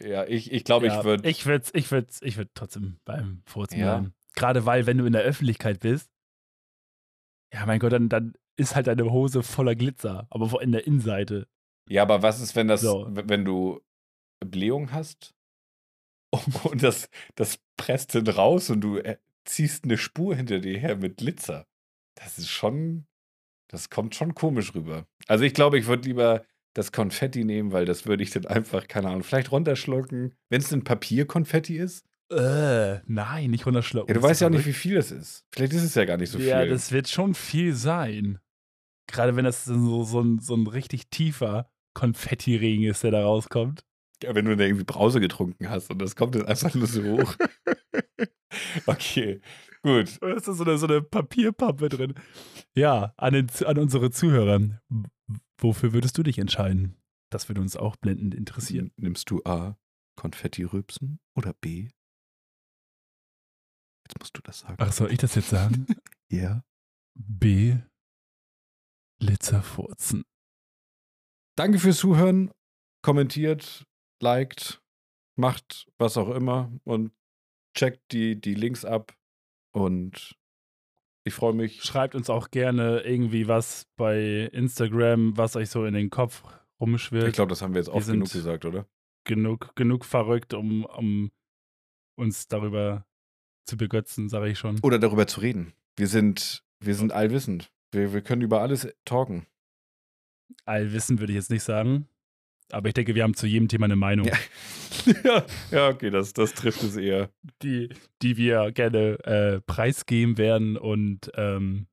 ja, 0.00 0.24
ich, 0.26 0.52
ich 0.52 0.64
glaube, 0.64 0.86
Ja, 0.86 0.98
ich 0.98 1.04
würde. 1.04 1.28
Ich 1.28 1.46
würde 1.46 1.70
ich 1.74 1.90
würd, 1.90 2.10
ich 2.22 2.36
würd 2.36 2.50
trotzdem 2.54 2.98
beim 3.04 3.42
Furzen 3.46 3.80
Ja. 3.80 3.98
bleiben. 3.98 4.14
Gerade 4.34 4.66
weil, 4.66 4.86
wenn 4.86 4.98
du 4.98 5.06
in 5.06 5.12
der 5.12 5.22
Öffentlichkeit 5.22 5.80
bist, 5.80 6.10
ja, 7.52 7.64
mein 7.66 7.78
Gott, 7.78 7.92
dann, 7.92 8.08
dann 8.08 8.34
ist 8.56 8.74
halt 8.74 8.88
deine 8.88 9.10
Hose 9.10 9.42
voller 9.42 9.74
Glitzer, 9.76 10.26
aber 10.30 10.60
in 10.60 10.72
der 10.72 10.86
Innenseite. 10.86 11.46
Ja, 11.88 12.02
aber 12.02 12.22
was 12.22 12.40
ist, 12.40 12.56
wenn 12.56 12.66
das, 12.68 12.80
So. 12.80 13.06
wenn 13.10 13.44
du 13.44 13.80
Blähung 14.44 14.90
hast 14.92 15.34
und 16.64 16.82
das, 16.82 17.08
das 17.36 17.60
presst 17.76 18.14
dann 18.14 18.26
raus 18.26 18.70
und 18.70 18.80
du 18.80 18.98
äh, 18.98 19.18
ziehst 19.44 19.84
eine 19.84 19.98
Spur 19.98 20.34
hinter 20.36 20.58
dir 20.60 20.78
her 20.78 20.96
mit 20.96 21.18
Glitzer? 21.18 21.66
Das 22.14 22.38
ist 22.38 22.48
schon, 22.50 23.06
das 23.68 23.90
kommt 23.90 24.14
schon 24.14 24.34
komisch 24.34 24.74
rüber. 24.74 25.06
Also 25.26 25.44
ich 25.44 25.54
glaube, 25.54 25.78
ich 25.78 25.86
würde 25.86 26.08
lieber 26.08 26.44
das 26.74 26.92
Konfetti 26.92 27.44
nehmen, 27.44 27.72
weil 27.72 27.84
das 27.84 28.06
würde 28.06 28.22
ich 28.22 28.30
dann 28.30 28.46
einfach, 28.46 28.88
keine 28.88 29.08
Ahnung, 29.08 29.22
vielleicht 29.22 29.52
runterschlucken. 29.52 30.34
Wenn 30.48 30.60
es 30.60 30.72
ein 30.72 30.84
Papierkonfetti 30.84 31.76
ist. 31.76 32.04
Äh, 32.30 33.00
nein, 33.06 33.50
nicht 33.50 33.66
runterschlucken. 33.66 34.08
Ja, 34.08 34.14
du 34.20 34.22
weißt 34.26 34.40
ja 34.40 34.46
auch 34.48 34.50
nicht, 34.50 34.66
wie 34.66 34.72
viel 34.72 34.96
es 34.96 35.12
ist. 35.12 35.44
Vielleicht 35.52 35.72
ist 35.72 35.82
es 35.82 35.94
ja 35.94 36.04
gar 36.04 36.16
nicht 36.16 36.30
so 36.30 36.38
Ja, 36.38 36.62
viel. 36.62 36.70
das 36.70 36.90
wird 36.90 37.08
schon 37.08 37.34
viel 37.34 37.74
sein. 37.74 38.38
Gerade 39.06 39.36
wenn 39.36 39.44
das 39.44 39.64
so, 39.66 40.04
so, 40.04 40.20
ein, 40.20 40.38
so 40.40 40.54
ein 40.56 40.66
richtig 40.66 41.10
tiefer 41.10 41.70
Konfettiregen 41.94 42.84
ist, 42.84 43.04
der 43.04 43.12
da 43.12 43.22
rauskommt. 43.22 43.84
Ja, 44.22 44.34
wenn 44.34 44.44
du 44.44 44.56
da 44.56 44.64
irgendwie 44.64 44.84
Brause 44.84 45.20
getrunken 45.20 45.68
hast 45.68 45.90
und 45.90 45.98
das 46.00 46.16
kommt 46.16 46.34
dann 46.34 46.46
einfach 46.46 46.74
nur 46.74 46.86
so 46.86 47.02
hoch. 47.02 47.36
okay, 48.86 49.40
gut. 49.82 50.22
Da 50.22 50.32
ist 50.32 50.48
da 50.48 50.52
so 50.52 50.64
eine, 50.64 50.78
so 50.78 50.86
eine 50.86 51.02
Papierpappe 51.02 51.88
drin. 51.88 52.14
Ja, 52.74 53.12
an, 53.16 53.34
den, 53.34 53.50
an 53.66 53.78
unsere 53.78 54.10
Zuhörer. 54.10 54.60
Wofür 55.58 55.92
würdest 55.92 56.16
du 56.16 56.22
dich 56.22 56.38
entscheiden? 56.38 56.96
Das 57.30 57.48
würde 57.48 57.60
uns 57.60 57.76
auch 57.76 57.96
blendend 57.96 58.34
interessieren. 58.34 58.92
Nimmst 58.96 59.30
du 59.30 59.42
A, 59.44 59.76
Konfetti 60.16 60.64
rülpsen 60.64 61.18
oder 61.34 61.52
B? 61.54 61.88
Jetzt 64.06 64.18
musst 64.18 64.36
du 64.36 64.42
das 64.42 64.60
sagen. 64.60 64.76
Ach, 64.78 64.92
soll 64.92 65.10
ich 65.10 65.18
das 65.18 65.34
jetzt 65.34 65.50
sagen? 65.50 65.86
Ja. 66.30 66.64
B. 67.14 67.76
Litzerfurzen. 69.20 70.24
Danke 71.56 71.78
fürs 71.78 71.98
Zuhören. 71.98 72.50
Kommentiert, 73.02 73.86
liked, 74.24 74.80
macht 75.36 75.86
was 75.98 76.16
auch 76.16 76.30
immer 76.30 76.72
und 76.84 77.12
checkt 77.76 78.10
die, 78.12 78.40
die 78.40 78.54
Links 78.54 78.84
ab. 78.84 79.14
Und 79.72 80.36
ich 81.24 81.34
freue 81.34 81.52
mich. 81.52 81.82
Schreibt 81.82 82.14
uns 82.14 82.30
auch 82.30 82.50
gerne 82.50 83.00
irgendwie 83.00 83.46
was 83.48 83.86
bei 83.96 84.48
Instagram, 84.52 85.36
was 85.36 85.56
euch 85.56 85.68
so 85.70 85.84
in 85.84 85.94
den 85.94 86.10
Kopf 86.10 86.42
rumschwirrt. 86.80 87.28
Ich 87.28 87.34
glaube, 87.34 87.50
das 87.50 87.62
haben 87.62 87.74
wir 87.74 87.80
jetzt 87.80 87.88
Wir 87.88 87.94
oft 87.94 88.06
genug 88.06 88.28
sind- 88.28 88.40
gesagt, 88.42 88.64
oder? 88.64 88.86
genug, 89.26 89.74
genug 89.74 90.04
verrückt, 90.04 90.52
um, 90.52 90.84
um 90.84 91.30
uns 92.16 92.46
darüber 92.46 93.06
zu 93.66 93.76
begötzen, 93.78 94.28
sage 94.28 94.50
ich 94.50 94.58
schon. 94.58 94.78
Oder 94.82 94.98
darüber 94.98 95.26
zu 95.26 95.40
reden. 95.40 95.72
Wir 95.96 96.08
sind, 96.08 96.62
wir 96.80 96.94
sind 96.94 97.10
allwissend. 97.12 97.72
Wir, 97.90 98.12
wir 98.12 98.20
können 98.22 98.42
über 98.42 98.60
alles 98.60 98.86
talken. 99.06 99.46
Allwissen 100.66 101.18
würde 101.20 101.32
ich 101.32 101.36
jetzt 101.38 101.50
nicht 101.50 101.62
sagen. 101.62 102.06
Aber 102.72 102.88
ich 102.88 102.94
denke, 102.94 103.14
wir 103.14 103.22
haben 103.22 103.34
zu 103.34 103.46
jedem 103.46 103.68
Thema 103.68 103.84
eine 103.84 103.96
Meinung, 103.96 104.26
Ja. 105.24 105.44
ja, 105.70 105.88
okay, 105.88 106.10
das, 106.10 106.32
das 106.32 106.54
trifft 106.54 106.82
es 106.82 106.96
eher. 106.96 107.30
die, 107.62 107.94
die 108.22 108.36
wir 108.36 108.72
gerne 108.72 109.18
äh, 109.24 109.60
preisgeben 109.60 110.38
werden. 110.38 110.76
Und, 110.78 111.30
ähm, 111.34 111.86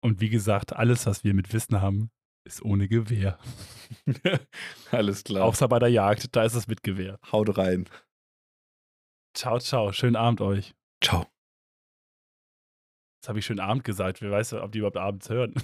und 0.00 0.20
wie 0.20 0.28
gesagt, 0.28 0.74
alles, 0.74 1.06
was 1.06 1.24
wir 1.24 1.34
mit 1.34 1.52
Wissen 1.52 1.80
haben, 1.80 2.10
ist 2.44 2.62
ohne 2.62 2.88
Gewehr. 2.88 3.38
Alles 4.90 5.24
klar. 5.24 5.44
Außer 5.44 5.68
bei 5.68 5.78
der 5.80 5.90
Jagd, 5.90 6.34
da 6.36 6.44
ist 6.44 6.54
es 6.54 6.66
mit 6.68 6.82
Gewehr. 6.82 7.18
Haut 7.32 7.58
rein. 7.58 7.88
Ciao, 9.34 9.58
ciao. 9.58 9.92
Schönen 9.92 10.16
Abend 10.16 10.40
euch. 10.40 10.74
Ciao. 11.02 11.26
Jetzt 13.20 13.28
habe 13.28 13.38
ich 13.40 13.44
schönen 13.46 13.60
Abend 13.60 13.84
gesagt. 13.84 14.22
Wer 14.22 14.30
weiß, 14.30 14.54
ob 14.54 14.72
die 14.72 14.78
überhaupt 14.78 14.96
abends 14.96 15.28
hören. 15.28 15.54